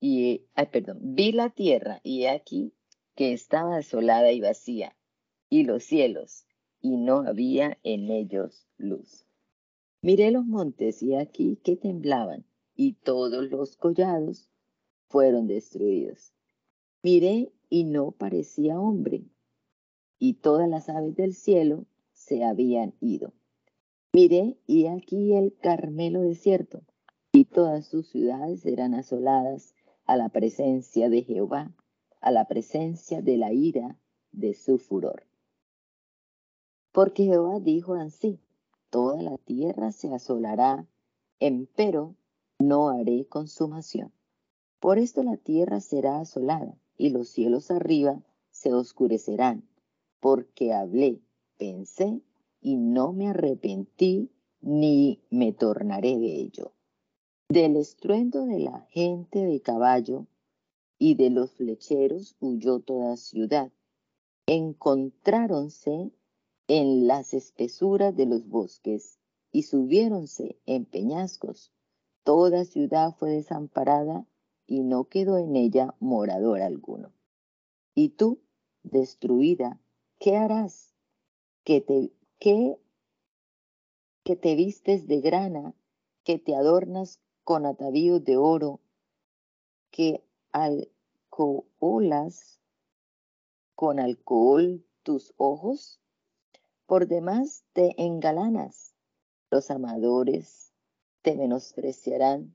Y, 0.01 0.47
perdón, 0.73 0.99
vi 1.15 1.31
la 1.31 1.51
tierra 1.51 2.01
y 2.03 2.25
aquí 2.25 2.75
que 3.15 3.33
estaba 3.33 3.77
desolada 3.77 4.33
y 4.33 4.41
vacía, 4.41 4.97
y 5.49 5.63
los 5.63 5.85
cielos, 5.85 6.47
y 6.81 6.97
no 6.97 7.19
había 7.19 7.79
en 7.85 8.11
ellos 8.11 8.67
luz. 8.77 9.25
Miré 10.03 10.33
los 10.33 10.47
montes 10.47 11.01
y 11.01 11.15
aquí 11.15 11.61
que 11.63 11.77
temblaban, 11.77 12.45
y 12.75 12.95
todos 12.95 13.49
los 13.49 13.77
collados 13.77 14.51
fueron 15.07 15.47
destruidos. 15.47 16.33
Miré 17.05 17.53
y 17.69 17.85
no 17.85 18.11
parecía 18.11 18.81
hombre, 18.81 19.27
y 20.19 20.35
todas 20.35 20.69
las 20.69 20.89
aves 20.89 21.15
del 21.15 21.35
cielo 21.35 21.87
se 22.13 22.43
habían 22.43 22.95
ido. 23.01 23.33
Miré 24.13 24.57
y 24.67 24.87
aquí 24.87 25.37
el 25.37 25.57
Carmelo 25.57 26.23
desierto, 26.23 26.83
todas 27.51 27.87
sus 27.87 28.09
ciudades 28.09 28.65
eran 28.65 28.95
asoladas 28.95 29.75
a 30.07 30.17
la 30.17 30.29
presencia 30.29 31.09
de 31.09 31.23
Jehová, 31.23 31.73
a 32.21 32.31
la 32.31 32.47
presencia 32.47 33.23
de 33.23 33.37
la 33.37 33.53
ira 33.53 33.99
de 34.33 34.55
su 34.55 34.79
furor. 34.79 35.25
Porque 36.93 37.25
Jehová 37.25 37.61
dijo 37.61 37.95
así, 37.95 38.41
toda 38.91 39.23
la 39.23 39.39
tierra 39.39 39.93
se 39.93 40.13
asolará, 40.13 40.87
empero 41.39 42.17
no 42.59 42.89
haré 42.89 43.27
consumación. 43.27 44.13
Por 44.81 44.99
esto 44.99 45.23
la 45.23 45.37
tierra 45.37 45.81
será 45.81 46.21
asolada 46.21 46.77
y 46.97 47.11
los 47.11 47.29
cielos 47.29 47.71
arriba 47.71 48.23
se 48.51 48.75
oscurecerán, 48.75 49.69
porque 50.21 50.73
hablé, 50.73 51.21
pensé 51.57 52.21
y 52.61 52.77
no 52.77 53.13
me 53.13 53.29
arrepentí 53.29 54.31
ni 54.61 55.23
me 55.31 55.53
tornaré 55.53 56.19
de 56.19 56.35
ello. 56.41 56.73
Del 57.51 57.75
estruendo 57.75 58.47
de 58.47 58.61
la 58.61 58.87
gente 58.91 59.45
de 59.45 59.61
caballo 59.61 60.29
y 61.01 61.17
de 61.17 61.31
los 61.31 61.51
flecheros 61.51 62.37
huyó 62.39 62.79
toda 62.79 63.17
ciudad. 63.17 63.73
Encontráronse 64.47 66.13
en 66.69 67.09
las 67.09 67.35
espesuras 67.35 68.15
de 68.15 68.27
los 68.27 68.47
bosques 68.47 69.19
y 69.51 69.65
subiéronse 69.65 70.61
en 70.65 70.85
peñascos. 70.85 71.73
Toda 72.23 72.65
ciudad 72.65 73.17
fue 73.19 73.31
desamparada 73.31 74.25
y 74.69 74.85
no 74.85 75.09
quedó 75.09 75.37
en 75.37 75.57
ella 75.57 75.97
morador 75.99 76.61
alguno. 76.61 77.13
Y 77.97 78.11
tú, 78.11 78.39
destruida, 78.85 79.81
¿qué 80.21 80.37
harás? 80.37 80.95
Que 81.65 81.81
te, 81.81 82.13
que, 82.39 82.79
que 84.23 84.37
te 84.37 84.55
vistes 84.55 85.09
de 85.09 85.21
grana, 85.21 85.75
que 86.23 86.39
te 86.39 86.55
adornas 86.55 87.19
con 87.45 87.67
atavíos 87.67 88.25
de 88.25 88.37
oro, 88.37 88.81
que 89.91 90.25
alcoholas 90.53 92.61
con 93.75 93.99
alcohol 93.99 94.85
tus 95.03 95.35
ojos? 95.37 96.01
Por 96.87 97.07
demás 97.07 97.65
te 97.73 97.95
engalanas, 98.03 98.95
los 99.51 99.71
amadores 99.71 100.73
te 101.23 101.37
menospreciarán, 101.37 102.55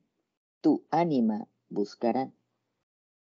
tu 0.62 0.84
ánima 0.90 1.48
buscará. 1.70 2.32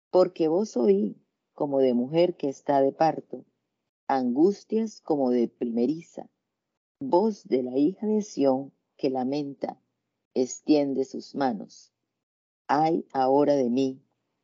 Porque 0.10 0.48
vos 0.48 0.78
oí 0.78 1.18
como 1.54 1.80
de 1.80 1.94
mujer 1.94 2.36
que 2.36 2.50
está 2.50 2.82
de 2.82 2.92
parto, 2.92 3.46
angustias 4.08 5.02
como 5.02 5.30
de 5.30 5.48
primeriza, 5.48 6.30
voz 7.00 7.44
de 7.46 7.64
la 7.64 7.78
hija 7.78 8.08
de 8.08 8.22
Sión 8.22 8.74
que 8.98 9.10
lamenta, 9.10 9.80
extiende 10.34 11.06
sus 11.06 11.36
manos. 11.36 11.92
Ay 12.68 13.06
ahora 13.14 13.56
de 13.56 13.70
mí, 13.70 14.02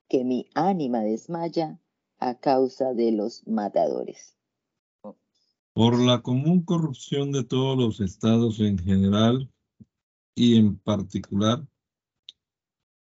que 0.08 0.24
mi 0.24 0.48
ánima 0.56 1.00
desmaya 1.00 1.80
a 2.18 2.36
causa 2.36 2.94
de 2.94 3.12
los 3.12 3.48
matadores. 3.48 4.36
Por 5.74 6.00
la 6.00 6.22
común 6.22 6.64
corrupción 6.64 7.32
de 7.32 7.44
todos 7.44 7.78
los 7.78 8.02
estados 8.02 8.60
en 8.60 8.78
general 8.78 9.50
y 10.36 10.58
en 10.58 10.78
particular, 10.78 11.66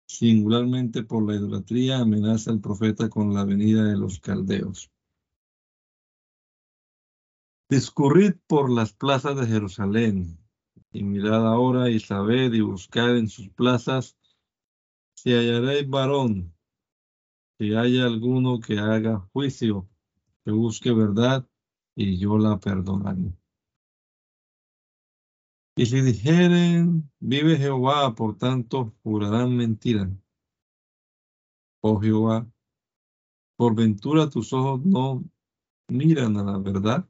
singularmente 0.08 1.02
por 1.02 1.26
la 1.26 1.36
idolatría, 1.36 1.98
amenaza 1.98 2.50
el 2.50 2.60
profeta 2.60 3.08
con 3.08 3.34
la 3.34 3.44
venida 3.44 3.84
de 3.84 3.96
los 3.96 4.18
caldeos. 4.20 4.90
Discurrid 7.68 8.34
por 8.46 8.70
las 8.70 8.92
plazas 8.92 9.36
de 9.36 9.46
Jerusalén 9.46 10.38
y 10.96 11.02
mirad 11.02 11.46
ahora 11.46 11.90
y 11.90 12.00
sabed 12.00 12.54
y 12.54 12.62
buscad 12.62 13.18
en 13.18 13.28
sus 13.28 13.50
plazas 13.50 14.16
si 15.14 15.34
hallaréis 15.34 15.86
varón, 15.90 16.54
si 17.58 17.74
haya 17.74 18.06
alguno 18.06 18.60
que 18.60 18.78
haga 18.78 19.28
juicio, 19.34 19.86
que 20.42 20.52
busque 20.52 20.92
verdad 20.92 21.46
y 21.94 22.16
yo 22.16 22.38
la 22.38 22.58
perdonaré. 22.58 23.30
Y 25.76 25.84
si 25.84 26.00
dijeren, 26.00 27.10
vive 27.20 27.58
Jehová, 27.58 28.14
por 28.14 28.38
tanto 28.38 28.94
jurarán 29.02 29.54
mentira. 29.54 30.10
Oh 31.82 32.00
Jehová, 32.00 32.46
por 33.56 33.74
ventura 33.74 34.30
tus 34.30 34.50
ojos 34.54 34.80
no 34.86 35.22
miran 35.88 36.38
a 36.38 36.42
la 36.42 36.58
verdad. 36.58 37.06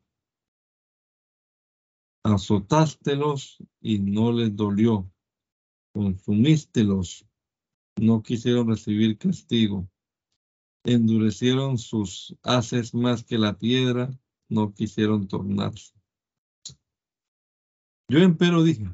Azotástelos 2.27 3.59
y 3.81 4.01
no 4.01 4.33
les 4.33 4.57
dolió. 4.57 5.09
Consumístelos, 5.95 7.24
no 8.01 8.20
quisieron 8.22 8.68
recibir 8.68 9.16
castigo. 9.16 9.89
Endurecieron 10.85 11.79
sus 11.79 12.37
haces 12.43 12.95
más 12.95 13.22
que 13.22 13.39
la 13.39 13.57
piedra 13.57 14.11
no 14.49 14.74
quisieron 14.74 15.29
tornarse. 15.29 15.95
Yo 18.09 18.18
empero 18.18 18.64
dije, 18.64 18.93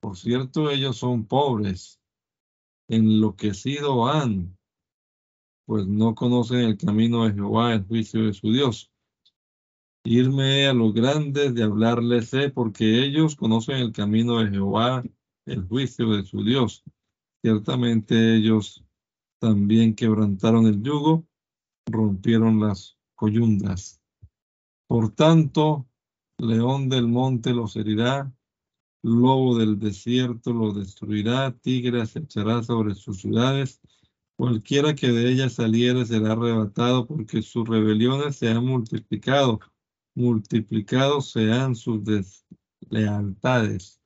por 0.00 0.16
cierto, 0.16 0.70
ellos 0.70 0.98
son 0.98 1.24
pobres, 1.24 2.00
enloquecido 2.88 4.06
han, 4.08 4.58
pues 5.66 5.86
no 5.86 6.14
conocen 6.14 6.60
el 6.60 6.76
camino 6.76 7.24
de 7.24 7.32
Jehová, 7.32 7.72
el 7.72 7.84
juicio 7.86 8.26
de 8.26 8.34
su 8.34 8.52
Dios. 8.52 8.90
Irme 10.04 10.66
a 10.66 10.72
los 10.72 10.94
grandes 10.94 11.54
de 11.54 11.62
hablarles 11.62 12.28
sé, 12.30 12.50
porque 12.50 13.04
ellos 13.04 13.36
conocen 13.36 13.76
el 13.76 13.92
camino 13.92 14.38
de 14.38 14.50
Jehová, 14.50 15.02
el 15.46 15.66
juicio 15.66 16.10
de 16.10 16.24
su 16.24 16.42
Dios. 16.44 16.84
Ciertamente 17.42 18.36
ellos 18.36 18.84
también 19.38 19.94
quebrantaron 19.94 20.66
el 20.66 20.82
yugo, 20.82 21.26
rompieron 21.86 22.60
las 22.60 22.98
coyundas. 23.14 24.00
Por 24.86 25.14
tanto, 25.14 25.86
león 26.38 26.88
del 26.88 27.08
monte 27.08 27.52
los 27.52 27.76
herirá, 27.76 28.32
lobo 29.02 29.58
del 29.58 29.78
desierto 29.78 30.52
los 30.52 30.76
destruirá, 30.76 31.52
tigre 31.58 32.02
acechará 32.02 32.62
sobre 32.62 32.94
sus 32.94 33.20
ciudades, 33.20 33.80
cualquiera 34.36 34.94
que 34.94 35.08
de 35.08 35.30
ellas 35.30 35.54
saliere 35.54 36.06
será 36.06 36.32
arrebatado, 36.32 37.06
porque 37.06 37.42
sus 37.42 37.68
rebeliones 37.68 38.36
se 38.36 38.48
han 38.48 38.64
multiplicado, 38.64 39.60
multiplicados 40.18 41.30
sean 41.30 41.76
sus 41.76 42.02
deslealtades. 42.04 44.02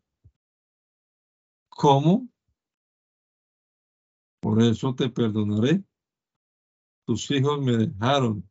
¿Cómo? 1.71 2.29
Por 4.41 4.63
eso 4.63 4.95
te 4.95 5.09
perdonaré. 5.09 5.83
Tus 7.07 7.31
hijos 7.31 7.61
me 7.63 7.79
dejaron 7.79 8.49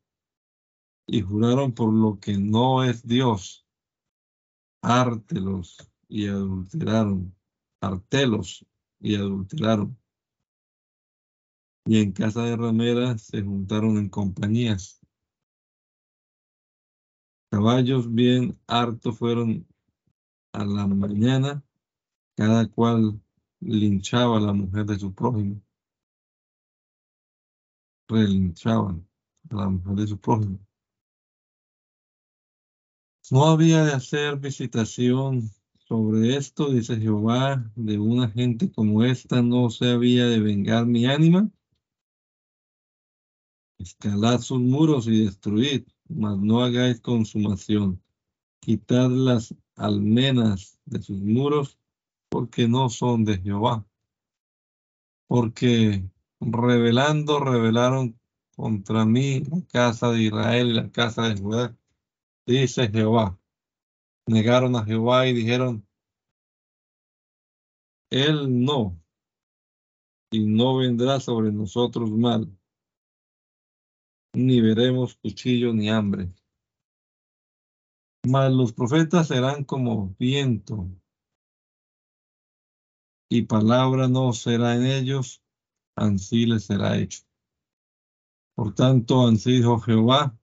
y 1.05 1.21
juraron 1.21 1.73
por 1.73 1.93
lo 1.93 2.19
que 2.19 2.37
no 2.37 2.83
es 2.83 3.05
Dios. 3.05 3.67
Ártelos 4.81 5.77
y 6.07 6.27
adulteraron. 6.27 7.35
Artelos 7.79 8.65
y 8.99 9.15
adulteraron. 9.15 9.97
Y 11.85 12.01
en 12.01 12.11
casa 12.11 12.43
de 12.43 12.57
ramera 12.57 13.17
se 13.17 13.43
juntaron 13.43 13.97
en 13.97 14.09
compañías. 14.09 15.00
Caballos 17.51 18.09
bien 18.09 18.57
hartos 18.65 19.17
fueron 19.17 19.67
a 20.53 20.63
la 20.63 20.87
mañana, 20.87 21.61
cada 22.37 22.65
cual 22.69 23.21
linchaba 23.59 24.37
a 24.37 24.39
la 24.39 24.53
mujer 24.53 24.85
de 24.85 24.97
su 24.97 25.13
prójimo. 25.13 25.61
Relinchaban 28.07 29.05
a 29.49 29.55
la 29.55 29.67
mujer 29.67 29.95
de 29.95 30.07
su 30.07 30.17
prójimo. 30.17 30.59
No 33.29 33.43
había 33.43 33.83
de 33.83 33.93
hacer 33.93 34.39
visitación 34.39 35.49
sobre 35.77 36.37
esto, 36.37 36.71
dice 36.71 36.95
Jehová, 36.95 37.69
de 37.75 37.99
una 37.99 38.29
gente 38.29 38.71
como 38.71 39.03
esta 39.03 39.41
no 39.41 39.69
se 39.69 39.89
había 39.89 40.25
de 40.27 40.39
vengar 40.39 40.85
mi 40.85 41.05
ánima. 41.05 41.51
Escalad 43.77 44.39
sus 44.39 44.61
muros 44.61 45.07
y 45.07 45.25
destruid, 45.25 45.83
mas 46.15 46.37
no 46.37 46.61
hagáis 46.63 46.99
consumación. 47.01 48.01
Quitad 48.59 49.09
las 49.09 49.55
almenas 49.75 50.79
de 50.85 51.01
sus 51.01 51.17
muros, 51.17 51.77
porque 52.29 52.67
no 52.67 52.89
son 52.89 53.25
de 53.25 53.37
Jehová. 53.39 53.85
Porque 55.27 56.03
revelando, 56.39 57.39
revelaron 57.39 58.19
contra 58.55 59.05
mí 59.05 59.41
la 59.41 59.61
casa 59.71 60.11
de 60.11 60.23
Israel 60.23 60.69
y 60.69 60.73
la 60.73 60.91
casa 60.91 61.29
de 61.29 61.41
Judá 61.41 61.77
dice 62.45 62.89
Jehová. 62.89 63.39
Negaron 64.27 64.75
a 64.75 64.85
Jehová 64.85 65.27
y 65.27 65.33
dijeron, 65.33 65.85
Él 68.09 68.63
no, 68.63 69.01
y 70.31 70.45
no 70.45 70.77
vendrá 70.77 71.19
sobre 71.19 71.51
nosotros 71.51 72.09
mal, 72.11 72.49
ni 74.33 74.61
veremos 74.61 75.15
cuchillo 75.15 75.73
ni 75.73 75.89
hambre. 75.89 76.33
Mas 78.27 78.51
los 78.51 78.73
profetas 78.73 79.27
serán 79.27 79.63
como 79.63 80.15
viento, 80.19 80.89
y 83.29 83.43
palabra 83.43 84.09
no 84.09 84.33
será 84.33 84.75
en 84.75 84.85
ellos, 84.85 85.41
ansí 85.95 86.45
les 86.45 86.65
será 86.65 86.97
hecho. 86.97 87.21
Por 88.55 88.75
tanto, 88.75 89.25
ansí 89.25 89.53
dijo 89.53 89.79
Jehová, 89.79 90.37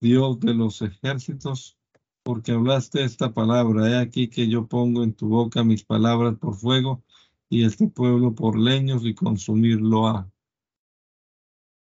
Dios 0.00 0.40
de 0.40 0.54
los 0.54 0.80
ejércitos, 0.80 1.78
porque 2.22 2.52
hablaste 2.52 3.04
esta 3.04 3.34
palabra. 3.34 3.90
He 3.90 3.96
aquí 3.98 4.28
que 4.28 4.48
yo 4.48 4.66
pongo 4.66 5.02
en 5.04 5.14
tu 5.14 5.28
boca 5.28 5.62
mis 5.62 5.84
palabras 5.84 6.36
por 6.38 6.56
fuego 6.56 7.04
y 7.50 7.64
este 7.64 7.88
pueblo 7.88 8.34
por 8.34 8.58
leños 8.58 9.04
y 9.04 9.14
consumirlo 9.14 10.08
ha. 10.08 10.33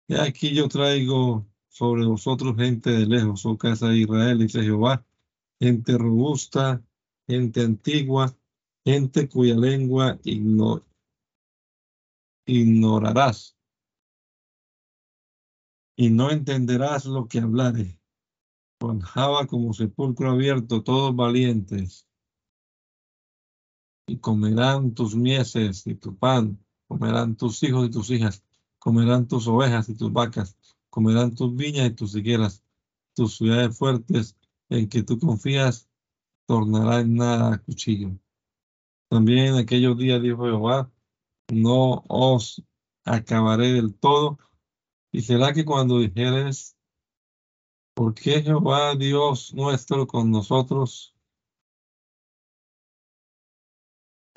He 0.10 0.16
aquí 0.20 0.56
yo 0.56 0.70
traigo 0.70 1.46
sobre 1.68 2.06
vosotros 2.06 2.56
gente 2.56 2.90
de 2.92 3.06
lejos, 3.06 3.46
oh 3.46 3.58
casa 3.58 3.90
de 3.90 3.98
Israel, 4.00 4.40
dice 4.40 4.64
Jehová, 4.64 5.06
gente 5.60 5.98
robusta, 5.98 6.82
gente 7.28 7.62
antigua, 7.62 8.34
gente 8.86 9.28
cuya 9.28 9.56
lengua 9.56 10.18
ignorarás. 12.46 13.58
Y 15.98 16.10
no 16.10 16.32
entenderás 16.32 17.06
lo 17.06 17.28
que 17.28 17.40
hablaré. 17.40 18.00
Con 18.80 19.02
Java 19.02 19.46
como 19.48 19.74
sepulcro 19.74 20.32
abierto, 20.32 20.84
todos 20.84 21.16
valientes, 21.16 22.08
y 24.08 24.18
comerán 24.20 24.94
tus 24.94 25.16
mieses 25.16 25.86
y 25.86 25.96
tu 25.96 26.16
pan, 26.16 26.64
comerán 26.88 27.36
tus 27.36 27.62
hijos 27.64 27.88
y 27.88 27.92
tus 27.92 28.10
hijas, 28.10 28.44
comerán 28.88 29.28
tus 29.28 29.46
ovejas 29.50 29.90
y 29.90 29.96
tus 29.96 30.14
vacas, 30.14 30.58
comerán 30.90 31.36
tus 31.36 31.54
viñas 31.54 31.88
y 31.88 31.94
tus 31.94 32.16
higueras, 32.16 32.64
tus 33.14 33.36
ciudades 33.36 33.78
fuertes 33.78 34.38
en 34.70 34.88
que 34.88 35.04
tú 35.04 35.20
confías, 35.20 35.90
tornará 36.46 37.02
en 37.02 37.16
nada 37.16 37.56
a 37.56 37.58
cuchillo. 37.58 38.18
También 39.10 39.48
en 39.48 39.56
aquellos 39.56 39.98
días 39.98 40.22
dijo 40.22 40.46
Jehová, 40.46 40.90
no 41.52 42.02
os 42.08 42.64
acabaré 43.04 43.74
del 43.74 43.94
todo, 43.94 44.40
y 45.12 45.22
será 45.22 45.52
que 45.52 45.66
cuando 45.66 46.00
dijeres, 46.00 46.78
¿por 47.94 48.14
qué 48.14 48.42
Jehová 48.42 48.96
Dios 48.96 49.54
nuestro 49.54 50.08
con 50.08 50.32
nosotros? 50.32 51.14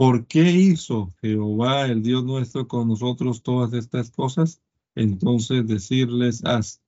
¿Por 0.00 0.26
qué 0.26 0.50
hizo 0.50 1.12
Jehová 1.20 1.84
el 1.84 2.02
Dios 2.02 2.24
nuestro 2.24 2.66
con 2.66 2.88
nosotros 2.88 3.42
todas 3.42 3.74
estas 3.74 4.10
cosas? 4.10 4.62
Entonces 4.94 5.66
decirles, 5.66 6.42
haz. 6.42 6.80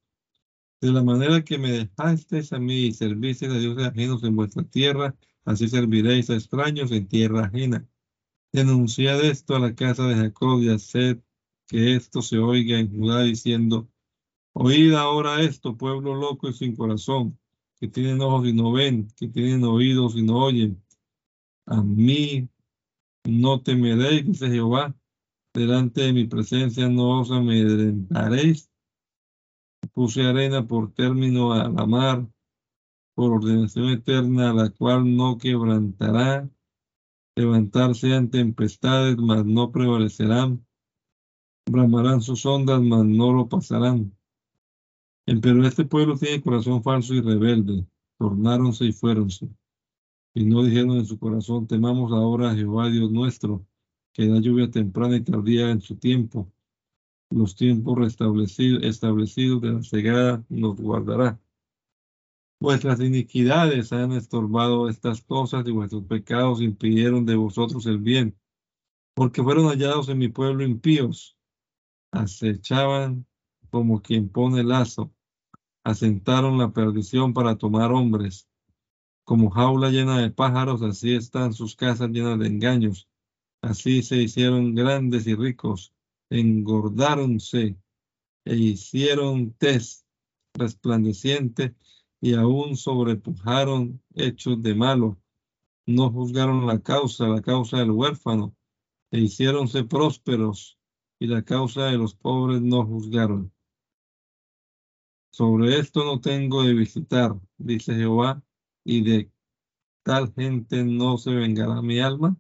De 0.81 0.91
la 0.91 1.03
manera 1.03 1.45
que 1.45 1.59
me 1.59 1.73
dejasteis 1.73 2.55
a 2.55 2.59
mí 2.59 2.87
y 2.87 2.93
servisteis 2.93 3.53
a 3.53 3.59
dioses 3.59 3.87
ajenos 3.87 4.25
en 4.25 4.35
vuestra 4.35 4.63
tierra, 4.63 5.15
así 5.45 5.69
serviréis 5.69 6.31
a 6.31 6.37
extraños 6.37 6.91
en 6.91 7.07
tierra 7.07 7.45
ajena. 7.45 7.87
Denunciad 8.51 9.23
esto 9.23 9.57
a 9.57 9.61
la 9.61 9.75
casa 9.75 10.07
de 10.07 10.15
Jacob 10.15 10.63
y 10.63 10.71
haced 10.71 11.19
que 11.67 11.95
esto 11.95 12.23
se 12.23 12.39
oiga 12.39 12.79
en 12.79 12.99
Judá 12.99 13.25
diciendo, 13.25 13.91
oíd 14.55 14.95
ahora 14.95 15.43
esto, 15.43 15.77
pueblo 15.77 16.15
loco 16.15 16.49
y 16.49 16.55
sin 16.55 16.75
corazón, 16.75 17.39
que 17.79 17.89
tienen 17.89 18.23
ojos 18.23 18.49
y 18.49 18.55
no 18.55 18.73
ven, 18.73 19.09
que 19.19 19.29
tienen 19.29 19.65
oídos 19.65 20.17
y 20.17 20.23
no 20.23 20.39
oyen. 20.39 20.83
A 21.67 21.83
mí 21.83 22.49
no 23.25 23.63
temeréis, 23.63 24.27
dice 24.27 24.49
Jehová, 24.49 24.95
delante 25.55 26.03
de 26.03 26.13
mi 26.13 26.27
presencia 26.27 26.89
no 26.89 27.21
os 27.21 27.31
amedrentaréis. 27.31 28.71
Puse 29.93 30.23
arena 30.23 30.67
por 30.67 30.93
término 30.93 31.53
a 31.53 31.69
la 31.69 31.87
mar, 31.87 32.27
por 33.15 33.33
ordenación 33.33 33.91
eterna, 33.91 34.53
la 34.53 34.71
cual 34.71 35.17
no 35.17 35.39
quebrantará. 35.39 36.49
Levantarse 37.35 38.15
en 38.15 38.31
tempestades, 38.31 39.17
mas 39.17 39.45
no 39.45 39.73
prevalecerán 39.73 40.65
bramarán 41.67 42.21
sus 42.21 42.45
ondas, 42.47 42.81
mas 42.81 43.05
no 43.05 43.33
lo 43.33 43.49
pasarán. 43.49 44.17
Pero 45.25 45.67
este 45.67 45.85
pueblo 45.85 46.17
tiene 46.17 46.43
corazón 46.43 46.83
falso 46.83 47.15
y 47.15 47.21
rebelde. 47.21 47.87
Tornáronse 48.19 48.87
y 48.87 48.93
fuéronse. 48.93 49.49
Y 50.35 50.45
no 50.45 50.63
dijeron 50.63 50.97
en 50.97 51.07
su 51.07 51.19
corazón, 51.19 51.67
temamos 51.67 52.13
ahora 52.13 52.51
a 52.51 52.55
Jehová 52.55 52.89
Dios 52.89 53.11
nuestro, 53.11 53.67
que 54.13 54.27
da 54.27 54.41
lluvia 54.41 54.71
temprana 54.71 55.17
y 55.17 55.23
tardía 55.23 55.71
en 55.71 55.81
su 55.81 55.97
tiempo. 55.97 56.51
Los 57.31 57.57
tiempos 57.57 57.99
restablecidos, 57.99 58.83
establecidos 58.83 59.61
de 59.63 59.73
la 59.73 59.83
cegada 59.83 60.45
nos 60.49 60.77
guardará. 60.77 61.41
Vuestras 62.61 63.01
iniquidades 63.01 63.93
han 63.93 64.13
estorbado 64.13 64.89
estas 64.89 65.23
cosas 65.23 65.67
y 65.67 65.73
vuestros 65.73 66.05
pecados 66.05 66.61
impidieron 66.61 67.27
de 67.27 67.35
vosotros 67.35 67.87
el 67.87 67.99
bien, 67.99 68.39
porque 69.15 69.43
fueron 69.43 69.67
hallados 69.67 70.09
en 70.09 70.19
mi 70.19 70.29
pueblo 70.29 70.65
impíos 70.65 71.37
acechaban 72.13 73.27
como 73.71 74.03
quien 74.03 74.29
pone 74.29 74.63
lazo, 74.63 75.13
asentaron 75.83 76.59
la 76.59 76.73
perdición 76.73 77.33
para 77.33 77.57
tomar 77.57 77.91
hombres. 77.91 78.49
Como 79.25 79.51
jaula 79.51 79.91
llena 79.91 80.19
de 80.21 80.31
pájaros, 80.31 80.83
así 80.83 81.15
están 81.15 81.53
sus 81.53 81.77
casas 81.77 82.11
llenas 82.11 82.39
de 82.39 82.49
engaños. 82.49 83.09
Así 83.61 84.03
se 84.03 84.17
hicieron 84.17 84.75
grandes 84.75 85.27
y 85.27 85.37
ricos, 85.37 85.93
engordáronse 86.31 87.77
e 88.45 88.57
hicieron 88.57 89.53
tez 89.53 90.05
resplandeciente 90.55 91.75
y 92.21 92.35
aún 92.35 92.77
sobrepujaron 92.77 94.03
hechos 94.15 94.61
de 94.63 94.75
malo. 94.75 95.19
No 95.87 96.11
juzgaron 96.11 96.67
la 96.67 96.81
causa, 96.81 97.29
la 97.29 97.43
causa 97.43 97.79
del 97.79 97.91
huérfano, 97.93 98.57
e 99.11 99.21
hiciéronse 99.21 99.85
prósperos 99.85 100.79
y 101.19 101.27
la 101.27 101.43
causa 101.43 101.87
de 101.87 101.99
los 101.99 102.15
pobres 102.15 102.61
no 102.61 102.85
juzgaron. 102.85 103.53
Sobre 105.31 105.79
esto 105.79 106.05
no 106.05 106.21
tengo 106.21 106.63
de 106.63 106.75
visitar, 106.75 107.39
dice 107.59 107.95
Jehová, 107.95 108.43
y 108.85 109.03
de 109.03 109.31
tal 110.03 110.33
gente 110.33 110.85
no 110.85 111.19
se 111.19 111.31
vengará 111.31 111.81
mi 111.83 112.01
alma. 112.01 112.37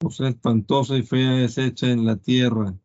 Cosa 0.00 0.28
espantosa 0.28 0.96
y 0.96 1.02
fea 1.02 1.44
es 1.44 1.58
hecha 1.58 1.90
en 1.90 2.04
la 2.04 2.16
tierra. 2.16 2.76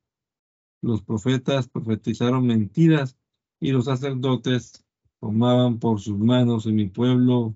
Los 0.81 1.01
profetas 1.01 1.67
profetizaron 1.67 2.45
mentiras 2.45 3.17
y 3.59 3.71
los 3.71 3.85
sacerdotes 3.85 4.85
tomaban 5.19 5.79
por 5.79 5.99
sus 5.99 6.17
manos 6.17 6.65
y 6.67 6.71
mi 6.71 6.89
pueblo 6.89 7.55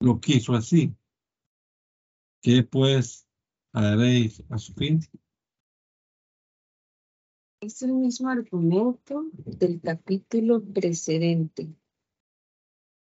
lo 0.00 0.20
quiso 0.20 0.54
así. 0.54 0.94
¿Qué 2.40 2.62
pues 2.62 3.28
haréis 3.72 4.42
a 4.50 4.58
su 4.58 4.74
fin. 4.74 5.00
Es 7.60 7.82
el 7.82 7.92
mismo 7.92 8.28
argumento 8.28 9.26
del 9.34 9.80
capítulo 9.80 10.62
precedente. 10.62 11.68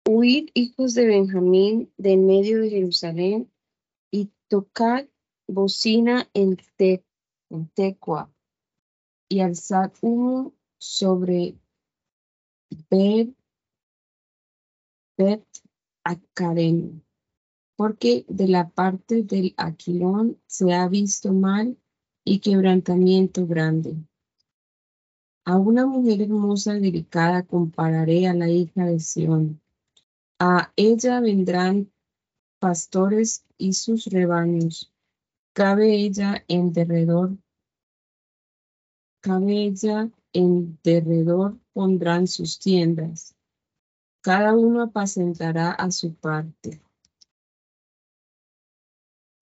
Huid, 0.07 0.49
hijos 0.53 0.93
de 0.93 1.07
Benjamín, 1.07 1.91
de 1.97 2.15
medio 2.15 2.61
de 2.61 2.69
Jerusalén, 2.69 3.51
y 4.11 4.31
tocad 4.47 5.07
bocina 5.47 6.29
en, 6.35 6.57
te, 6.77 7.03
en 7.49 7.69
Tecua, 7.69 8.31
y 9.27 9.39
alzad 9.39 9.91
humo 10.01 10.53
sobre 10.77 11.55
Bet, 12.91 13.35
Bet 15.17 15.43
porque 17.75 18.25
de 18.27 18.47
la 18.47 18.69
parte 18.69 19.23
del 19.23 19.55
Aquilón 19.57 20.39
se 20.45 20.71
ha 20.73 20.87
visto 20.87 21.33
mal 21.33 21.79
y 22.23 22.39
quebrantamiento 22.39 23.47
grande. 23.47 23.97
A 25.45 25.57
una 25.57 25.87
mujer 25.87 26.21
hermosa 26.21 26.77
y 26.77 26.81
delicada 26.81 27.43
compararé 27.43 28.27
a 28.27 28.35
la 28.35 28.49
hija 28.49 28.85
de 28.85 28.99
Sión. 28.99 29.61
A 30.39 30.73
ella 30.75 31.21
vendrán 31.21 31.91
pastores 32.59 33.45
y 33.57 33.73
sus 33.73 34.07
rebaños. 34.07 34.91
Cabe 35.53 35.95
ella 35.95 36.43
en 36.49 36.73
derredor. 36.73 37.37
Cabe 39.21 39.63
ella 39.63 40.09
en 40.33 40.77
derredor 40.83 41.57
pondrán 41.71 42.27
sus 42.27 42.59
tiendas. 42.59 43.33
Cada 44.21 44.53
uno 44.53 44.81
apacentará 44.81 45.71
a 45.71 45.89
su 45.91 46.13
parte. 46.15 46.81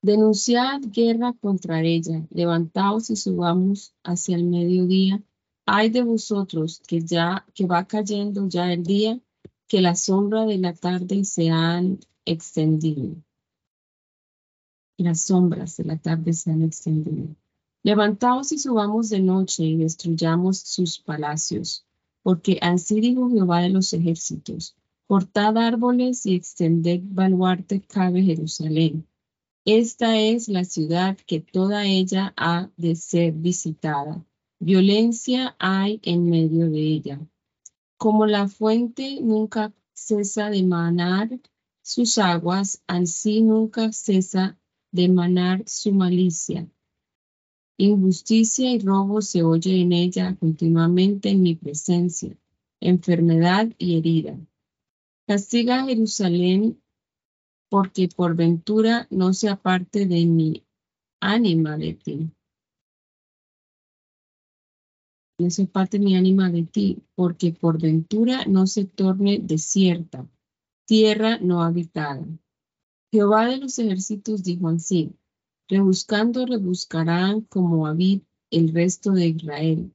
Denunciad 0.04 0.82
guerra 0.92 1.34
contra 1.42 1.82
ella, 1.82 2.28
levantaos 2.30 3.10
y 3.10 3.16
subamos 3.16 3.96
hacia 4.04 4.36
el 4.36 4.44
mediodía, 4.44 5.24
Hay 5.66 5.90
de 5.90 6.04
vosotros 6.04 6.82
que 6.86 7.02
ya, 7.02 7.46
que 7.56 7.66
va 7.66 7.88
cayendo 7.88 8.48
ya 8.50 8.74
el 8.74 8.84
día, 8.84 9.18
que 9.68 9.82
la 9.82 9.96
sombra 9.96 10.46
de 10.46 10.58
la 10.58 10.74
tarde 10.74 11.26
se 11.26 11.50
han 11.50 12.00
extendido. 12.26 13.16
Las 14.98 15.22
sombras 15.22 15.78
de 15.78 15.86
la 15.86 15.98
tarde 15.98 16.34
se 16.34 16.52
han 16.52 16.62
extendido. 16.62 17.36
Levantaos 17.82 18.52
y 18.52 18.60
subamos 18.60 19.10
de 19.10 19.20
noche 19.20 19.64
y 19.64 19.78
destruyamos 19.78 20.60
sus 20.60 21.00
palacios, 21.00 21.86
porque 22.22 22.58
así 22.62 23.02
dijo 23.02 23.30
Jehová 23.30 23.62
de 23.62 23.70
los 23.70 23.92
ejércitos, 23.94 24.76
cortad 25.08 25.58
árboles 25.58 26.26
y 26.26 26.36
extended 26.36 27.02
baluarte 27.04 27.82
cabe 27.82 28.24
Jerusalén. 28.24 29.06
Esta 29.66 30.20
es 30.20 30.50
la 30.50 30.66
ciudad 30.66 31.18
que 31.26 31.40
toda 31.40 31.86
ella 31.86 32.34
ha 32.38 32.70
de 32.78 32.96
ser 32.96 33.34
visitada. 33.34 34.26
Violencia 34.60 35.56
hay 35.60 36.00
en 36.04 36.30
medio 36.30 36.70
de 36.70 36.80
ella. 36.80 37.20
Como 38.04 38.26
la 38.26 38.50
fuente 38.50 39.22
nunca 39.22 39.74
cesa 39.94 40.50
de 40.50 40.62
manar 40.62 41.40
sus 41.82 42.18
aguas, 42.18 42.84
así 42.86 43.42
nunca 43.42 43.94
cesa 43.94 44.60
de 44.92 45.08
manar 45.08 45.64
su 45.68 45.94
malicia. 45.94 46.70
Injusticia 47.78 48.70
y 48.74 48.80
robo 48.80 49.22
se 49.22 49.44
oye 49.44 49.80
en 49.80 49.94
ella 49.94 50.36
continuamente 50.36 51.30
en 51.30 51.44
mi 51.44 51.56
presencia, 51.56 52.38
enfermedad 52.82 53.72
y 53.78 53.98
herida. 53.98 54.38
Castiga 55.26 55.80
a 55.80 55.86
Jerusalén 55.86 56.84
porque 57.70 58.10
por 58.10 58.36
ventura 58.36 59.08
no 59.12 59.32
se 59.34 59.48
aparte 59.48 60.08
de 60.08 60.26
mi 60.26 60.66
ánima 61.22 61.78
de 61.78 61.94
ti. 61.94 62.32
Se 65.50 65.64
aparte 65.64 66.00
mi 66.00 66.16
ánima 66.16 66.50
de 66.50 66.64
ti, 66.64 67.04
porque 67.16 67.52
por 67.52 67.82
ventura 67.82 68.46
no 68.46 68.68
se 68.68 68.86
torne 68.86 69.40
desierta, 69.42 70.28
tierra 70.86 71.38
no 71.40 71.62
habitada. 71.62 72.26
Jehová 73.12 73.48
de 73.48 73.58
los 73.58 73.78
ejércitos 73.80 74.44
dijo 74.44 74.70
así, 74.70 75.16
rebuscando 75.68 76.46
rebuscarán 76.46 77.42
como 77.42 77.88
David 77.88 78.22
el 78.52 78.74
resto 78.74 79.12
de 79.12 79.28
Israel. 79.28 79.94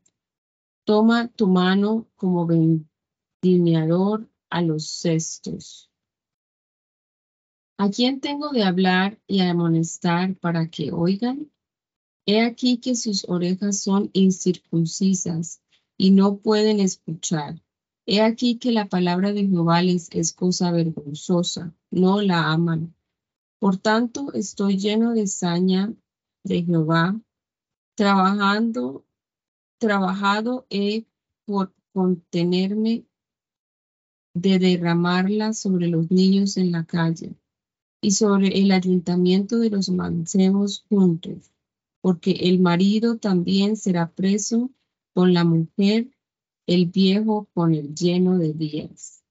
Toma 0.84 1.28
tu 1.28 1.48
mano 1.48 2.06
como 2.16 2.46
vendimiador 2.46 4.28
a 4.50 4.62
los 4.62 4.88
cestos. 4.88 5.90
¿A 7.76 7.90
quién 7.90 8.20
tengo 8.20 8.50
de 8.50 8.64
hablar 8.64 9.20
y 9.26 9.40
amonestar 9.40 10.36
para 10.36 10.68
que 10.68 10.90
oigan? 10.90 11.50
He 12.30 12.42
aquí 12.42 12.76
que 12.76 12.94
sus 12.94 13.26
orejas 13.26 13.80
son 13.80 14.10
incircuncisas 14.12 15.62
y 15.96 16.10
no 16.10 16.36
pueden 16.36 16.78
escuchar. 16.78 17.62
He 18.04 18.20
aquí 18.20 18.58
que 18.58 18.70
la 18.70 18.86
palabra 18.86 19.32
de 19.32 19.46
Jehová 19.46 19.80
les 19.80 20.10
es 20.10 20.34
cosa 20.34 20.70
vergonzosa, 20.70 21.74
no 21.90 22.20
la 22.20 22.52
aman. 22.52 22.94
Por 23.58 23.78
tanto, 23.78 24.30
estoy 24.34 24.76
lleno 24.76 25.14
de 25.14 25.26
saña 25.26 25.94
de 26.44 26.64
Jehová, 26.64 27.18
trabajando, 27.94 29.06
trabajado 29.78 30.66
he 30.68 31.06
por 31.46 31.72
contenerme 31.94 33.06
de 34.34 34.58
derramarla 34.58 35.54
sobre 35.54 35.88
los 35.88 36.10
niños 36.10 36.58
en 36.58 36.72
la 36.72 36.84
calle 36.84 37.36
y 38.02 38.10
sobre 38.10 38.48
el 38.60 38.70
ayuntamiento 38.72 39.58
de 39.58 39.70
los 39.70 39.88
mancebos 39.88 40.84
juntos, 40.90 41.52
porque 42.00 42.32
el 42.32 42.60
marido 42.60 43.18
también 43.18 43.76
será 43.76 44.10
preso 44.10 44.70
con 45.14 45.34
la 45.34 45.44
mujer, 45.44 46.08
el 46.66 46.86
viejo 46.86 47.48
con 47.54 47.74
el 47.74 47.94
lleno 47.94 48.38
de 48.38 48.52
días. 48.52 49.22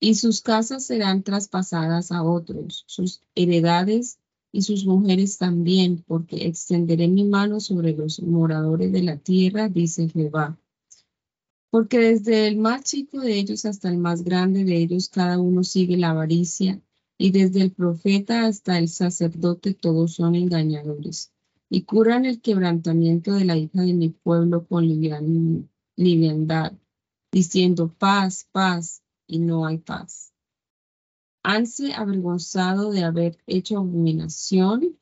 Y 0.00 0.16
sus 0.16 0.42
casas 0.42 0.84
serán 0.84 1.22
traspasadas 1.22 2.12
a 2.12 2.22
otros, 2.22 2.84
sus 2.86 3.22
heredades 3.34 4.18
y 4.52 4.62
sus 4.62 4.84
mujeres 4.86 5.38
también, 5.38 6.04
porque 6.06 6.46
extenderé 6.46 7.08
mi 7.08 7.24
mano 7.24 7.60
sobre 7.60 7.92
los 7.92 8.20
moradores 8.20 8.92
de 8.92 9.02
la 9.02 9.16
tierra, 9.16 9.68
dice 9.68 10.08
Jehová 10.08 10.58
porque 11.74 11.98
desde 11.98 12.46
el 12.46 12.56
más 12.56 12.84
chico 12.84 13.18
de 13.18 13.36
ellos 13.36 13.64
hasta 13.64 13.88
el 13.88 13.98
más 13.98 14.22
grande 14.22 14.62
de 14.62 14.76
ellos, 14.76 15.08
cada 15.08 15.40
uno 15.40 15.64
sigue 15.64 15.96
la 15.96 16.10
avaricia, 16.10 16.80
y 17.18 17.30
desde 17.30 17.62
el 17.62 17.72
profeta 17.72 18.46
hasta 18.46 18.78
el 18.78 18.88
sacerdote 18.88 19.74
todos 19.74 20.14
son 20.14 20.34
engañadores, 20.34 21.32
y 21.68 21.82
curan 21.82 22.24
el 22.24 22.40
quebrantamiento 22.40 23.34
de 23.34 23.44
la 23.44 23.56
hija 23.56 23.82
de 23.82 23.94
mi 23.94 24.08
pueblo 24.10 24.66
con 24.66 24.86
liviandad, 25.96 26.72
diciendo 27.32 27.92
paz, 27.98 28.48
paz, 28.52 29.02
y 29.26 29.38
no 29.38 29.66
hay 29.66 29.78
paz. 29.78 30.32
Hanse 31.42 31.92
avergonzado 31.92 32.90
de 32.90 33.04
haber 33.04 33.38
hecho 33.46 33.78
abominación. 33.78 34.98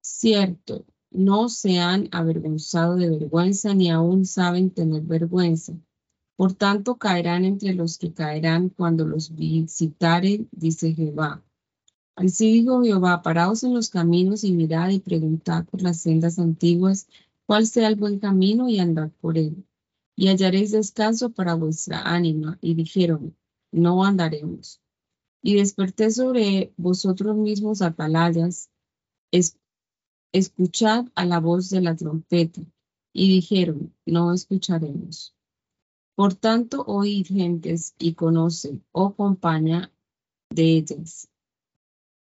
Cierto, 0.00 0.86
no 1.10 1.48
se 1.48 1.78
han 1.78 2.08
avergonzado 2.12 2.96
de 2.96 3.10
vergüenza 3.10 3.74
ni 3.74 3.90
aún 3.90 4.24
saben 4.24 4.70
tener 4.70 5.02
vergüenza. 5.02 5.74
Por 6.42 6.54
tanto, 6.54 6.96
caerán 6.96 7.44
entre 7.44 7.72
los 7.72 7.98
que 7.98 8.12
caerán 8.12 8.68
cuando 8.68 9.06
los 9.06 9.32
visitaren, 9.32 10.48
dice 10.50 10.92
Jehová. 10.92 11.40
Así 12.16 12.52
dijo 12.52 12.82
Jehová, 12.82 13.22
paraos 13.22 13.62
en 13.62 13.74
los 13.74 13.90
caminos 13.90 14.42
y 14.42 14.50
mirad 14.50 14.88
y 14.88 14.98
preguntad 14.98 15.64
por 15.66 15.82
las 15.82 16.00
sendas 16.00 16.40
antiguas 16.40 17.06
cuál 17.46 17.68
sea 17.68 17.86
el 17.86 17.94
buen 17.94 18.18
camino 18.18 18.68
y 18.68 18.80
andad 18.80 19.12
por 19.20 19.38
él. 19.38 19.64
Y 20.16 20.30
hallaréis 20.30 20.72
descanso 20.72 21.30
para 21.30 21.54
vuestra 21.54 22.02
ánima. 22.02 22.58
Y 22.60 22.74
dijeron, 22.74 23.36
no 23.70 24.04
andaremos. 24.04 24.80
Y 25.42 25.54
desperté 25.54 26.10
sobre 26.10 26.72
vosotros 26.76 27.36
mismos 27.36 27.82
atalayas, 27.82 28.68
escuchad 30.32 31.06
a 31.14 31.24
la 31.24 31.38
voz 31.38 31.70
de 31.70 31.82
la 31.82 31.94
trompeta. 31.94 32.62
Y 33.12 33.32
dijeron, 33.32 33.94
no 34.06 34.34
escucharemos. 34.34 35.36
Por 36.22 36.34
tanto, 36.34 36.84
oíd 36.86 37.26
gentes 37.26 37.96
y 37.98 38.14
conoce, 38.14 38.80
oh 38.92 39.12
compañía 39.16 39.90
de 40.50 40.76
ellas. 40.76 41.28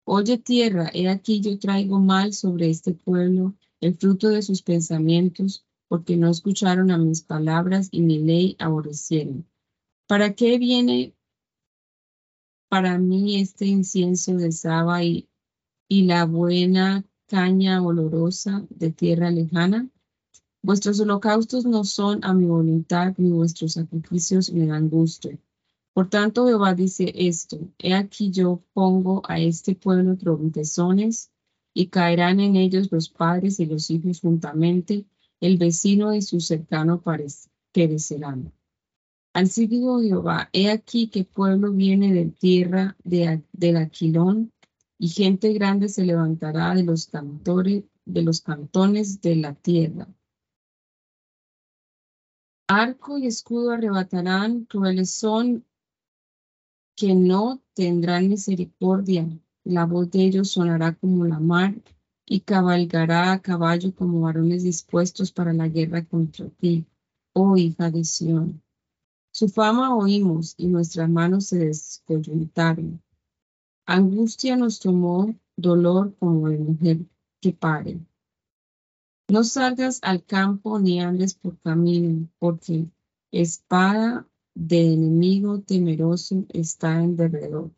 Oye 0.05 0.36
tierra, 0.36 0.90
he 0.92 1.09
aquí 1.09 1.40
yo 1.40 1.57
traigo 1.61 2.01
mal 2.01 2.32
sobre 2.32 2.70
este 2.70 2.92
pueblo, 2.92 3.55
el 3.80 3.95
fruto 3.95 4.30
de 4.30 4.42
sus 4.42 4.62
pensamientos, 4.62 5.64
porque 5.86 6.16
no 6.16 6.28
escucharon 6.28 6.90
a 6.90 6.99
mis 6.99 7.22
palabras 7.22 7.88
y 7.92 8.01
mi 8.01 8.18
ley 8.18 8.57
aborrecieron. 8.59 9.47
¿Para 10.09 10.34
qué 10.34 10.59
viene 10.59 11.14
para 12.68 12.99
mí 12.99 13.40
este 13.40 13.66
incienso 13.66 14.34
de 14.34 14.51
Saba 14.51 15.05
y, 15.05 15.28
y 15.88 16.03
la 16.03 16.24
buena 16.24 17.05
caña 17.28 17.80
olorosa 17.80 18.66
de 18.70 18.90
tierra 18.90 19.30
lejana. 19.30 19.88
Vuestros 20.64 20.98
holocaustos 20.98 21.66
no 21.66 21.84
son 21.84 22.24
a 22.24 22.32
mi 22.32 22.46
voluntad, 22.46 23.12
ni 23.18 23.28
vuestros 23.28 23.74
sacrificios 23.74 24.50
me 24.50 24.66
dan 24.66 24.88
gusto. 24.88 25.28
Por 25.92 26.08
tanto, 26.08 26.46
Jehová 26.46 26.72
dice 26.72 27.12
esto, 27.14 27.58
he 27.78 27.92
aquí 27.92 28.30
yo 28.30 28.62
pongo 28.72 29.20
a 29.28 29.38
este 29.38 29.74
pueblo 29.74 30.16
trompezones, 30.16 31.30
y 31.74 31.88
caerán 31.88 32.40
en 32.40 32.56
ellos 32.56 32.90
los 32.90 33.10
padres 33.10 33.60
y 33.60 33.66
los 33.66 33.90
hijos 33.90 34.22
juntamente, 34.22 35.04
el 35.38 35.58
vecino 35.58 36.14
y 36.14 36.22
su 36.22 36.40
cercano 36.40 37.02
perecerán. 37.70 38.50
Así 39.34 39.66
digo 39.66 40.00
Jehová, 40.00 40.48
he 40.54 40.70
aquí 40.70 41.08
que 41.08 41.24
pueblo 41.24 41.72
viene 41.72 42.14
de 42.14 42.24
tierra 42.30 42.96
de, 43.04 43.42
del 43.52 43.76
Aquilón, 43.76 44.50
y 44.98 45.08
gente 45.08 45.52
grande 45.52 45.90
se 45.90 46.06
levantará 46.06 46.74
de 46.74 46.84
los 46.84 47.06
cantores, 47.08 47.84
de 48.06 48.22
los 48.22 48.40
cantones 48.40 49.20
de 49.20 49.36
la 49.36 49.52
tierra. 49.52 50.08
Arco 52.66 53.18
y 53.18 53.26
escudo 53.26 53.72
arrebatarán, 53.72 54.64
crueles 54.64 55.10
son 55.10 55.64
que 56.96 57.14
no 57.14 57.60
tendrán 57.74 58.28
misericordia. 58.28 59.28
La 59.64 59.84
voz 59.84 60.10
de 60.10 60.24
ellos 60.24 60.50
sonará 60.50 60.94
como 60.94 61.26
la 61.26 61.40
mar 61.40 61.74
y 62.24 62.40
cabalgará 62.40 63.32
a 63.32 63.42
caballo 63.42 63.94
como 63.94 64.22
varones 64.22 64.62
dispuestos 64.62 65.30
para 65.30 65.52
la 65.52 65.68
guerra 65.68 66.04
contra 66.06 66.48
ti, 66.48 66.86
oh 67.34 67.56
hija 67.56 67.90
de 67.90 68.04
Sión. 68.04 68.62
Su 69.30 69.48
fama 69.48 69.94
oímos 69.94 70.54
y 70.56 70.68
nuestras 70.68 71.10
manos 71.10 71.46
se 71.46 71.58
descoyuntaron. 71.58 73.02
Angustia 73.84 74.56
nos 74.56 74.80
tomó 74.80 75.34
dolor 75.56 76.14
como 76.18 76.48
de 76.48 76.58
mujer 76.58 76.98
que 77.40 77.52
pare. 77.52 78.00
No 79.29 79.43
salgas 79.43 80.01
al 80.03 80.25
campo 80.25 80.79
ni 80.79 81.01
andes 81.01 81.35
por 81.35 81.59
camino, 81.61 82.29
porque 82.39 82.87
espada 83.33 84.29
de 84.55 84.93
enemigo 84.95 85.61
temeroso 85.61 86.45
está 86.51 87.03
en 87.03 87.16
derredor. 87.16 87.70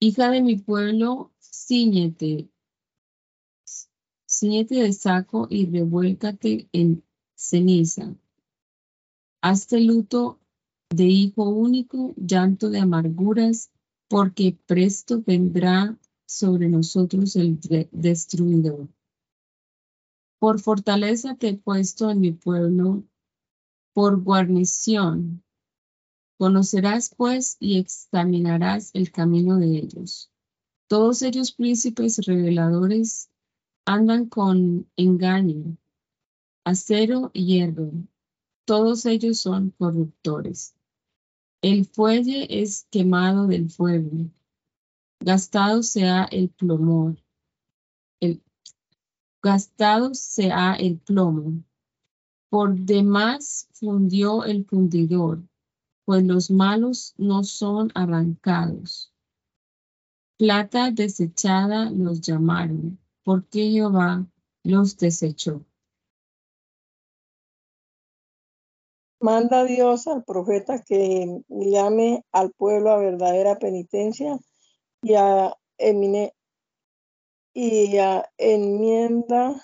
Hija 0.00 0.30
de 0.30 0.42
mi 0.42 0.56
pueblo, 0.56 1.30
ciñete 1.40 2.52
ciñete 4.32 4.76
de 4.76 4.92
saco 4.92 5.46
y 5.50 5.66
revuélcate 5.66 6.68
en 6.72 7.04
ceniza. 7.34 8.16
Hazte 9.42 9.80
luto 9.80 10.40
de 10.90 11.04
hijo 11.04 11.48
único, 11.50 12.14
llanto 12.16 12.70
de 12.70 12.80
amarguras, 12.80 13.70
porque 14.08 14.56
presto 14.66 15.22
vendrá 15.22 15.98
sobre 16.32 16.68
nosotros 16.68 17.36
el 17.36 17.58
destruidor. 17.92 18.88
Por 20.38 20.60
fortaleza 20.60 21.36
te 21.36 21.50
he 21.50 21.56
puesto 21.56 22.10
en 22.10 22.20
mi 22.20 22.32
pueblo, 22.32 23.04
por 23.92 24.22
guarnición. 24.22 25.44
Conocerás 26.38 27.14
pues 27.14 27.56
y 27.60 27.78
examinarás 27.78 28.90
el 28.94 29.12
camino 29.12 29.58
de 29.58 29.76
ellos. 29.76 30.32
Todos 30.88 31.22
ellos 31.22 31.52
príncipes 31.52 32.18
reveladores 32.26 33.30
andan 33.84 34.28
con 34.28 34.90
engaño, 34.96 35.76
acero 36.64 37.30
y 37.32 37.46
hierro. 37.46 37.92
Todos 38.64 39.06
ellos 39.06 39.38
son 39.38 39.70
corruptores. 39.78 40.74
El 41.60 41.84
fuelle 41.84 42.62
es 42.62 42.88
quemado 42.90 43.46
del 43.46 43.70
fuego. 43.70 44.10
Gastado 45.24 45.84
sea 45.84 46.24
el 46.24 46.48
plomor. 46.48 47.16
El, 48.18 48.42
gastado 49.40 50.14
sea 50.14 50.74
el 50.74 50.98
plomo. 50.98 51.62
Por 52.50 52.74
demás 52.74 53.68
fundió 53.72 54.44
el 54.44 54.64
fundidor, 54.64 55.40
pues 56.04 56.24
los 56.24 56.50
malos 56.50 57.14
no 57.18 57.44
son 57.44 57.92
arrancados. 57.94 59.14
Plata 60.38 60.90
desechada 60.90 61.88
los 61.88 62.20
llamaron, 62.20 62.98
porque 63.22 63.70
Jehová 63.70 64.26
los 64.64 64.96
desechó. 64.96 65.64
Manda 69.20 69.62
Dios 69.62 70.08
al 70.08 70.24
profeta 70.24 70.82
que 70.82 71.42
llame 71.48 72.24
al 72.32 72.50
pueblo 72.50 72.90
a 72.90 72.96
verdadera 72.96 73.60
penitencia 73.60 74.40
y 75.02 75.14
a, 75.14 75.56
y 77.54 77.98
a 77.98 78.30
enmienda 78.38 79.62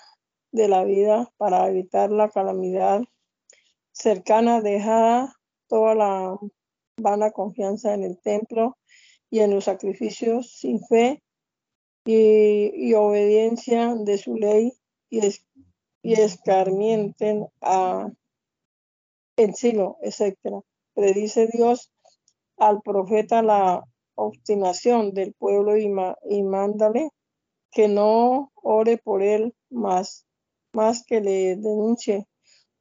de 0.51 0.67
la 0.67 0.83
vida 0.83 1.31
para 1.37 1.67
evitar 1.67 2.11
la 2.11 2.29
calamidad 2.29 3.01
cercana, 3.91 4.61
dejada 4.61 5.33
toda 5.67 5.95
la 5.95 6.37
vana 6.97 7.31
confianza 7.31 7.93
en 7.93 8.03
el 8.03 8.19
templo 8.19 8.77
y 9.29 9.39
en 9.39 9.51
los 9.53 9.65
sacrificios 9.65 10.51
sin 10.51 10.81
fe 10.85 11.23
y, 12.05 12.93
obediencia 12.93 13.95
de 13.95 14.17
su 14.17 14.35
ley 14.35 14.73
y, 15.09 15.21
y 16.01 16.13
escarmienten 16.13 17.47
a 17.61 18.09
en 19.37 19.55
Silo, 19.55 19.97
etc. 20.01 20.63
Predice 20.93 21.47
Dios 21.47 21.93
al 22.57 22.81
profeta 22.81 23.41
la 23.41 23.85
obstinación 24.19 25.13
del 25.13 25.33
pueblo 25.33 25.77
y, 25.77 25.91
y 26.29 26.43
mándale 26.43 27.09
que 27.71 27.87
no 27.87 28.51
ore 28.55 28.97
por 28.97 29.21
él 29.21 29.55
más, 29.69 30.25
más 30.73 31.03
que 31.05 31.21
le 31.21 31.55
denuncie 31.55 32.27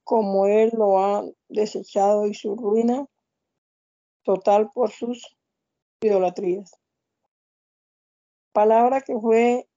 como 0.05 0.47
él 0.47 0.73
lo 0.75 0.99
ha 0.99 1.25
desechado 1.49 2.27
y 2.27 2.35
su 2.35 2.57
ruina 2.57 3.07
total 4.23 4.71
por 4.73 4.91
sus 4.91 5.37
idolatrías. 6.01 6.73
Palabra 8.53 9.01
que 9.03 9.19
fue 9.19 9.69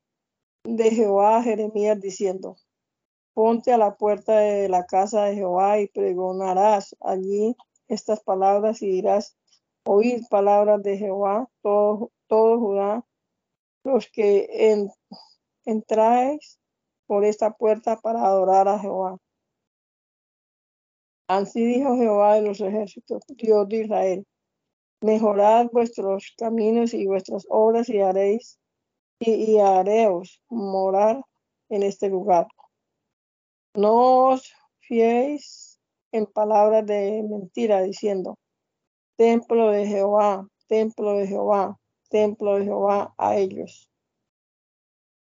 de 0.64 0.92
Jehová 0.92 1.38
a 1.38 1.44
Jeremías 1.44 2.00
diciendo, 2.00 2.58
ponte 3.34 3.74
a 3.74 3.78
la 3.78 3.96
puerta 3.96 4.40
de 4.40 4.70
la 4.70 4.86
casa 4.86 5.26
de 5.26 5.36
Jehová 5.36 5.80
y 5.80 5.88
pregonarás 5.88 6.96
allí 7.02 7.56
estas 7.88 8.22
palabras 8.22 8.82
y 8.82 8.90
dirás, 8.90 9.36
oíd 9.86 10.24
palabras 10.30 10.82
de 10.84 10.98
Jehová, 10.98 11.48
todo, 11.62 12.12
todo 12.28 12.60
Judá, 12.60 13.06
los 13.84 14.10
que 14.12 14.48
en, 14.72 14.90
entráis 15.66 16.60
por 17.08 17.26
esta 17.26 17.52
puerta 17.52 17.98
para 17.98 18.26
adorar 18.26 18.68
a 18.68 18.80
Jehová. 18.80 19.18
Así 21.28 21.66
dijo 21.66 21.96
Jehová 21.96 22.36
de 22.36 22.42
los 22.42 22.60
ejércitos, 22.62 23.24
Dios 23.28 23.68
de 23.70 23.78
Israel, 23.84 24.28
mejorad 25.02 25.68
vuestros 25.72 26.34
caminos 26.38 26.94
y 26.94 27.08
vuestras 27.08 27.46
obras 27.50 27.90
y 27.90 28.00
haréis 28.00 28.60
y, 29.20 29.54
y 29.54 29.60
haréos 29.60 30.42
morar 30.50 31.22
en 31.70 31.84
este 31.84 32.10
lugar 32.10 32.48
no 33.74 34.28
os 34.30 34.54
fiéis 34.80 35.80
en 36.12 36.26
palabras 36.26 36.86
de 36.86 37.24
mentira, 37.24 37.82
diciendo, 37.82 38.38
templo 39.22 39.70
de 39.70 39.86
Jehová, 39.86 40.48
templo 40.68 41.14
de 41.14 41.28
Jehová, 41.28 41.80
templo 42.10 42.56
de 42.56 42.66
Jehová 42.66 43.14
a 43.20 43.38
ellos. 43.38 43.88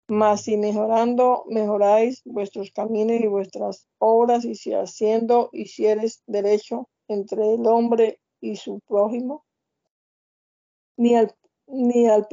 Mas 0.08 0.44
si 0.44 0.56
mejorando, 0.56 1.44
mejoráis 1.50 2.22
vuestros 2.24 2.72
caminos 2.72 3.20
y 3.20 3.28
vuestras 3.28 3.90
obras, 3.98 4.46
y 4.46 4.56
si 4.56 4.72
haciendo 4.72 5.50
hicieres 5.52 6.24
derecho 6.28 6.88
entre 7.10 7.56
el 7.56 7.68
hombre 7.68 8.22
y 8.40 8.56
su 8.56 8.80
prójimo, 8.88 9.44
ni 10.96 11.18
al, 11.18 11.36
ni 11.68 12.08
al, 12.08 12.26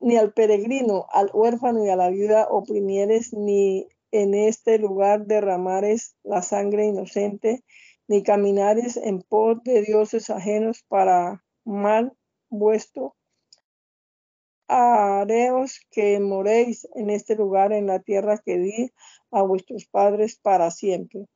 ni 0.00 0.16
al 0.16 0.32
peregrino, 0.32 1.04
al 1.10 1.30
huérfano 1.34 1.84
y 1.84 1.90
a 1.90 1.96
la 1.96 2.08
viuda 2.08 2.48
oprimieres, 2.50 3.34
ni 3.34 3.88
en 4.10 4.32
este 4.32 4.78
lugar 4.78 5.26
derramares 5.26 6.16
la 6.22 6.40
sangre 6.40 6.86
inocente, 6.86 7.62
ni 8.08 8.22
caminares 8.22 8.96
en 8.96 9.22
pos 9.22 9.62
de 9.64 9.82
dioses 9.82 10.30
ajenos 10.30 10.84
para 10.88 11.44
mal 11.64 12.16
vuestro. 12.48 13.16
Hareos 14.68 15.80
que 15.90 16.18
moréis 16.18 16.88
en 16.94 17.10
este 17.10 17.36
lugar, 17.36 17.72
en 17.72 17.86
la 17.86 18.00
tierra 18.00 18.38
que 18.38 18.58
di 18.58 18.92
a 19.30 19.42
vuestros 19.42 19.86
padres 19.86 20.38
para 20.38 20.70
siempre. 20.70 21.26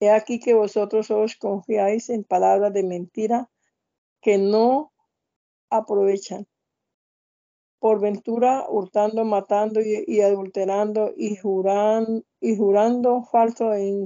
He 0.00 0.10
aquí 0.10 0.38
que 0.38 0.52
vosotros 0.52 1.10
os 1.10 1.36
confiáis 1.36 2.10
en 2.10 2.24
palabras 2.24 2.72
de 2.74 2.82
mentira 2.82 3.50
que 4.20 4.36
no 4.36 4.92
aprovechan 5.70 6.46
por 7.86 8.00
ventura 8.00 8.66
hurtando, 8.68 9.24
matando 9.24 9.80
y, 9.80 10.20
adulterando 10.20 11.12
y, 11.16 11.36
juran, 11.36 12.24
y 12.40 12.56
jurando 12.56 13.22
falso 13.30 13.72
e 13.74 14.04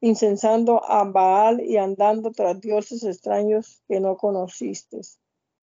incensando 0.00 0.82
a 0.82 1.04
Baal 1.04 1.60
y 1.60 1.76
andando 1.76 2.30
tras 2.30 2.58
dioses 2.58 3.04
extraños 3.04 3.82
que 3.86 4.00
no 4.00 4.16
conociste. 4.16 5.02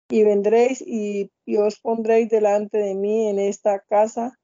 Y 0.09 0.23
vendréis 0.25 0.83
y, 0.85 1.31
os 1.57 1.79
pondréis 1.79 2.29
delante 2.29 2.77
de 2.77 2.93
mí 2.93 3.29
en 3.29 3.39
esta 3.39 3.79
casa 3.79 4.37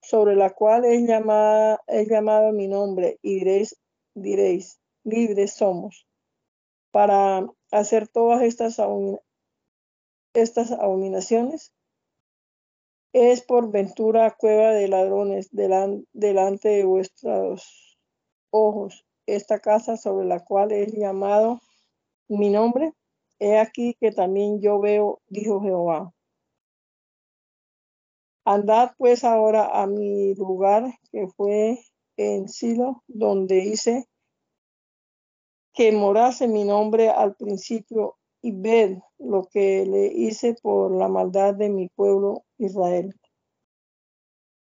sobre 0.00 0.36
la 0.36 0.50
cual 0.50 0.84
es, 0.84 1.02
llamada, 1.02 1.80
es 1.88 2.08
llamado 2.08 2.52
mi 2.52 2.68
nombre 2.68 3.18
y 3.22 3.40
diréis, 3.40 3.76
diréis, 4.14 4.78
libres 5.02 5.54
somos, 5.54 6.06
para 6.92 7.44
hacer 7.72 8.06
todas 8.06 8.42
estas 8.42 8.76
estas 10.34 10.72
abominaciones? 10.72 11.72
Es 13.12 13.42
por 13.42 13.70
ventura 13.70 14.36
cueva 14.38 14.70
de 14.70 14.88
ladrones 14.88 15.48
delante 15.50 16.68
de 16.68 16.84
vuestros 16.84 17.98
ojos 18.50 19.04
esta 19.26 19.60
casa 19.60 19.96
sobre 19.96 20.26
la 20.26 20.40
cual 20.40 20.72
es 20.72 20.92
llamado 20.92 21.60
mi 22.28 22.50
nombre. 22.50 22.92
He 23.38 23.58
aquí 23.58 23.94
que 23.98 24.12
también 24.12 24.60
yo 24.60 24.80
veo, 24.80 25.20
dijo 25.28 25.60
Jehová. 25.60 26.12
Andad 28.44 28.92
pues 28.96 29.24
ahora 29.24 29.82
a 29.82 29.86
mi 29.86 30.34
lugar 30.34 30.84
que 31.10 31.26
fue 31.28 31.78
en 32.16 32.48
Silo, 32.48 33.02
donde 33.06 33.58
hice 33.58 34.08
que 35.72 35.92
morase 35.92 36.48
mi 36.48 36.64
nombre 36.64 37.08
al 37.08 37.34
principio 37.36 38.18
y 38.42 38.52
ved 38.52 38.98
lo 39.18 39.44
que 39.44 39.84
le 39.86 40.06
hice 40.06 40.54
por 40.62 40.90
la 40.92 41.08
maldad 41.08 41.54
de 41.54 41.68
mi 41.68 41.88
pueblo 41.88 42.44
Israel. 42.58 43.14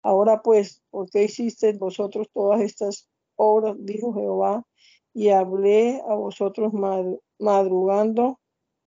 Ahora 0.03 0.41
pues, 0.41 0.81
¿por 0.89 1.09
qué 1.09 1.23
hiciste 1.23 1.73
vosotros 1.73 2.27
todas 2.33 2.61
estas 2.61 3.07
obras? 3.35 3.75
Dijo 3.79 4.13
Jehová, 4.13 4.65
y 5.13 5.29
hablé 5.29 6.01
a 6.07 6.15
vosotros 6.15 6.73
madrugando 7.39 8.39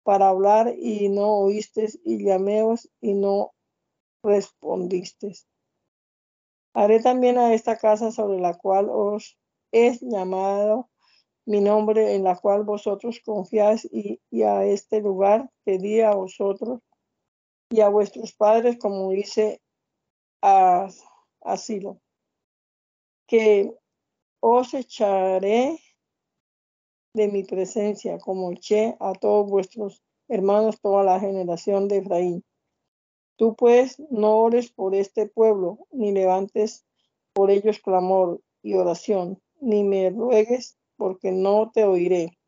para 0.03 0.29
hablar 0.29 0.75
y 0.77 1.09
no 1.09 1.39
oísteis, 1.39 2.01
y 2.05 2.25
llaméos 2.25 2.91
y 3.01 3.14
no 3.14 3.53
respondisteis. 4.22 5.47
Haré 6.75 7.01
también 7.01 7.39
a 7.39 7.55
esta 7.55 7.77
casa 7.77 8.11
sobre 8.11 8.41
la 8.41 8.55
cual 8.55 8.89
os 8.91 9.39
he 9.70 9.99
llamado 10.01 10.91
mi 11.47 11.61
nombre 11.61 12.14
en 12.14 12.24
la 12.24 12.36
cual 12.36 12.64
vosotros 12.64 13.20
confiáis 13.24 13.88
y, 13.90 14.20
a 14.42 14.64
este 14.64 15.01
lugar 15.01 15.51
di 15.66 16.01
a 16.01 16.12
vosotros 16.12 16.80
y 17.70 17.80
a 17.80 17.88
vuestros 17.88 18.32
padres 18.32 18.78
como 18.78 19.12
hice 19.12 19.61
a 20.42 20.88
asilo, 21.42 22.01
que 23.26 23.74
os 24.40 24.74
echaré 24.74 25.78
de 27.14 27.28
mi 27.28 27.45
presencia, 27.45 28.18
como 28.18 28.53
eché 28.53 28.97
a 29.01 29.12
todos 29.12 29.49
vuestros 29.49 30.03
hermanos, 30.28 30.80
toda 30.80 31.05
la 31.05 31.20
generación 31.20 31.88
de 31.88 31.99
Efraín. 31.99 32.45
Tú 33.36 33.55
pues 33.57 33.99
no 34.11 34.38
ores 34.38 34.70
por 34.70 34.95
este 34.95 35.26
pueblo, 35.26 35.86
ni 35.90 36.12
levantes 36.12 36.84
por 37.32 37.51
ellos 37.51 37.78
clamor 37.80 38.40
y 38.62 38.74
oración, 38.74 39.40
ni 39.61 39.84
me 39.84 40.11
ruegues, 40.11 40.78
porque 40.97 41.32
no 41.32 41.70
te 41.72 41.84
oiré. 41.84 42.38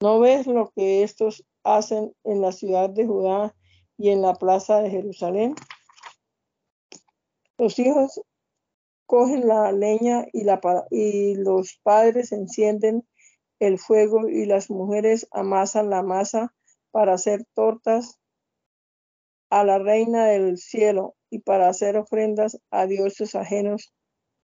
¿No 0.00 0.20
ves 0.20 0.46
lo 0.46 0.70
que 0.74 1.02
estos 1.02 1.44
hacen 1.62 2.14
en 2.24 2.40
la 2.40 2.52
ciudad 2.52 2.90
de 2.90 3.06
Judá 3.06 3.54
y 3.96 4.10
en 4.10 4.22
la 4.22 4.34
plaza 4.34 4.80
de 4.80 4.90
Jerusalén? 4.90 5.54
Los 7.58 7.78
hijos 7.78 8.20
cogen 9.06 9.46
la 9.46 9.70
leña 9.72 10.26
y, 10.32 10.44
la, 10.44 10.60
y 10.90 11.34
los 11.36 11.78
padres 11.82 12.32
encienden 12.32 13.06
el 13.60 13.78
fuego 13.78 14.28
y 14.28 14.46
las 14.46 14.70
mujeres 14.70 15.28
amasan 15.30 15.90
la 15.90 16.02
masa 16.02 16.52
para 16.90 17.14
hacer 17.14 17.44
tortas 17.54 18.18
a 19.50 19.64
la 19.64 19.78
reina 19.78 20.26
del 20.26 20.58
cielo 20.58 21.14
y 21.30 21.40
para 21.40 21.68
hacer 21.68 21.96
ofrendas 21.96 22.58
a 22.70 22.86
dioses 22.86 23.34
ajenos 23.34 23.94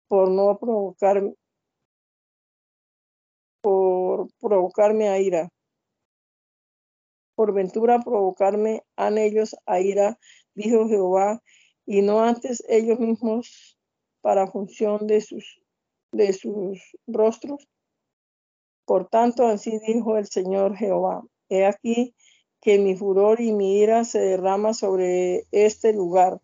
por 0.08 0.30
no 0.30 0.58
provocar 0.58 1.24
por 3.66 4.28
provocarme 4.40 5.10
a 5.10 5.20
ira. 5.20 5.50
Por 7.34 7.52
ventura 7.52 8.00
provocarme 8.00 8.84
han 8.96 9.18
ellos 9.18 9.56
a 9.66 9.80
ira, 9.80 10.20
dijo 10.54 10.88
Jehová, 10.88 11.42
y 11.84 12.04
no 12.04 12.22
antes 12.22 12.64
ellos 12.70 13.00
mismos 13.00 13.80
para 14.22 14.46
función 14.46 15.08
de 15.08 15.20
sus 15.20 15.60
de 16.12 16.32
sus 16.34 16.80
rostros. 17.08 17.68
Por 18.86 19.10
tanto, 19.10 19.48
así 19.48 19.80
dijo 19.80 20.16
el 20.16 20.28
Señor 20.28 20.76
Jehová, 20.76 21.24
he 21.50 21.66
aquí 21.66 22.14
que 22.62 22.78
mi 22.78 22.96
furor 22.96 23.42
y 23.42 23.52
mi 23.52 23.80
ira 23.80 24.04
se 24.04 24.20
derrama 24.20 24.76
sobre 24.76 25.48
este 25.50 25.92
lugar, 25.92 26.40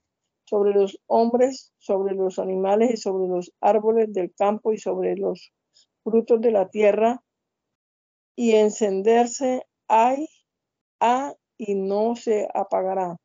sobre 0.45 0.73
los 0.73 0.99
hombres, 1.05 1.71
sobre 1.77 2.15
los 2.15 2.39
animales 2.39 2.89
y 2.95 2.97
sobre 2.97 3.27
los 3.27 3.53
árboles 3.61 4.11
del 4.11 4.33
campo 4.33 4.73
y 4.73 4.79
sobre 4.79 5.15
los 5.15 5.53
frutos 6.03 6.41
de 6.41 6.51
la 6.51 6.69
tierra, 6.69 7.23
y 8.35 8.55
encenderse 8.55 9.63
hay 9.87 10.27
a 10.99 11.35
y 11.57 11.75
no 11.75 12.15
se 12.15 12.47
apagará. 12.53 13.17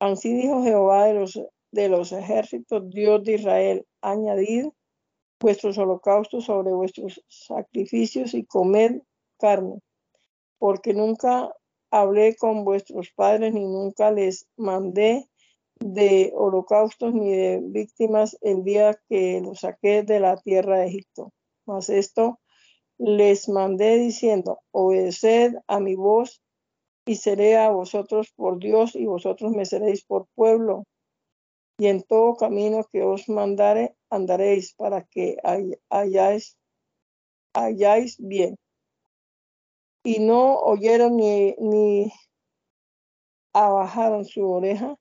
Así 0.00 0.34
dijo 0.34 0.62
Jehová 0.62 1.06
de 1.06 1.14
los, 1.14 1.40
de 1.72 1.88
los 1.88 2.12
ejércitos, 2.12 2.88
Dios 2.90 3.22
de 3.24 3.34
Israel, 3.34 3.86
añadid 4.00 4.66
vuestros 5.40 5.78
holocaustos 5.78 6.46
sobre 6.46 6.72
vuestros 6.72 7.22
sacrificios 7.28 8.34
y 8.34 8.44
comed 8.44 9.02
carne 9.38 9.80
porque 10.58 10.92
nunca 10.92 11.50
hablé 11.90 12.36
con 12.36 12.64
vuestros 12.64 13.10
padres 13.12 13.54
ni 13.54 13.64
nunca 13.64 14.10
les 14.10 14.46
mandé 14.56 15.27
de 15.80 16.32
holocaustos 16.34 17.14
ni 17.14 17.30
de 17.30 17.60
víctimas 17.62 18.36
el 18.40 18.64
día 18.64 18.98
que 19.08 19.40
los 19.40 19.60
saqué 19.60 20.02
de 20.02 20.20
la 20.20 20.36
tierra 20.36 20.78
de 20.78 20.86
Egipto. 20.86 21.32
Mas 21.66 21.88
esto 21.88 22.40
les 22.98 23.48
mandé 23.48 23.98
diciendo, 23.98 24.60
obedeced 24.72 25.54
a 25.66 25.80
mi 25.80 25.94
voz 25.94 26.42
y 27.06 27.16
seré 27.16 27.56
a 27.56 27.70
vosotros 27.70 28.32
por 28.34 28.58
Dios 28.58 28.94
y 28.94 29.06
vosotros 29.06 29.52
me 29.52 29.64
seréis 29.64 30.04
por 30.04 30.26
pueblo. 30.34 30.84
Y 31.78 31.86
en 31.86 32.02
todo 32.02 32.36
camino 32.36 32.84
que 32.92 33.02
os 33.02 33.28
mandare 33.28 33.94
andaréis 34.10 34.74
para 34.74 35.04
que 35.04 35.36
hayáis, 35.90 36.56
hayáis 37.54 38.16
bien 38.18 38.56
y 40.08 40.20
no 40.20 40.58
oyeron 40.60 41.16
ni, 41.16 41.54
ni 41.58 42.12
abajaron 43.52 44.24
su 44.24 44.50
oreja, 44.50 44.96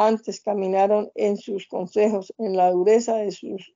antes 0.00 0.40
caminaron 0.40 1.10
en 1.14 1.36
sus 1.36 1.66
consejos, 1.66 2.32
en 2.38 2.56
la 2.56 2.70
dureza 2.70 3.16
de, 3.16 3.32
sus, 3.32 3.74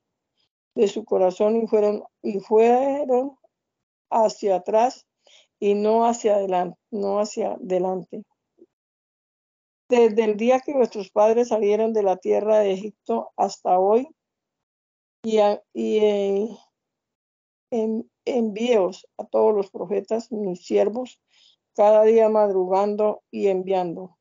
de 0.73 0.87
su 0.87 1.05
corazón 1.05 1.55
y 1.55 1.67
fueron, 1.67 2.03
y 2.23 2.39
fueron 2.39 3.37
hacia 4.09 4.55
atrás 4.55 5.05
y 5.59 5.75
no 5.75 6.07
hacia 6.07 6.37
adelante, 6.37 6.79
no 6.89 7.19
hacia 7.19 7.51
adelante. 7.51 8.23
Desde 9.87 10.23
el 10.23 10.35
día 10.35 10.61
que 10.61 10.73
vuestros 10.73 11.11
padres 11.11 11.49
salieron 11.49 11.93
de 11.93 12.01
la 12.01 12.17
tierra 12.17 12.57
de 12.57 12.71
Egipto 12.71 13.31
hasta 13.37 13.77
hoy, 13.77 14.07
y, 15.23 15.37
y 15.75 16.57
en, 17.69 18.09
envíos 18.25 19.07
a 19.19 19.25
todos 19.25 19.53
los 19.53 19.69
profetas, 19.69 20.31
mis 20.31 20.65
siervos, 20.65 21.19
cada 21.75 22.01
día 22.01 22.29
madrugando 22.29 23.21
y 23.29 23.45
enviando. 23.45 24.17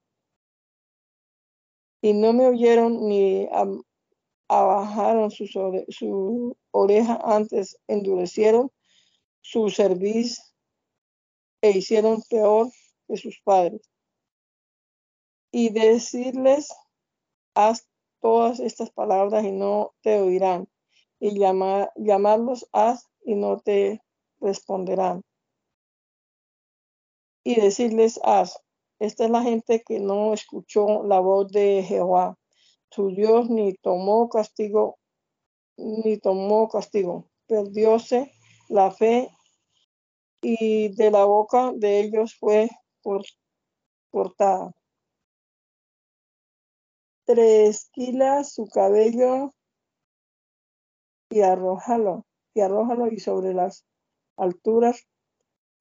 Y 2.04 2.12
no 2.12 2.34
me 2.34 2.46
oyeron 2.46 3.08
ni 3.08 3.48
abajaron 4.46 5.30
su, 5.30 5.46
su 5.88 6.54
oreja, 6.70 7.18
antes 7.24 7.78
endurecieron 7.88 8.70
su 9.40 9.70
servicio 9.70 10.44
e 11.62 11.70
hicieron 11.70 12.20
peor 12.28 12.70
que 13.08 13.16
sus 13.16 13.40
padres. 13.42 13.90
Y 15.50 15.70
decirles, 15.70 16.68
haz 17.54 17.88
todas 18.20 18.60
estas 18.60 18.90
palabras 18.90 19.42
y 19.42 19.52
no 19.52 19.94
te 20.02 20.20
oirán. 20.20 20.68
Y 21.20 21.38
llamarlos, 21.38 22.68
haz 22.72 23.08
y 23.24 23.34
no 23.34 23.60
te 23.60 24.02
responderán. 24.40 25.22
Y 27.44 27.58
decirles, 27.62 28.20
haz, 28.22 28.62
esta 29.04 29.24
es 29.24 29.30
la 29.30 29.42
gente 29.42 29.82
que 29.82 30.00
no 30.00 30.32
escuchó 30.32 31.02
la 31.04 31.20
voz 31.20 31.50
de 31.52 31.82
Jehová, 31.82 32.36
su 32.90 33.08
Dios, 33.08 33.50
ni 33.50 33.74
tomó 33.74 34.28
castigo, 34.28 34.98
ni 35.76 36.18
tomó 36.18 36.68
castigo, 36.68 37.28
perdióse 37.46 38.32
la 38.68 38.90
fe 38.90 39.30
y 40.40 40.94
de 40.94 41.10
la 41.10 41.24
boca 41.24 41.72
de 41.74 42.00
ellos 42.00 42.34
fue 42.38 42.70
cortada. 44.10 44.72
Tres 47.26 47.88
kilas 47.92 48.54
su 48.54 48.66
cabello 48.66 49.52
y 51.30 51.40
arrójalo 51.40 52.26
y 52.54 52.60
arrójalo 52.60 53.08
y 53.08 53.18
sobre 53.18 53.54
las 53.54 53.84
alturas 54.36 55.06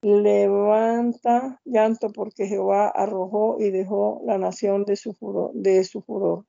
levanta 0.04 1.60
llanto 1.64 2.10
porque 2.10 2.46
Jehová 2.46 2.88
arrojó 2.88 3.56
y 3.58 3.70
dejó 3.70 4.20
la 4.26 4.36
nación 4.36 4.84
de 4.84 4.96
su 4.96 5.14
furor, 5.14 5.50
de 5.54 5.82
su 5.84 6.02
furor. 6.02 6.44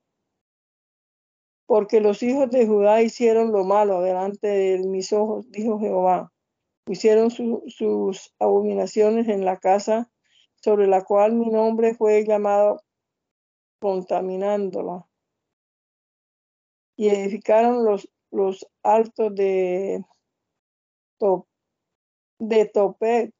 Porque 1.66 2.02
los 2.02 2.22
hijos 2.22 2.50
de 2.52 2.68
Judá 2.68 3.02
hicieron 3.02 3.54
lo 3.54 3.64
malo 3.64 4.02
delante 4.02 4.48
de 4.48 4.80
mis 4.80 5.14
ojos, 5.14 5.50
dijo 5.52 5.80
Jehová. 5.80 6.32
Hicieron 6.88 7.32
sus 7.32 8.34
abominaciones 8.40 9.30
en 9.30 9.46
la 9.46 9.58
casa 9.58 10.12
sobre 10.58 10.88
la 10.88 11.04
cual 11.04 11.34
mi 11.34 11.50
nombre 11.50 11.96
fue 11.96 12.26
llamado 12.26 12.84
contaminándola. 13.80 15.08
Y 16.98 17.08
edificaron 17.08 17.86
los, 18.32 18.68
altos 18.84 19.34
de 19.34 20.04
de 22.40 22.66
Topet, 22.66 23.34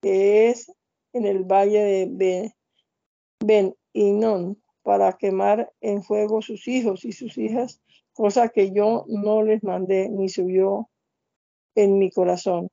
que 0.00 0.48
es 0.48 0.72
en 1.12 1.26
el 1.26 1.44
valle 1.44 2.06
de 2.10 2.54
Ben, 3.40 3.74
Inon, 3.92 4.60
para 4.82 5.12
quemar 5.14 5.72
en 5.80 6.02
fuego 6.02 6.42
sus 6.42 6.66
hijos 6.68 7.04
y 7.04 7.12
sus 7.12 7.36
hijas, 7.38 7.80
cosa 8.12 8.48
que 8.48 8.72
yo 8.72 9.04
no 9.08 9.42
les 9.42 9.62
mandé 9.62 10.08
ni 10.08 10.28
subió 10.28 10.88
en 11.74 11.98
mi 11.98 12.10
corazón. 12.10 12.68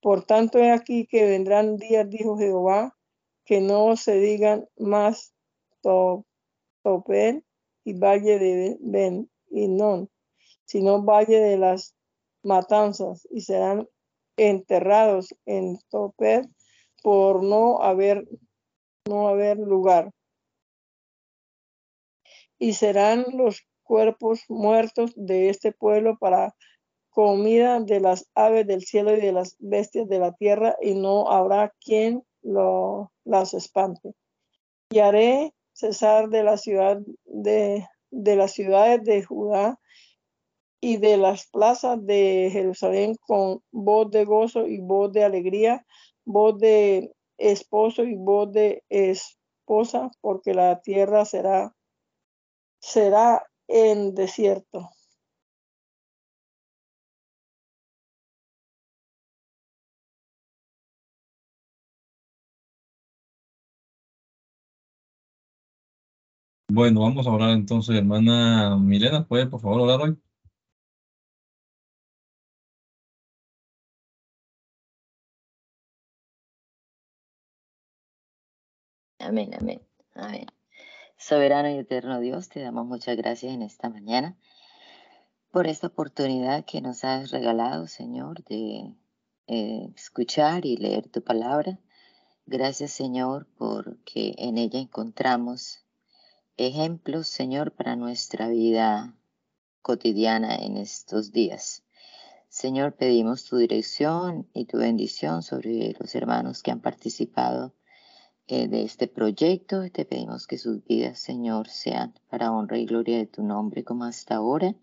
Por 0.00 0.24
tanto, 0.24 0.58
he 0.58 0.70
aquí 0.70 1.06
que 1.06 1.24
vendrán 1.24 1.76
días, 1.76 2.08
dijo 2.08 2.36
Jehová, 2.38 2.96
que 3.44 3.60
no 3.60 3.96
se 3.96 4.18
digan 4.18 4.68
más 4.76 5.32
Topet 6.82 7.44
y 7.84 7.92
valle 7.94 8.38
de 8.38 8.76
Ben 8.80 9.30
Inon, 9.50 10.10
sino 10.64 11.02
valle 11.02 11.38
de 11.40 11.56
las 11.56 11.94
matanzas 12.42 13.26
y 13.30 13.40
serán 13.40 13.88
enterrados 14.36 15.34
en 15.46 15.78
Topet 15.90 16.46
por 17.02 17.42
no 17.42 17.82
haber, 17.82 18.26
no 19.08 19.28
haber 19.28 19.58
lugar. 19.58 20.10
Y 22.58 22.74
serán 22.74 23.26
los 23.32 23.66
cuerpos 23.82 24.44
muertos 24.48 25.12
de 25.14 25.48
este 25.48 25.72
pueblo 25.72 26.16
para 26.18 26.54
comida 27.10 27.80
de 27.80 28.00
las 28.00 28.28
aves 28.34 28.66
del 28.66 28.82
cielo 28.82 29.16
y 29.16 29.20
de 29.20 29.32
las 29.32 29.56
bestias 29.58 30.08
de 30.08 30.18
la 30.18 30.32
tierra, 30.32 30.76
y 30.82 30.94
no 30.94 31.30
habrá 31.30 31.72
quien 31.80 32.22
lo, 32.42 33.10
las 33.24 33.54
espante. 33.54 34.12
Y 34.90 34.98
haré 34.98 35.54
cesar 35.72 36.28
de 36.28 36.42
la 36.42 36.58
ciudad 36.58 36.98
de, 37.24 37.86
de 38.10 38.36
las 38.36 38.52
ciudades 38.52 39.02
de 39.04 39.22
Judá 39.22 39.78
y 40.86 40.98
de 40.98 41.16
las 41.16 41.48
plazas 41.48 41.98
de 42.06 42.48
Jerusalén 42.52 43.16
con 43.26 43.60
voz 43.72 44.08
de 44.12 44.24
gozo 44.24 44.68
y 44.68 44.78
voz 44.80 45.12
de 45.12 45.24
alegría, 45.24 45.84
voz 46.24 46.60
de 46.60 47.12
esposo 47.38 48.04
y 48.04 48.14
voz 48.14 48.52
de 48.52 48.84
esposa, 48.88 50.12
porque 50.20 50.54
la 50.54 50.80
tierra 50.82 51.24
será 51.24 51.74
será 52.78 53.42
en 53.66 54.14
desierto. 54.14 54.90
Bueno, 66.68 67.00
vamos 67.00 67.26
a 67.26 67.30
hablar 67.30 67.50
entonces, 67.50 67.96
hermana 67.96 68.76
Milena, 68.76 69.26
¿puede 69.26 69.46
por 69.46 69.60
favor 69.60 69.80
hablar 69.80 70.00
hoy? 70.02 70.25
Amén, 79.36 79.52
amén. 80.14 80.46
Soberano 81.18 81.68
y 81.68 81.76
eterno 81.76 82.20
Dios, 82.20 82.48
te 82.48 82.60
damos 82.60 82.86
muchas 82.86 83.18
gracias 83.18 83.52
en 83.52 83.60
esta 83.60 83.90
mañana 83.90 84.34
por 85.50 85.66
esta 85.66 85.88
oportunidad 85.88 86.64
que 86.64 86.80
nos 86.80 87.04
has 87.04 87.32
regalado, 87.32 87.86
Señor, 87.86 88.42
de 88.44 88.94
eh, 89.46 89.92
escuchar 89.94 90.64
y 90.64 90.78
leer 90.78 91.10
tu 91.10 91.22
palabra. 91.22 91.78
Gracias, 92.46 92.92
Señor, 92.92 93.46
porque 93.58 94.34
en 94.38 94.56
ella 94.56 94.80
encontramos 94.80 95.84
ejemplos, 96.56 97.28
Señor, 97.28 97.72
para 97.72 97.94
nuestra 97.94 98.48
vida 98.48 99.18
cotidiana 99.82 100.56
en 100.56 100.78
estos 100.78 101.30
días. 101.30 101.84
Señor, 102.48 102.94
pedimos 102.94 103.44
tu 103.44 103.58
dirección 103.58 104.48
y 104.54 104.64
tu 104.64 104.78
bendición 104.78 105.42
sobre 105.42 105.94
los 106.00 106.14
hermanos 106.14 106.62
que 106.62 106.70
han 106.70 106.80
participado 106.80 107.74
de 108.48 108.82
este 108.82 109.08
proyecto. 109.08 109.82
Te 109.90 110.04
pedimos 110.04 110.46
que 110.46 110.58
sus 110.58 110.84
vidas, 110.84 111.18
Señor, 111.18 111.68
sean 111.68 112.14
para 112.30 112.52
honra 112.52 112.78
y 112.78 112.86
gloria 112.86 113.18
de 113.18 113.26
tu 113.26 113.42
nombre 113.42 113.84
como 113.84 114.04
hasta 114.04 114.36
ahora 114.36 114.74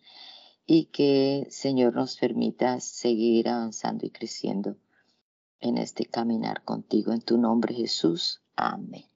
y 0.66 0.86
que, 0.86 1.48
Señor, 1.50 1.96
nos 1.96 2.18
permita 2.18 2.80
seguir 2.80 3.50
avanzando 3.50 4.06
y 4.06 4.10
creciendo 4.10 4.78
en 5.60 5.78
este 5.78 6.06
caminar 6.06 6.64
contigo. 6.64 7.14
En 7.14 7.22
tu 7.22 7.38
nombre, 7.38 7.74
Jesús. 7.74 8.42
Amén. 8.56 9.13